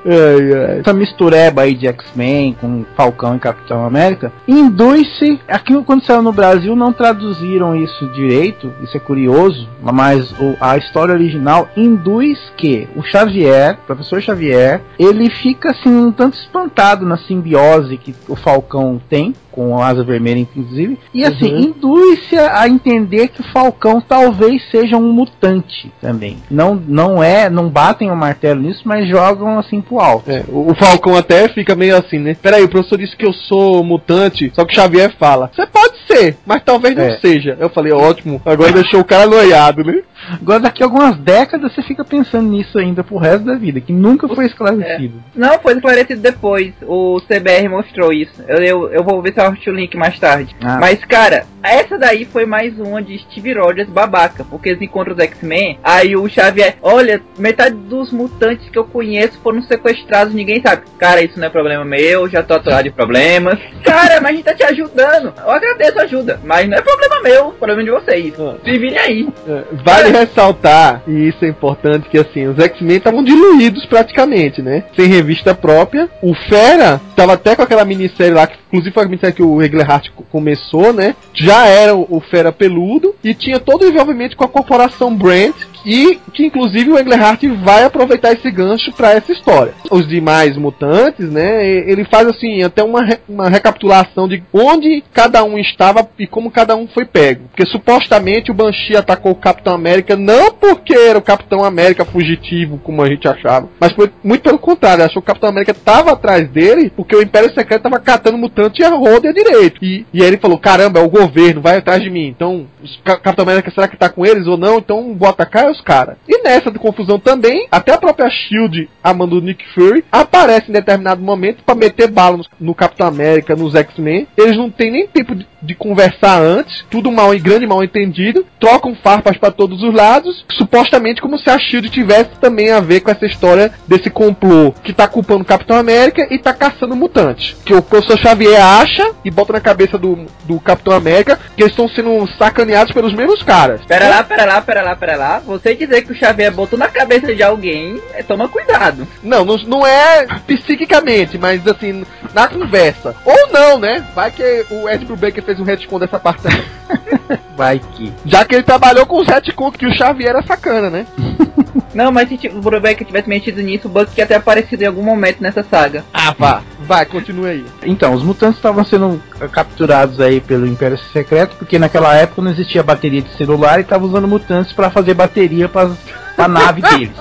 [0.05, 0.79] Ai, ai.
[0.79, 5.39] Essa mistureba aí de X-Men com Falcão e Capitão América induz-se.
[5.47, 10.77] Aqui quando saiu no Brasil não traduziram isso direito, isso é curioso, mas o- a
[10.77, 17.05] história original induz que o Xavier, o professor Xavier, ele fica assim um tanto espantado
[17.05, 21.59] na simbiose que o Falcão tem com a asa vermelha inclusive, e assim Uhum.
[21.59, 26.37] induz-se a a entender que o Falcão talvez seja um mutante também.
[26.49, 30.29] Não não é, não batem o martelo nisso, mas jogam assim alto.
[30.31, 32.35] É, o o Falcão até fica meio assim, né?
[32.41, 35.93] Peraí, o professor disse que eu sou mutante, só que o Xavier fala: Você pode
[36.07, 37.19] ser, mas talvez não É.
[37.19, 37.55] seja.
[37.59, 40.01] Eu falei: Ótimo, agora deixou o cara noiado, né?
[40.41, 43.93] Agora, daqui a algumas décadas, você fica pensando nisso ainda pro resto da vida, que
[43.93, 45.23] nunca foi esclarecido.
[45.35, 46.73] Não, foi esclarecido depois.
[46.83, 48.41] O CBR mostrou isso.
[48.47, 50.55] Eu, eu, eu vou ver se eu acho o link mais tarde.
[50.63, 50.77] Ah.
[50.79, 54.43] Mas, cara, essa daí foi mais uma de Steve Rogers babaca.
[54.43, 55.79] Porque eles encontram os X-Men.
[55.83, 60.83] Aí o Xavier, olha, metade dos mutantes que eu conheço foram sequestrados, ninguém sabe.
[60.97, 63.59] Cara, isso não é problema meu, já tô atrás de problemas.
[63.83, 65.33] Cara, mas a gente tá te ajudando.
[65.37, 66.39] Eu agradeço a ajuda.
[66.43, 68.33] Mas não é problema meu, problema de vocês.
[68.39, 68.55] Ah.
[68.63, 69.29] Se virem aí.
[69.47, 74.83] É, Vale ressaltar, e isso é importante, que assim, os X-Men estavam diluídos praticamente, né?
[74.95, 76.09] Sem revista própria.
[76.21, 79.57] O Fera tava até com aquela minissérie lá, que inclusive foi a minissérie que o
[79.57, 81.15] Reglerhart co- começou, né?
[81.33, 85.53] Já era o o Fera peludo e tinha todo o envolvimento com a corporação Brand.
[85.85, 89.73] E que inclusive o Englehart vai aproveitar esse gancho para essa história.
[89.91, 91.65] Os demais mutantes, né?
[91.67, 96.49] Ele faz assim até uma, re- uma recapitulação de onde cada um estava e como
[96.51, 97.45] cada um foi pego.
[97.49, 102.77] Porque supostamente o Banshee atacou o Capitão América não porque era o Capitão América fugitivo,
[102.83, 105.03] como a gente achava, mas foi muito pelo contrário.
[105.03, 108.81] Achou que o Capitão América estava atrás dele porque o Império Secreto estava catando mutante
[108.81, 109.83] e a roda direito.
[109.83, 112.27] E, e aí ele falou: caramba, é o governo, vai atrás de mim.
[112.27, 112.67] Então,
[113.03, 114.77] Ca- Capitão América será que tá com eles ou não?
[114.77, 116.15] Então vou atacar os caras.
[116.27, 120.69] E nessa de confusão também, até a própria Shield, a mando do Nick Fury, aparece
[120.69, 124.27] em determinado momento para meter bala no, no Capitão América, nos X-Men.
[124.37, 128.45] Eles não têm nem tempo de, de conversar antes, tudo mal e grande mal entendido,
[128.59, 133.01] trocam farpas para todos os lados, supostamente como se a Shield tivesse também a ver
[133.01, 137.55] com essa história desse complô que tá culpando o Capitão América e tá caçando mutantes.
[137.65, 141.71] Que o professor Xavier acha e bota na cabeça do, do Capitão América que eles
[141.71, 143.81] estão sendo sacaneados pelos mesmos caras.
[143.85, 145.39] Pera lá, pera lá, pera lá, pera lá.
[145.39, 149.07] Você dizer que o Xavier botou na cabeça de alguém, é, toma cuidado.
[149.23, 153.15] Não, não, não é psiquicamente, mas assim, na conversa.
[153.23, 154.05] Ou não, né?
[154.13, 156.65] Vai que o Ed Brubaker fez um retcon dessa parte também.
[157.55, 158.11] Vai que.
[158.25, 161.05] Já que ele trabalhou com os retcon que o Xavier era sacana, né?
[161.93, 165.03] Não, mas se o Brubaker tivesse mexido nisso, o Buck ia ter aparecido em algum
[165.03, 166.03] momento nessa saga.
[166.13, 166.61] Ah, vá.
[166.79, 167.65] Vai, continue aí.
[167.83, 172.51] Então, os mutantes estavam sendo eh, capturados aí pelo Império Secreto, porque naquela época não
[172.51, 175.91] existia bateria de celular e estavam usando mutantes para fazer bateria para
[176.37, 177.11] a nave deles,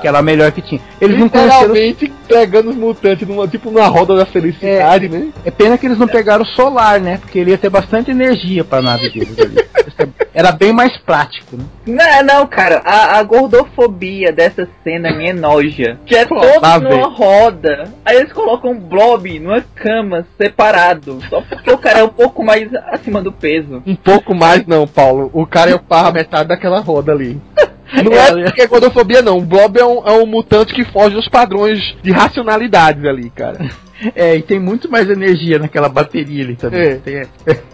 [0.00, 0.80] que era a melhor que tinha.
[1.00, 1.74] Eles não conheceram.
[1.74, 5.28] Literalmente pegando os mutantes numa, tipo numa roda da felicidade, né?
[5.44, 7.18] É pena que eles não pegaram o solar, né?
[7.18, 9.56] Porque ele ia ter bastante energia para a nave deles ali.
[10.32, 11.64] Era bem mais prático, né?
[11.86, 15.98] Não, não, cara, a, a gordofobia dessa cena me enoja.
[16.06, 17.92] Que é Pô, lá numa roda.
[18.04, 21.18] Aí eles colocam um blob numa cama separado.
[21.28, 23.82] Só porque o cara é um pouco mais acima do peso.
[23.86, 25.30] Um pouco mais não, Paulo.
[25.32, 27.40] O cara ocupava metade daquela roda ali.
[27.92, 29.38] Não É, é porque é gordofobia, não.
[29.38, 33.68] O Blob é um, é um mutante que foge dos padrões de racionalidades ali, cara.
[34.14, 36.80] É, e tem muito mais energia naquela bateria ali também.
[36.82, 36.94] É.
[36.94, 37.22] Tem-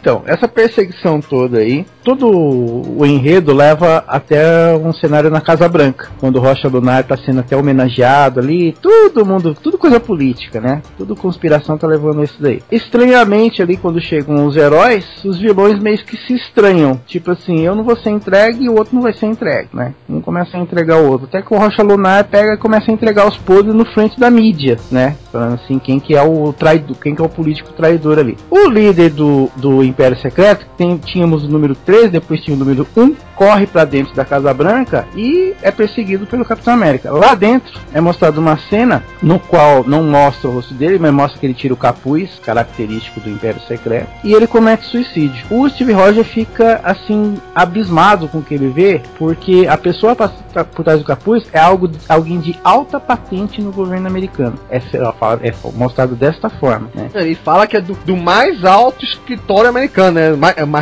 [0.00, 6.08] Então, essa perseguição toda aí, todo o enredo leva até um cenário na Casa Branca,
[6.20, 10.82] quando Rocha Lunar tá sendo até homenageado ali, todo mundo, tudo coisa política, né?
[10.96, 12.62] Tudo conspiração tá levando isso daí.
[12.70, 17.00] Estranhamente ali, quando chegam os heróis, os vilões meio que se estranham.
[17.06, 19.92] Tipo assim, eu não vou ser entregue e o outro não vai ser entregue, né?
[20.08, 21.26] Um começa a entregar o outro.
[21.26, 24.30] Até que o Rocha Lunar pega e começa a entregar os podres no frente da
[24.30, 25.16] mídia, né?
[25.32, 28.36] Falando assim, quem que é o traidor, quem que é o político traidor ali.
[28.48, 32.86] O líder do, do Império Secreto, tem, tínhamos o número 3, depois tinha o número
[32.96, 37.10] 1, corre pra dentro da Casa Branca e é perseguido pelo Capitão América.
[37.12, 41.38] Lá dentro é mostrada uma cena no qual não mostra o rosto dele, mas mostra
[41.38, 45.44] que ele tira o capuz, característico do Império Secreto, e ele comete suicídio.
[45.50, 50.82] O Steve Rogers fica assim abismado com o que ele vê, porque a pessoa por
[50.84, 54.58] trás do capuz é algo alguém de alta patente no governo americano.
[54.70, 57.10] É, é mostrado desta forma, né?
[57.14, 60.30] Ele fala que é do, do mais alto escritório americano, né?
[60.32, 60.78] My, é my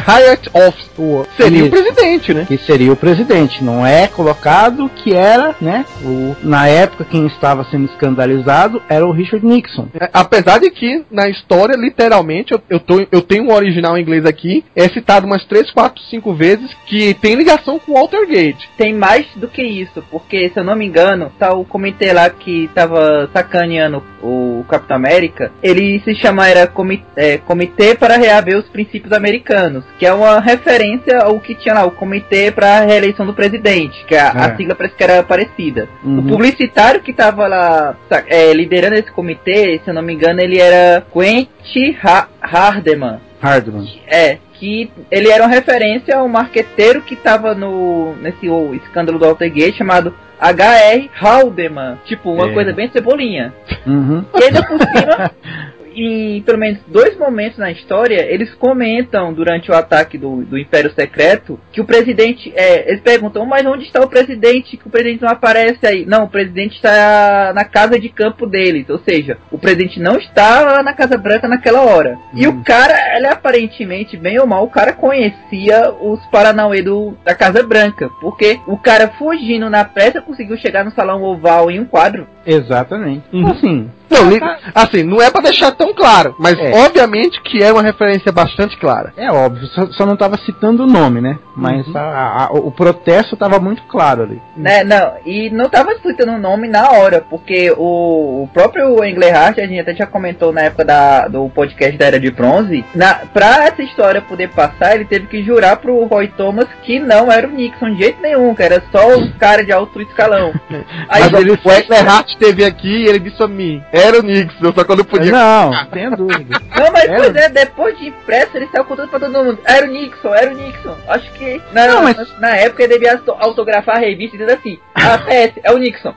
[0.68, 0.90] office.
[0.98, 1.70] o- Seria o Isso.
[1.70, 2.43] presidente, né?
[2.46, 3.62] Que seria o presidente.
[3.62, 5.84] Não é colocado que era, né?
[6.02, 9.88] O, na época quem estava sendo escandalizado era o Richard Nixon.
[9.98, 14.02] É, Apesar de que, na história, literalmente, eu, eu, tô, eu tenho um original em
[14.02, 18.64] inglês aqui, é citado umas 3, 4, 5 vezes que tem ligação com Walter Gate.
[18.76, 22.28] Tem mais do que isso, porque se eu não me engano, tá o comitê lá
[22.30, 28.58] que tava sacaneando o Capitão América, ele se chama era comi é, Comitê para Reaver
[28.58, 32.84] os Princípios Americanos, que é uma referência ao que tinha lá, o Comitê para a
[32.84, 34.56] Reeleição do Presidente, que a, a É.
[34.56, 35.88] sigla parece que era parecida.
[36.02, 36.26] O Uhum.
[36.26, 40.58] publicitário que tava lá sa- é, liderando esse comitê, se eu não me engano, ele
[40.58, 43.20] era Quentin Ha- Hardeman.
[43.40, 43.86] Hardman.
[44.06, 49.26] É, que ele era uma referência ao marqueteiro que tava no nesse o escândalo do
[49.26, 51.10] Altergate chamado H.R.
[51.20, 51.98] Haldeman.
[52.06, 52.52] Tipo, uma É.
[52.54, 53.52] coisa bem cebolinha.
[53.86, 54.24] Uhum.
[54.34, 55.30] E ainda por cima.
[55.94, 60.92] em pelo menos dois momentos na história, eles comentam durante o ataque do, do Império
[60.92, 62.52] Secreto que o presidente.
[62.54, 64.76] É, eles perguntam, mas onde está o presidente?
[64.76, 66.04] Que o presidente não aparece aí.
[66.04, 68.88] Não, o presidente está na casa de campo deles.
[68.88, 72.18] Ou seja, o presidente não está na Casa Branca naquela hora.
[72.34, 77.34] E o cara, ele aparentemente, bem ou mal, o cara conhecia os Paranauê do, da
[77.34, 78.08] Casa Branca.
[78.20, 82.26] Porque o cara fugindo na pressa conseguiu chegar no salão oval em um quadro.
[82.46, 83.24] Exatamente.
[83.32, 83.50] Uhum.
[83.50, 84.40] Assim, Não, li-
[84.74, 86.72] assim, não é pra deixar tão claro, mas É.
[86.84, 89.12] obviamente que é uma referência bastante clara.
[89.16, 91.38] é óbvio, só, só não tava citando o nome, né?
[91.56, 91.96] Mas Uhum.
[91.96, 94.40] a- a- o protesto tava muito claro ali.
[94.56, 99.58] Né, não, e não tava escutando o nome na hora, porque o, o próprio Englehart,
[99.58, 103.14] a gente até já comentou na época da, do podcast da Era de Bronze, na,
[103.32, 107.46] pra essa história poder passar, ele teve que jurar pro Roy Thomas que não era
[107.46, 110.52] o Nixon de jeito nenhum, que era só um cara de alto escalão.
[111.08, 114.72] Aí, mas ele, o Ecklerhart esteve aqui e ele disse a mim, era o Nixon,
[114.74, 115.30] só quando podia.
[115.32, 116.60] Não, não tenha dúvida.
[116.76, 117.16] Não, mas É.
[117.16, 119.58] pois é, depois de impresso ele saiu contando pra todo mundo.
[119.64, 120.96] Era o Nixon, era o Nixon.
[121.08, 124.56] Acho que na, Não, mas- na, na época ele devia auto- autografar a revista dizendo
[124.58, 126.14] assim: Ah, PS, é o Nixon.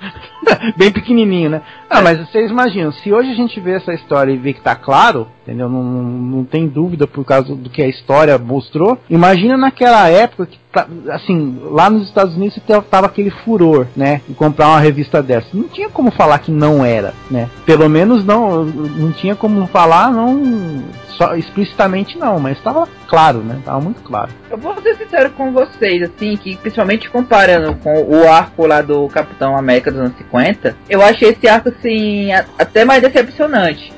[0.77, 1.61] Bem pequenininho, né?
[1.89, 4.75] Ah, mas vocês imaginam, se hoje a gente vê essa história e vê que tá
[4.75, 5.69] claro, entendeu?
[5.69, 8.97] Não, não, não tem dúvida por causa do que a história mostrou.
[9.09, 12.59] Imagina naquela época que, tá- assim, lá nos Estados Unidos
[12.91, 14.21] tava aquele furor, né?
[14.27, 15.47] De comprar uma revista dessa.
[15.53, 17.49] Não tinha como falar que não era, né?
[17.65, 20.83] Pelo menos não, não tinha como falar, não,
[21.17, 23.59] só explicitamente não, mas tava claro, né?
[23.63, 24.29] Tava muito claro.
[24.51, 29.07] Eu vou ser sincero com vocês, assim, que principalmente comparando com o arco lá do
[29.07, 33.93] Capitão América dos anos 50, eu achei esse arco, assim, até mais decepcionante.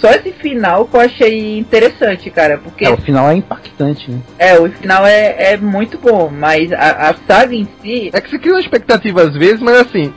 [0.00, 4.18] Só esse final que eu achei interessante, cara, porque É, o final é impactante, né?
[4.38, 8.28] é, o final é, é muito bom, mas a, a saga em si, É que
[8.30, 10.12] se cria uma expectativa às vezes, mas assim.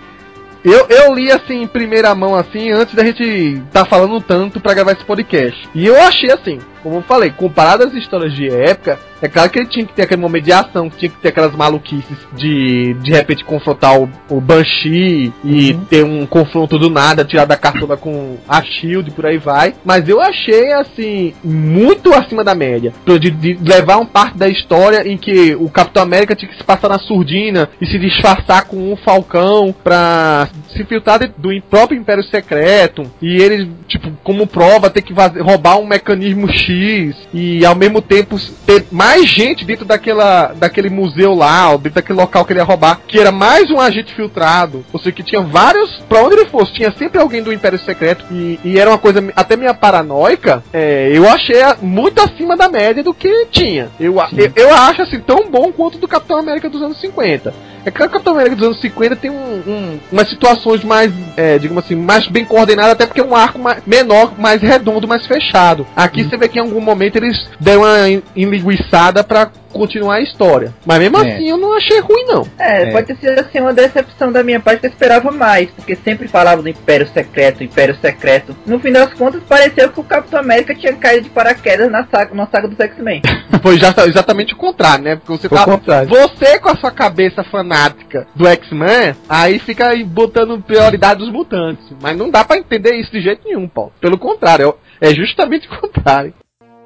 [0.67, 4.73] Eu, eu li assim em primeira mão assim antes da gente tá falando tanto pra
[4.73, 5.57] gravar esse podcast.
[5.73, 9.59] E eu achei assim, como eu falei, comparado às histórias de época, é claro que
[9.59, 12.93] ele tinha que ter aquele momento de ação, que tinha que ter aquelas maluquices de
[12.95, 15.85] de repente confrontar o, o Banshee e Uhum.
[15.85, 19.73] ter um confronto do nada, tirar da cartola com a Shield e por aí vai.
[19.83, 22.93] Mas eu achei assim muito acima da média.
[23.05, 26.63] De, de levar um parte da história em que o Capitão América tinha que se
[26.63, 31.97] passar na surdina e se disfarçar com um falcão pra se filtrar de- do próprio
[31.99, 33.09] Império Secreto.
[33.21, 38.37] E ele, tipo, como prova, ter que roubar um mecanismo X e ao mesmo tempo
[38.65, 42.63] ter mais gente dentro daquela, daquele museu lá, ou dentro daquele local que ele ia
[42.65, 44.85] roubar, que era mais um agente filtrado.
[44.93, 45.97] Ou seja, que tinha vários.
[46.09, 48.25] Pra onde ele fosse, tinha sempre alguém do Império Secreto.
[48.31, 50.63] E, e era uma coisa até meio paranoica.
[50.73, 53.89] É, eu achei muito acima da média do que tinha.
[53.99, 57.53] Eu, eu, eu acho assim tão bom quanto do Capitão América dos anos 50.
[57.85, 61.11] É claro que o Capitão América dos anos 50 tem um, um- umas situações mais,
[61.37, 65.07] é, digamos assim, mais bem coordenadas, até porque é um arco mais, menor, mais redondo,
[65.07, 65.87] mais fechado.
[65.95, 70.21] Aqui você vê que em algum momento eles deram uma en- enlinguiçada pra continuar a
[70.21, 70.73] história.
[70.85, 71.33] Mas mesmo É.
[71.35, 72.47] assim eu não achei ruim, não.
[72.59, 72.91] É, É.
[72.91, 76.27] pode ter sido assim uma decepção da minha parte que eu esperava mais, porque sempre
[76.27, 78.55] falava do Império Secreto, Império Secreto.
[78.65, 82.33] No fim das contas, pareceu que o Capitão América tinha caído de paraquedas na saga,
[82.35, 83.21] na saga dos X-Men.
[83.61, 85.15] Foi já, exatamente o contrário, né?
[85.15, 85.65] Porque você Foi tá.
[85.65, 86.09] contrário.
[86.09, 91.85] Você com a sua cabeça fanática do X-Men, aí fica aí botando prioridade dos mutantes.
[92.01, 93.91] Mas não dá pra entender isso de jeito nenhum, Paulo.
[93.99, 96.33] Pelo contrário, é é justamente o contrário.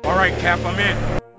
[0.06, 1.31] All right, Cap, I'm in.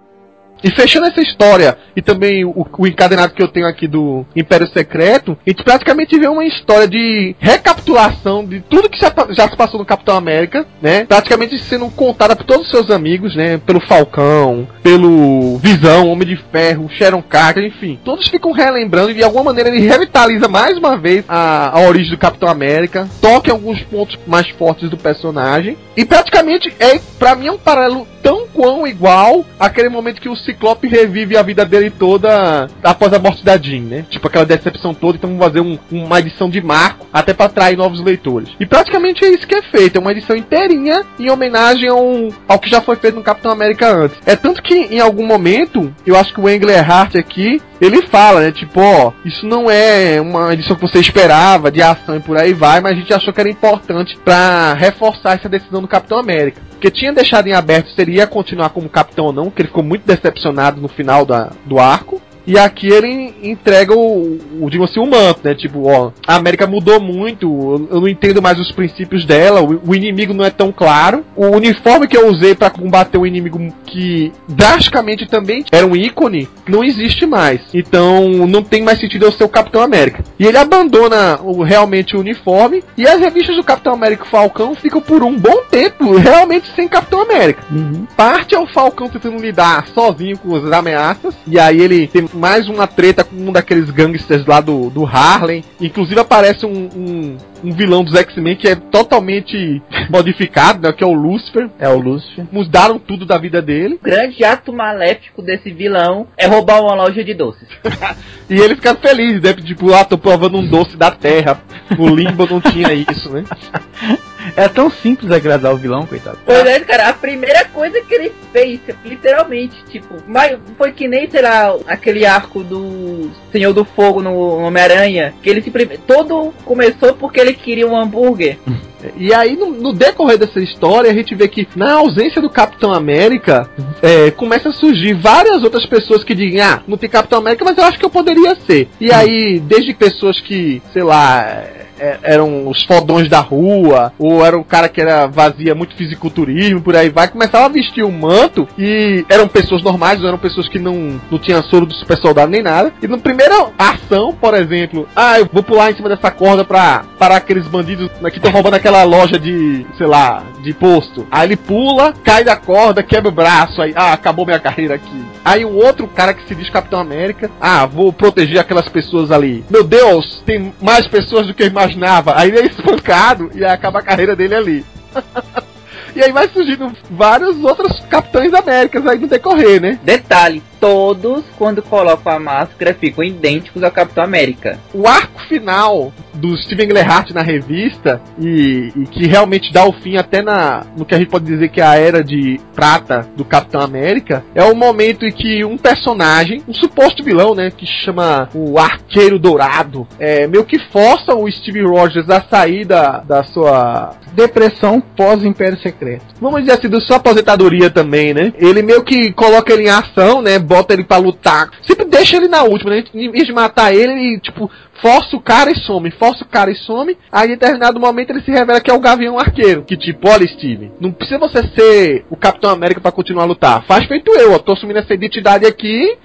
[0.63, 4.67] E fechando essa história, e também o, o encadenado que eu tenho aqui do Império
[4.69, 9.49] Secreto, a gente praticamente vê uma história de recapitulação de tudo que já, pa- já
[9.49, 11.05] se passou no Capitão América, né?
[11.05, 13.59] Praticamente sendo contada por todos os seus amigos, né?
[13.59, 17.99] Pelo Falcão, pelo Visão, Homem de Ferro, Sharon Carter, enfim.
[18.05, 22.11] Todos ficam relembrando e de alguma maneira ele revitaliza mais uma vez a, a origem
[22.11, 25.77] do Capitão América, toca em alguns pontos mais fortes do personagem.
[25.97, 30.37] E praticamente é, pra mim, é um paralelo tão quão igual aquele momento que o
[30.53, 34.05] Ciclope revive a vida dele toda após a morte da Jean, né?
[34.09, 37.77] Tipo aquela decepção toda, então vamos fazer um- uma edição de marco até pra atrair
[37.77, 38.51] novos leitores.
[38.61, 42.59] E praticamente é isso que é feito, é uma edição inteirinha em homenagem ao, ao
[42.59, 44.17] que já foi feito no Capitão América antes.
[44.27, 48.53] É tanto que em algum momento, eu acho que o Englehart aqui, ele fala, né?
[48.53, 52.53] Tipo, ó, isso não é uma edição que você esperava de ação e por aí
[52.53, 56.63] vai, mas a gente achou que era importante pra reforçar essa decisão do Capitão América.
[56.71, 59.69] Porque tinha deixado em aberto se ele ia continuar como capitão ou não, que ele
[59.69, 62.23] ficou muito decepcionado no final da, do arco.
[62.47, 65.55] E aqui ele entrega o, o digo assim, o manto, né?
[65.55, 69.95] Tipo, ó, a América mudou muito, eu, não entendo mais os princípios dela, o, o,
[69.95, 71.25] inimigo não é tão claro.
[71.37, 76.49] O uniforme que eu usei para combater o inimigo que drasticamente também era um ícone,
[76.69, 77.61] não existe mais.
[77.73, 80.25] Então não tem mais sentido eu ser o Capitão América.
[80.39, 84.75] E ele abandona o, realmente o uniforme e as revistas do Capitão América e Falcão
[84.75, 87.63] ficam por um bom tempo realmente sem Capitão América.
[87.71, 88.07] Uhum.
[88.17, 92.69] Parte é o Falcão tentando lidar sozinho com as ameaças, e aí ele tem mais
[92.69, 95.65] uma treta com um daqueles gangsters lá do, do Harlem.
[95.81, 100.93] Inclusive aparece um, um, um vilão dos X-Men que é totalmente modificado, né?
[100.93, 101.69] Que é o Lucifer.
[101.79, 102.47] É o Lucifer.
[102.51, 103.95] Mudaram tudo da vida dele.
[103.95, 107.69] O grande ato maléfico desse vilão é roubar uma loja de doces.
[108.49, 109.53] e ele fica feliz, né?
[109.53, 111.61] Tipo, ah, tô provando um doce da terra.
[111.99, 113.45] No Limbo não tinha isso, né?
[114.57, 116.39] É tão simples agradar o vilão, coitado.
[116.45, 121.31] Pois é, cara, a primeira coisa que ele fez, literalmente, tipo, mas foi que nem,
[121.31, 126.03] sei lá, aquele arco do Senhor do Fogo no Homem-Aranha, que ele simplesmente.
[126.07, 128.59] Todo começou porque ele queria um hambúrguer.
[129.17, 132.93] E aí, no, no, decorrer dessa história, a gente vê que, na ausência do Capitão
[132.93, 133.69] América,
[134.01, 137.77] é, começa a surgir várias outras pessoas que dizem: Ah, não tem Capitão América, mas
[137.77, 138.89] eu acho que eu poderia ser.
[139.01, 141.65] E aí, desde pessoas que, sei lá
[142.03, 146.81] é, eram os fodões da rua, ou era o cara que era vazia muito fisiculturismo,
[146.81, 150.69] por aí vai, começava a vestir o um manto e eram pessoas normais, eram pessoas
[150.69, 152.93] que não, não tinham soro do super soldado nem nada.
[153.01, 157.05] E na primeira ação, por exemplo, ah, eu vou pular em cima dessa corda pra
[157.19, 161.25] parar aqueles bandidos que estão roubando aquela loja de, sei lá, de posto.
[161.31, 165.25] Aí ele pula, cai da corda, quebra o braço, aí, ah, acabou minha carreira aqui.
[165.45, 169.65] Aí um outro cara que se diz Capitão América, ah, vou proteger aquelas pessoas ali.
[169.71, 171.92] Meu Deus, tem mais pessoas do que eu imaginava.
[172.37, 174.87] Aí ele é espancado e acaba a carreira dele ali.
[176.15, 179.99] e aí vai surgindo vários outros Capitães Américas aí no decorrer, né?
[180.03, 184.79] Detalhe, todos, quando colocam a máscara, ficam idênticos ao Capitão América.
[184.93, 190.17] O arco final do Steven Gerhardt na revista, e, e, que realmente dá o fim
[190.17, 193.45] até na, no que a gente pode dizer que é a era de prata do
[193.45, 198.49] Capitão América, é o momento em que um personagem, um suposto vilão, né, que chama
[198.53, 204.15] o Arqueiro Dourado, é, meio que força o Steve Rogers a sair da, da sua
[204.35, 206.02] depressão pós-Império Secreto.
[206.41, 208.53] Vamos dizer assim, da sua aposentadoria também, né?
[208.59, 210.59] Ele meio que coloca ele em ação, né?
[210.59, 211.71] bota ele para lutar.
[211.83, 213.05] Sempre deixa ele na última, né?
[213.15, 214.71] Em vez de matar ele, ele, tipo,
[215.01, 217.17] força o cara e some, força o cara e some.
[217.31, 219.83] Aí, em determinado momento, ele se revela que é o Gavião Arqueiro.
[219.83, 223.85] Que tipo, olha, Steve, não precisa você ser o Capitão América para continuar a lutar.
[223.85, 224.59] Faz feito eu, ó.
[224.59, 226.17] Tô assumindo essa identidade aqui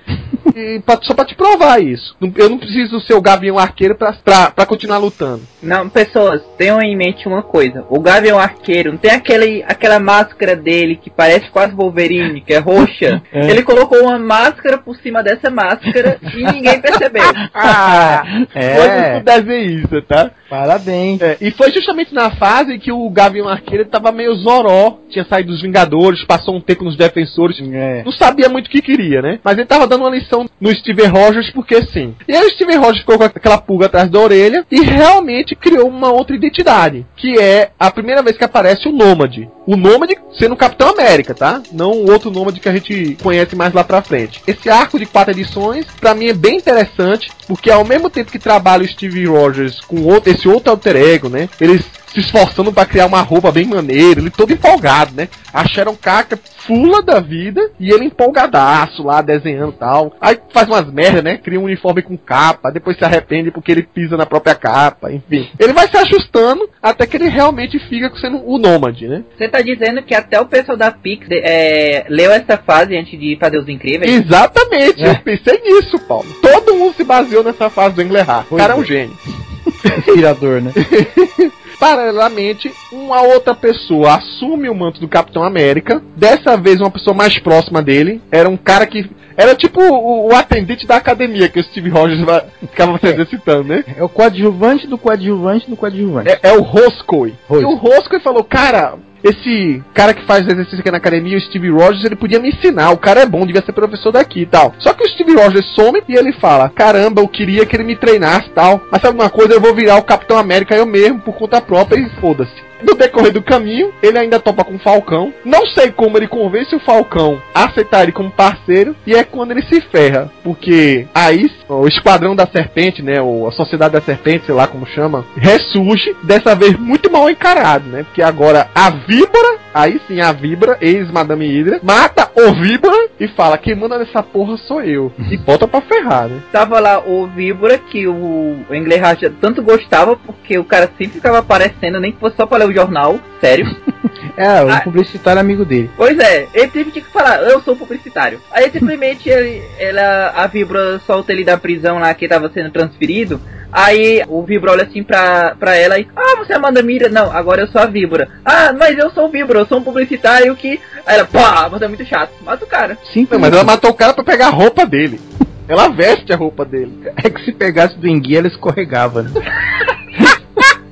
[0.57, 2.15] e pra, só pra te provar isso.
[2.35, 5.43] Eu não preciso ser o Gavião Arqueiro pra, pra, pra continuar lutando.
[5.61, 7.85] Não, pessoas, tenham em mente uma coisa.
[7.89, 12.59] O Gavião Arqueiro não tem aquele, aquela máscara dele que parece quase Wolverine, que é
[12.59, 13.21] roxa.
[13.29, 13.51] É.
[13.51, 17.23] Ele colocou uma máscara por cima dessa máscara e ninguém percebeu.
[17.53, 18.23] ah,
[18.55, 19.21] é.
[19.21, 20.31] Foi desenhista, tá?
[20.49, 21.21] Parabéns.
[21.21, 24.99] É, e foi justamente na fase que o Gavião Arqueiro tava meio zoró.
[25.09, 27.59] Tinha saído dos Vingadores, passou um tempo nos Defensores.
[27.61, 28.03] É.
[28.03, 29.39] Não sabia muito o que queria, né?
[29.43, 32.15] Mas ele tava dando uma lição no Steven Rogers porque sim.
[32.27, 35.87] E aí o Steven Rogers ficou com aquela pulga atrás da orelha e realmente criou
[35.87, 37.05] uma outra identidade.
[37.15, 39.49] Que é a primeira vez que aparece o Nômade.
[39.65, 41.61] O Nômade sendo o Capitão América, tá?
[41.71, 44.41] Não o outro Nômade que a gente conhece mais lá pra frente.
[44.47, 48.39] Esse arco de quatro edições, para mim é bem interessante, porque ao mesmo tempo que
[48.39, 51.49] trabalha o Steve Rogers com outro, esse outro alter ego, né?
[51.59, 51.83] Eles
[52.17, 55.27] se esforçando para criar uma roupa bem maneira, ele todo empolgado, né?
[55.53, 60.13] A Sharon Carter fula da vida e ele empolgadaço lá, desenhando tal.
[60.19, 61.37] Aí faz umas merda, né?
[61.37, 65.47] Cria um uniforme com capa, depois se arrepende porque ele pisa na própria capa, enfim.
[65.59, 69.23] Ele vai se ajustando até que ele realmente fica sendo o nômade, né?
[69.37, 73.37] Você tá dizendo que até o pessoal da Pix é, leu essa fase antes de
[73.39, 74.11] fazer os incríveis?
[74.11, 75.09] Exatamente, é.
[75.09, 76.27] eu pensei nisso, Paulo.
[76.41, 78.47] Todo mundo se baseou nessa fase do Englehart.
[78.51, 78.85] O cara é um é.
[78.85, 79.17] gênio.
[79.97, 80.71] Inspirador, né?
[81.79, 86.01] Paralelamente, uma outra pessoa assume o manto do Capitão América.
[86.15, 88.21] Dessa vez, uma pessoa mais próxima dele.
[88.31, 89.09] Era um cara que.
[89.35, 92.19] Era tipo o, o atendente da academia que o Steve Rogers
[92.59, 93.25] ficava é.
[93.25, 93.83] citando, né?
[93.95, 96.29] É o coadjuvante do coadjuvante do coadjuvante.
[96.29, 97.35] É, é o Roscoe.
[97.49, 101.69] E o Roscoe falou: Cara, esse cara que faz exercício aqui na academia, o Steve
[101.69, 102.91] Rogers, ele podia me ensinar.
[102.91, 104.73] O cara é bom, devia ser professor daqui e tal.
[104.79, 107.95] Só que o Steve Rogers some e ele fala: Caramba, eu queria que ele me
[107.95, 108.81] treinasse tal.
[108.91, 109.53] Mas sabe uma coisa?
[109.53, 112.66] Eu vou virar o Capitão América eu mesmo, por conta própria, e foda-se.
[112.81, 115.33] No decorrer do caminho, ele ainda topa com o Falcão.
[115.43, 118.95] Não sei como ele convence o Falcão a aceitar ele como parceiro.
[119.05, 120.31] E é quando ele se ferra.
[120.43, 123.21] Porque aí o Esquadrão da Serpente, né?
[123.21, 126.15] Ou a Sociedade da Serpente, sei lá como chama, ressurge.
[126.23, 128.03] Dessa vez muito mal encarado, né?
[128.03, 133.57] Porque agora a Víbora, aí sim a Vibra, ex-Madame Hydra, mata o Víbora e fala:
[133.57, 135.11] quem manda nessa porra sou eu.
[135.29, 136.41] E bota pra ferrar, né?
[136.51, 141.39] Tava lá o Víbora, que o, o Englehart tanto gostava, porque o cara sempre ficava
[141.39, 143.65] aparecendo, nem que fosse só pra o jornal, sério.
[144.35, 144.81] É, o Ah.
[144.81, 145.89] publicitário amigo dele.
[145.97, 148.39] Pois é, ele teve que falar, eu sou publicitário.
[148.51, 153.41] Aí simplesmente ele, ela, a Vibra solta ele da prisão lá que tava sendo transferido.
[153.71, 157.09] Aí o Vibra olha assim pra, pra ela e, ah, você é a Amanda Mira?
[157.09, 158.29] Não, agora eu sou a Vibra.
[158.45, 160.79] Ah, mas eu sou o Vibra, eu sou um publicitário que.
[161.05, 162.95] Aí ela, pá, você é muito chato, mata o cara.
[163.11, 165.19] Sim, Não, mas ela matou o cara pra pegar a roupa dele.
[165.67, 166.93] Ela veste a roupa dele.
[167.23, 169.31] é que se pegasse do enguia, ela escorregava, né?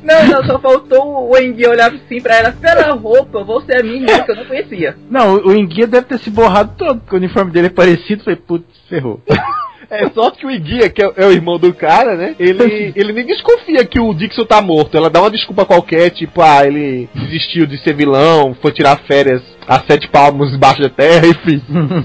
[0.06, 3.84] Não, não, só faltou o Enguia olhar assim pra ela, pela roupa, você é a
[3.84, 4.96] minha irmã que eu não conhecia.
[5.10, 8.24] Não, o enguia deve ter se borrado todo, porque o uniforme dele é parecido.
[8.24, 9.20] Falei, putz, ferrou.
[9.90, 12.36] É só que o Iguia, que é, é o irmão do cara, né?
[12.40, 14.98] Ele, ele nem desconfia que o Dixon tá morto.
[14.98, 19.42] Ela dá uma desculpa qualquer, tipo, ah, ele desistiu de ser vilão, foi tirar férias
[19.68, 21.62] a sete palmos embaixo da terra, enfim.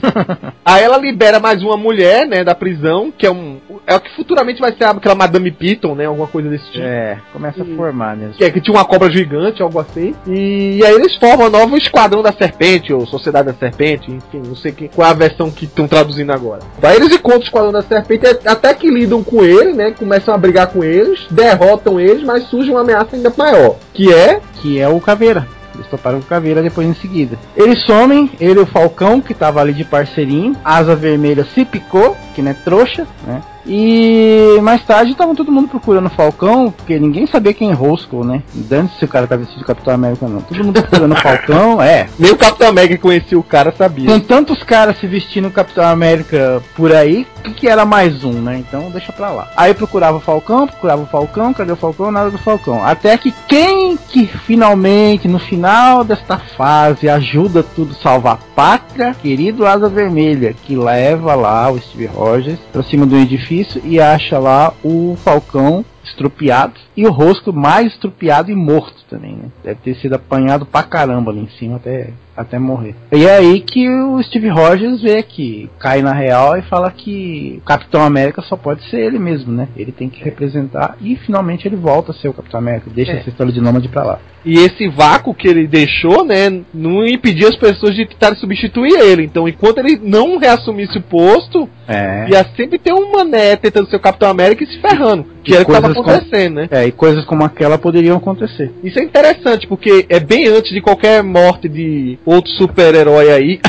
[0.65, 3.59] Aí ela libera mais uma mulher, né, da prisão, que é um.
[3.87, 6.07] É o que futuramente vai ser aquela Madame Piton, né?
[6.07, 6.85] Alguma coisa desse tipo.
[6.85, 8.35] É, começa a formar mesmo.
[8.35, 10.15] Que, é, que tinha uma cobra gigante, algo assim.
[10.27, 14.43] E, e aí eles formam um novo Esquadrão da Serpente, ou Sociedade da Serpente, enfim,
[14.47, 16.63] não sei que, qual é a versão que estão traduzindo agora.
[16.81, 19.93] Daí eles encontram o Esquadrão da Serpente, é- até que lidam com ele, né?
[19.99, 23.77] Começam a brigar com eles, derrotam eles, mas surge uma ameaça ainda maior.
[23.93, 24.41] Que é.
[24.61, 25.47] Que é o Caveira.
[25.81, 27.39] Eles toparam com Caveira depois em seguida.
[27.57, 30.55] Eles somem, ele e o Falcão, que tava ali de parceirinho.
[30.63, 33.43] Asa Vermelha se picou, que não é trouxa, né?
[33.67, 38.27] E mais tarde tava todo mundo procurando o Falcão, porque ninguém sabia quem é Roscoe,
[38.27, 38.43] né?
[38.55, 40.41] Dane se o cara tá vestido de Capitão América não.
[40.41, 42.09] Todo mundo procurando o Falcão, é.
[42.19, 44.11] Nem o Capitão América conhecia o cara sabia.
[44.11, 48.33] Com tantos caras se vestindo Capitão América por aí, o que, que era mais um,
[48.33, 48.59] né?
[48.59, 49.51] Então deixa pra lá.
[49.57, 52.11] Aí procurava o Falcão, procurava o Falcão, cadê o Falcão?
[52.11, 52.85] Nada do Falcão.
[52.85, 59.15] Até que quem que finalmente, no final desta fase, ajuda tudo salvar a pátria?
[59.15, 64.39] Querido Asa Vermelha, que leva lá o Steve Rogers pra cima do edifício e acha
[64.39, 69.49] lá o Falcão estrupiado e o rosto mais estrupiado e morto também, né?
[69.63, 72.95] Deve ter sido apanhado pra caramba ali em cima até, até morrer.
[73.13, 77.57] E é aí que o Steve Rogers vê que cai na real e fala que
[77.59, 79.69] o Capitão América só pode ser ele mesmo, né?
[79.77, 83.17] Ele tem que representar e finalmente ele volta a ser o Capitão América, deixa É.
[83.19, 84.19] essa história de nômade pra lá.
[84.43, 89.25] E esse vácuo que ele deixou, né, não impedia as pessoas de tentarem substituir ele.
[89.25, 92.27] Então, enquanto ele não reassumisse o posto, É.
[92.31, 95.27] ia sempre ter um mané tentando ser o Capitão América e se ferrando.
[95.45, 96.69] Que E era o que tava coisas com- acontecendo, né?
[96.71, 98.73] É, e coisas como aquela poderiam acontecer.
[98.83, 103.61] Isso é interessante, porque é bem antes de qualquer morte de outro super-herói aí.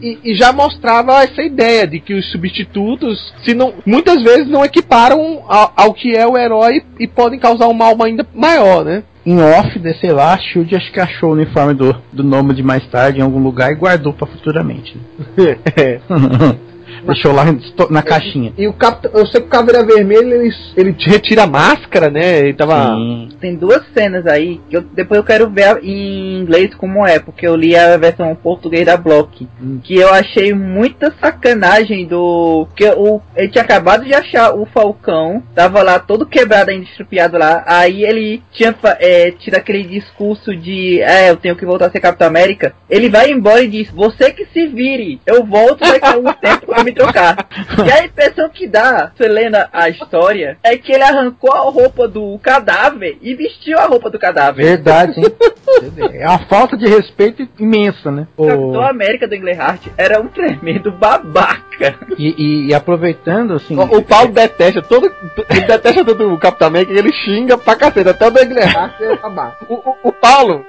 [0.00, 4.64] e, e- já mostrava essa ideia de que os substitutos, se não, muitas vezes não
[4.64, 9.02] equiparam ao, ao que é o herói e podem causar um mal ainda maior, né?
[9.24, 12.62] Em off, de, sei lá, a Shield acho que achou o uniforme do, do Nômade
[12.62, 14.96] mais tarde em algum lugar e guardou pra futuramente.
[15.36, 16.00] né?
[17.04, 17.44] Deixou lá
[17.90, 18.52] na caixinha.
[18.56, 22.38] E o Capitão, eu sei que o Caveira Vermelha ele, ele retira a máscara, né?
[22.40, 22.94] Ele tava.
[22.94, 23.28] Sim.
[23.40, 27.46] Tem duas cenas aí que eu, depois eu quero ver em inglês como é, porque
[27.46, 29.46] eu li a versão português da Block.
[29.82, 32.66] Que eu achei muita sacanagem do.
[32.76, 37.38] que o, ele tinha acabado de achar o Falcão, tava lá todo quebrado, ainda estrupiado
[37.38, 37.64] lá.
[37.66, 41.90] Aí ele tinha fa- é, tido aquele discurso de é, eu tenho que voltar a
[41.90, 42.74] ser Capitão América.
[42.88, 46.66] Ele vai embora e diz: Você que se vire, eu volto daqui a um tempo
[46.66, 47.36] pra me trocar.
[47.86, 52.38] E a impressão que dá, lendo a história, é que ele arrancou a roupa do
[52.38, 54.64] cadáver e vestiu a roupa do cadáver.
[54.64, 55.26] Verdade, hein?
[56.12, 58.26] é uma falta de respeito imensa, né?
[58.36, 61.69] O Capitão América do Englehart era um tremendo babaca.
[62.18, 63.76] E, e- e aproveitando, assim.
[63.76, 65.10] O, o Paulo detesta todo.
[65.50, 68.08] Ele detesta todo o Capitão América e ele xinga pra cacete.
[68.08, 69.56] Até o Hart é babaca.
[69.68, 70.64] o, o, o Paulo,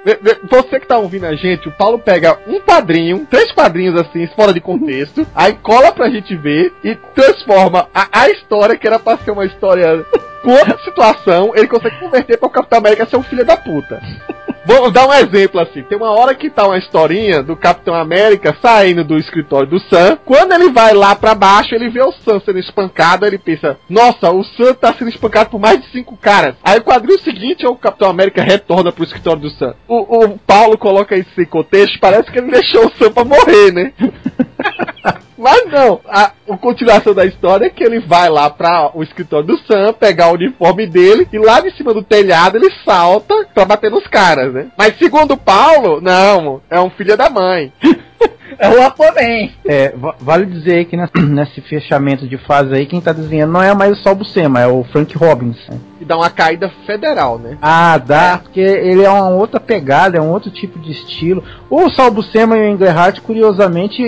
[0.50, 4.52] você que tá ouvindo a gente, o Paulo pega um quadrinho, três quadrinhos assim, fora
[4.52, 9.18] de contexto, aí cola pra gente ver e transforma a, a história, que era pra
[9.18, 10.04] ser uma história
[10.42, 14.00] com outra situação, ele consegue converter pra o Capitão América ser um filho da puta.
[14.64, 15.82] Vou dar um exemplo assim.
[15.82, 20.18] Tem uma hora que tá uma historinha do Capitão América saindo do escritório do Sam.
[20.24, 23.26] Quando ele vai lá pra baixo, ele vê o Sam sendo espancado.
[23.26, 26.54] Ele pensa: Nossa, o Sam tá sendo espancado por mais de cinco caras.
[26.62, 29.74] Aí o quadril seguinte, o Capitão América retorna pro escritório do Sam.
[29.88, 31.98] O, o Paulo coloca isso em contexto.
[32.00, 33.92] Parece que ele deixou o Sam pra morrer, né?
[35.42, 39.46] Mas não, a, a continuação da história é que ele vai lá para o escritório
[39.46, 43.64] do Sam, pegar o uniforme dele e lá de cima do telhado ele salta pra
[43.64, 44.68] bater nos caras, né?
[44.78, 47.72] Mas segundo o Paulo, não, é um filho da mãe.
[48.58, 49.48] É o Aquaman.
[49.66, 53.74] É, va- vale dizer que nesse, fechamento de fase aí, quem tá desenhando não é
[53.74, 55.56] mais só o Buscema, é o Frank Robbins.
[55.68, 55.78] né?
[56.02, 57.56] E dá uma caída federal, né?
[57.62, 61.42] Ah, dá, porque ele é uma outra pegada, é um outro tipo de estilo.
[61.70, 64.02] O Salbucema e o Englehart, curiosamente,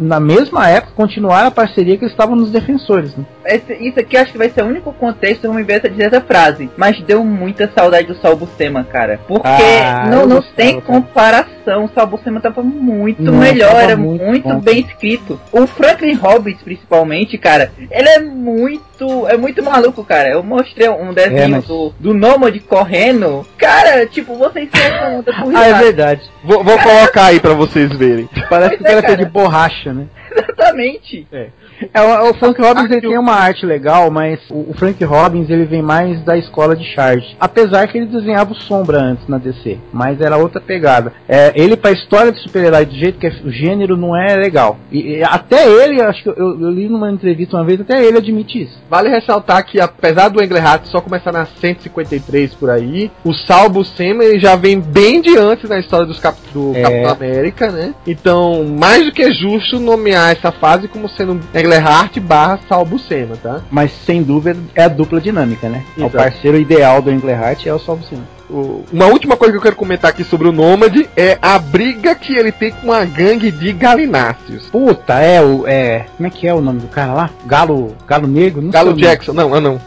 [0.00, 3.24] na mesma época, continuaram a parceria que eles estavam nos defensores, né?
[3.44, 6.20] Esse- isso aqui acho que vai ser o único contexto vamos ver essa dizer essa
[6.20, 6.70] frase.
[6.76, 9.20] Mas deu muita saudade do Sal Buscema, cara.
[9.28, 10.86] Porque Ah, não, eu não tem cara.
[10.86, 11.84] comparação.
[11.84, 15.38] O Sal Buscema tava muito Não, melhor, tava era muito muito, bem escrito.
[15.52, 18.86] O Franklin Robbins, principalmente, cara, ele é muito.
[19.28, 20.28] É muito maluco, cara.
[20.30, 23.46] Eu mostrei um desenho É, mas- do, do Nômade correndo.
[23.58, 26.22] Cara, tipo, vocês são onda por Ah, é verdade.
[26.44, 28.28] Vou, vou colocar aí pra vocês verem.
[28.48, 29.24] Parece que o Pois é, cara tá cara.
[29.24, 30.06] de borracha, né?
[30.36, 31.26] Exatamente.
[31.32, 31.48] É,
[31.94, 35.64] o, o Frank Robbins ele tem uma arte legal, mas o, o Frank Robbins ele
[35.64, 37.36] vem mais da escola de charge.
[37.38, 41.12] Apesar que ele desenhava o Sombra antes na DC, mas era outra pegada.
[41.28, 44.78] É, ele pra história de super-herói do jeito que é, o gênero não é legal.
[44.90, 48.18] E, e até ele, acho que eu, eu li numa entrevista uma vez, até ele
[48.18, 48.78] admite isso.
[48.88, 54.24] Vale ressaltar que, apesar do Englehart só começar na 153 por aí, o Sal Buscema
[54.24, 56.82] ele já vem bem de antes na história dos cap do É.
[56.82, 57.94] Capitão América, né?
[58.06, 63.60] Então, mais do que justo nomear essa fase como sendo Englehart barra Sal Buscema, tá?
[63.70, 65.82] Mas sem dúvida é a dupla dinâmica, né?
[65.96, 66.16] O Exato.
[66.16, 68.04] parceiro ideal do Englehart é o Salvo
[68.48, 72.14] O- Uma última coisa que eu quero comentar aqui sobre o Nômade é a briga
[72.14, 74.66] que ele tem com a gangue de galináceos.
[74.70, 75.66] Puta, é o.
[75.66, 77.30] É, como é que é o nome do cara lá?
[77.44, 77.96] Galo.
[78.06, 78.62] Galo Negro?
[78.62, 78.96] Não Galo o.
[78.96, 79.80] Jackson, não, ah não.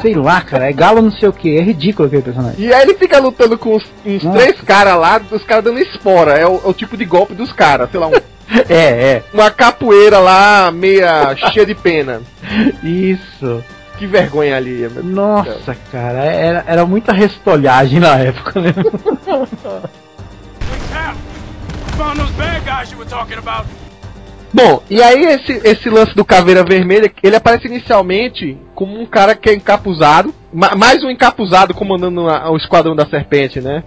[0.00, 0.68] Sei lá, cara.
[0.68, 1.56] É Galo não sei o que.
[1.58, 2.64] É ridículo aquele personagem.
[2.64, 3.84] E aí ele fica lutando com uns,
[4.32, 6.32] três caras lá, os caras dando espora.
[6.38, 8.12] É o, é o tipo de golpe dos caras, sei lá, um-
[8.68, 9.24] É, é.
[9.32, 12.22] uma capoeira lá, meia cheia de pena.
[12.82, 13.62] Isso.
[13.98, 15.06] Que vergonha ali, meu Deus.
[15.06, 16.24] Nossa, cara.
[16.24, 18.74] Era, era muita restolhagem na época, né?
[24.52, 29.34] Bom, e aí esse, esse lance do Caveira Vermelha, ele aparece inicialmente como um cara
[29.34, 30.34] que é encapuzado,
[30.76, 33.82] mais um encapuzado comandando a- o Esquadrão da Serpente, né?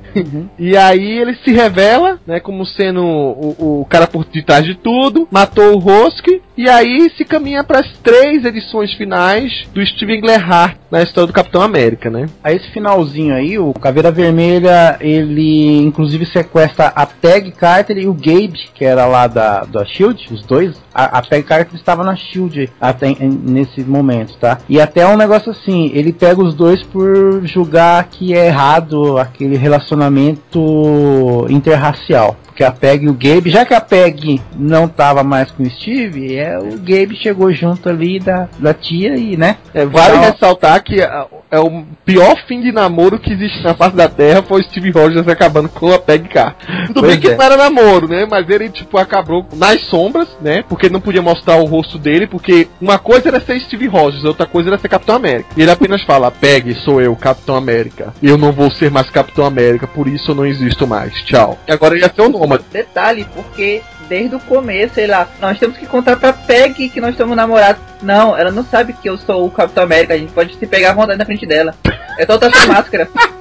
[0.57, 5.27] E aí ele se revela, né, como sendo o, o cara por detrás de tudo,
[5.31, 6.27] matou o Rosk,
[6.57, 11.33] e aí se caminha para as três edições finais do Steven Englehart na história do
[11.33, 12.25] Capitão América, né?
[12.43, 18.13] Aí esse finalzinho aí, o Caveira Vermelha, ele inclusive sequestra a Peg Carter e o
[18.13, 20.75] Gabe, que era lá da, da Shield, os dois.
[20.93, 24.57] A, a Peg Carter estava na Shield até nesse momento, tá?
[24.67, 29.55] E até um negócio assim, ele pega os dois por julgar que é errado aquele
[29.55, 32.35] relacionamento interracial.
[32.59, 35.69] Porque a Peg e o Gabe, já que a Peg não tava mais com o
[35.69, 39.55] Steve, é, o Gabe chegou junto ali da, da tia e, né?
[39.73, 43.73] É, vale Então- ressaltar que é, é o pior fim de namoro que existe na
[43.73, 46.87] face da Terra foi o Steve Rogers acabando com a Peg Carter.
[46.87, 47.37] Tudo Pois bem que é.
[47.37, 48.27] não era namoro, né?
[48.29, 50.61] Mas ele, tipo, acabou nas sombras, né?
[50.67, 54.45] Porque não podia mostrar o rosto dele, porque uma coisa era ser Steve Rogers, outra
[54.45, 55.49] coisa era ser Capitão América.
[55.55, 58.13] E ele apenas fala, Peg, sou eu, Capitão América.
[58.21, 61.13] Eu não vou ser mais Capitão América, por isso eu não existo mais.
[61.23, 61.57] Tchau.
[61.65, 62.65] E agora ele ia ser o Nômade.
[62.71, 67.11] Detalhe, porque desde o começo, sei lá, nós temos que contar pra Peg que nós
[67.11, 67.81] estamos namorados.
[68.01, 70.91] Não, ela não sabe que eu sou o Capitão América, a gente pode se pegar
[70.91, 71.75] à vontade na frente dela.
[72.17, 73.07] É só outra máscara.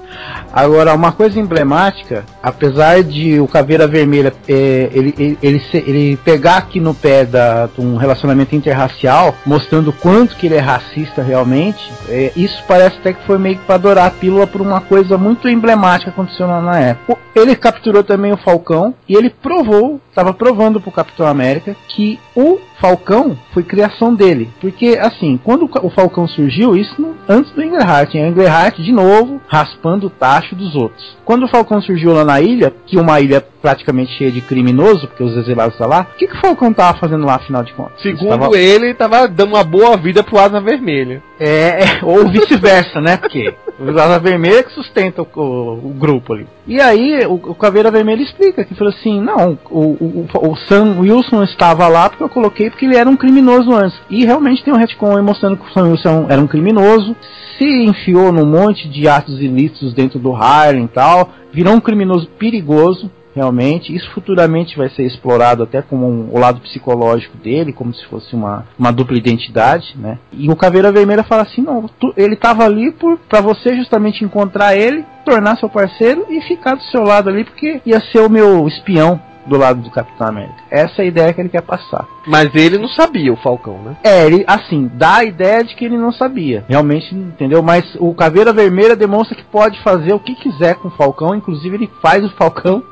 [0.52, 6.56] Agora, uma coisa emblemática, apesar de o Caveira Vermelha é, ele, ele, ele, ele pegar
[6.56, 11.92] aqui no pé da, de um relacionamento interracial, mostrando quanto que ele é racista realmente,
[12.08, 15.18] é, isso parece até que foi meio que para adorar a pílula por uma coisa
[15.18, 17.18] muito emblemática que aconteceu na, na época.
[17.34, 22.58] Ele capturou também o Falcão e ele provou, estava provando pro Capitão América que o
[22.80, 24.50] Falcão foi criação dele.
[24.60, 28.14] Porque, assim, quando o Falcão surgiu, isso no- antes do Englehart.
[28.14, 31.16] O Englehart, de novo, raspando o tacho dos outros.
[31.24, 35.22] Quando o Falcão surgiu lá na ilha, que uma ilha praticamente cheia de criminoso, porque
[35.24, 38.00] os exilados estão lá, o que, que o Falcão tava fazendo lá, afinal de contas?
[38.00, 41.22] Segundo Estava- ele, tava dando uma boa vida pro Asa Vermelha.
[41.40, 43.16] É, é, ou vice-versa, né?
[43.16, 46.46] Porque o Asa Vermelha que sustenta o, o- o grupo ali.
[46.68, 50.98] E aí o, o Caveira Vermelha explica que falou assim, não, o, o, o Sam
[51.00, 53.98] Wilson estava lá porque eu coloquei porque ele era um criminoso antes.
[54.10, 57.16] E realmente tem um retcon mostrando que o Sam Wilson era um criminoso,
[57.56, 62.28] se enfiou num monte de atos ilícitos dentro do Harlem e tal, virou um criminoso
[62.38, 63.94] perigoso, realmente.
[63.94, 68.34] Isso futuramente vai ser explorado até como um- o lado psicológico dele, como se fosse
[68.34, 70.18] uma, uma dupla identidade, né?
[70.32, 74.24] E o Caveira Vermelha fala assim, não, tu- ele tava ali por para você justamente
[74.24, 78.30] encontrar ele, tornar seu parceiro e ficar do seu lado ali, porque ia ser o
[78.30, 80.56] meu espião do lado do Capitão América.
[80.70, 82.06] Essa é a ideia que ele quer passar.
[82.26, 83.96] Mas ele não sabia, o Falcão, né?
[84.04, 86.64] É, ele, assim, dá a ideia de que ele não sabia.
[86.68, 87.62] Realmente, entendeu?
[87.62, 91.34] Mas o Caveira Vermelha demonstra que pode fazer o que quiser com o Falcão.
[91.34, 92.82] Inclusive, ele faz o Falcão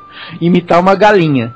[0.41, 1.53] imitar uma galinha.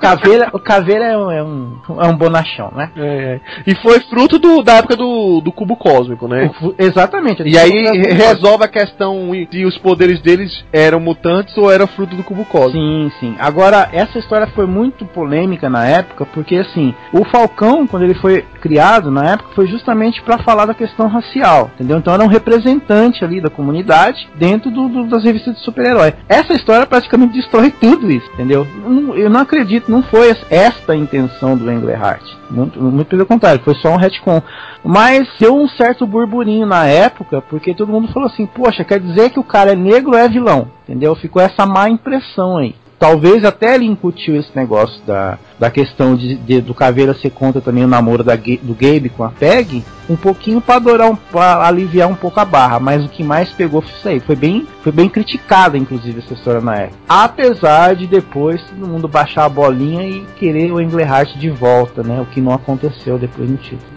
[0.00, 2.90] Caveira, o Caveira é um, é um, é um bonachão, né?
[2.96, 3.40] É, é.
[3.66, 6.50] E foi fruto do, da época do, do cubo cósmico, né?
[6.62, 7.42] O- exatamente.
[7.42, 7.82] E aí
[8.14, 12.78] resolve a questão se os poderes deles eram mutantes ou era fruto do cubo cósmico.
[12.78, 13.36] Sim, sim.
[13.38, 18.42] Agora, essa história foi muito polêmica na época, porque assim, o Falcão, quando ele foi
[18.62, 21.98] criado na época, foi justamente para falar da questão racial, entendeu?
[21.98, 26.14] Então era um representante ali da comunidade dentro do- do- das revistas de super-herói.
[26.28, 28.66] Essa história praticamente destrói tudo isso, entendeu?
[28.84, 32.22] Eu não, eu não acredito, não foi es- esta a intenção do Englehart.
[32.50, 34.42] Muito, muito pelo contrário, foi só um retcon.
[34.84, 39.30] Mas deu um certo burburinho na época, porque todo mundo falou assim: Poxa, quer dizer
[39.30, 40.68] que o cara é negro é vilão?
[40.86, 41.14] Entendeu?
[41.14, 42.74] Ficou essa má impressão aí.
[42.98, 47.60] Talvez até ele incutiu esse negócio da, da questão de, de- do Caveira ser contra
[47.60, 51.66] também o namoro da, do Gabe com a Peg, um pouquinho para adorar um, pra
[51.66, 54.20] aliviar um pouco a barra, mas o que mais pegou foi isso aí.
[54.20, 56.98] Foi bem, foi bem criticada, inclusive, essa história na época.
[57.08, 62.20] Apesar de depois todo mundo baixar a bolinha e querer o Englehart de volta, né?
[62.20, 63.93] O que não aconteceu depois no título.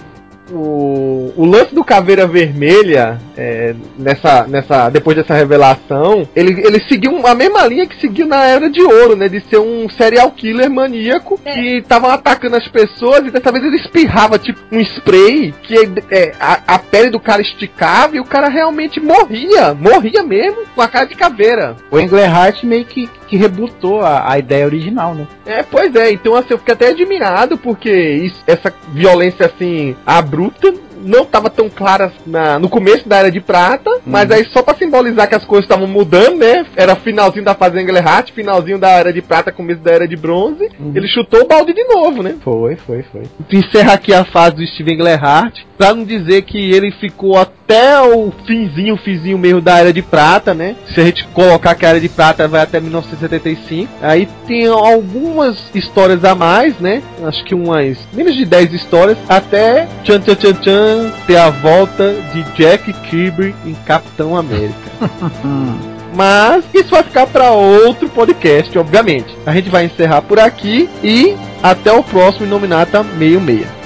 [0.51, 7.25] O, o lance do Caveira Vermelha, é, nessa, nessa, depois dessa revelação, ele, ele seguiu
[7.25, 9.27] a mesma linha que seguiu na Era de Ouro, né?
[9.27, 13.75] De ser um serial killer maníaco que tava atacando as pessoas e dessa vez ele
[13.75, 15.75] espirrava tipo um spray que
[16.11, 20.81] é, a, a pele do cara esticava e o cara realmente morria, morria mesmo com
[20.81, 21.75] a cara de caveira.
[21.91, 25.27] O Englehart meio que, que rebutou a, a ideia original, né?
[25.45, 30.73] É, pois é, então assim, eu fiquei até admirado porque isso- essa violência assim, abrupta,
[31.03, 34.75] não estava tão clara na- no começo da Era de Prata, mas aí só pra
[34.75, 36.65] simbolizar que as coisas estavam mudando, né?
[36.75, 40.69] Era finalzinho da fase Englehart, finalzinho da Era de Prata, começo da Era de Bronze,
[40.95, 42.35] ele chutou o balde de novo, né?
[42.43, 43.23] Foi, foi, foi.
[43.51, 48.31] Encerra aqui a fase do Steven Englehart, pra não dizer que ele ficou até o
[48.45, 50.75] finzinho, o finzinho mesmo da Era de Prata, né?
[50.93, 55.57] Se a gente colocar que a Era de Prata vai até 1975, aí tem algumas
[55.75, 57.01] histórias a mais, né?
[57.23, 60.86] Acho que umas menos de 10 histórias, até tchan tchan tchan tchan
[61.25, 64.91] ter a volta de Jack Kirby em Capitão América.
[66.15, 69.37] Mas isso vai ficar para outro podcast, obviamente.
[69.45, 73.76] A gente vai encerrar por aqui e até o próximo Inominata 66.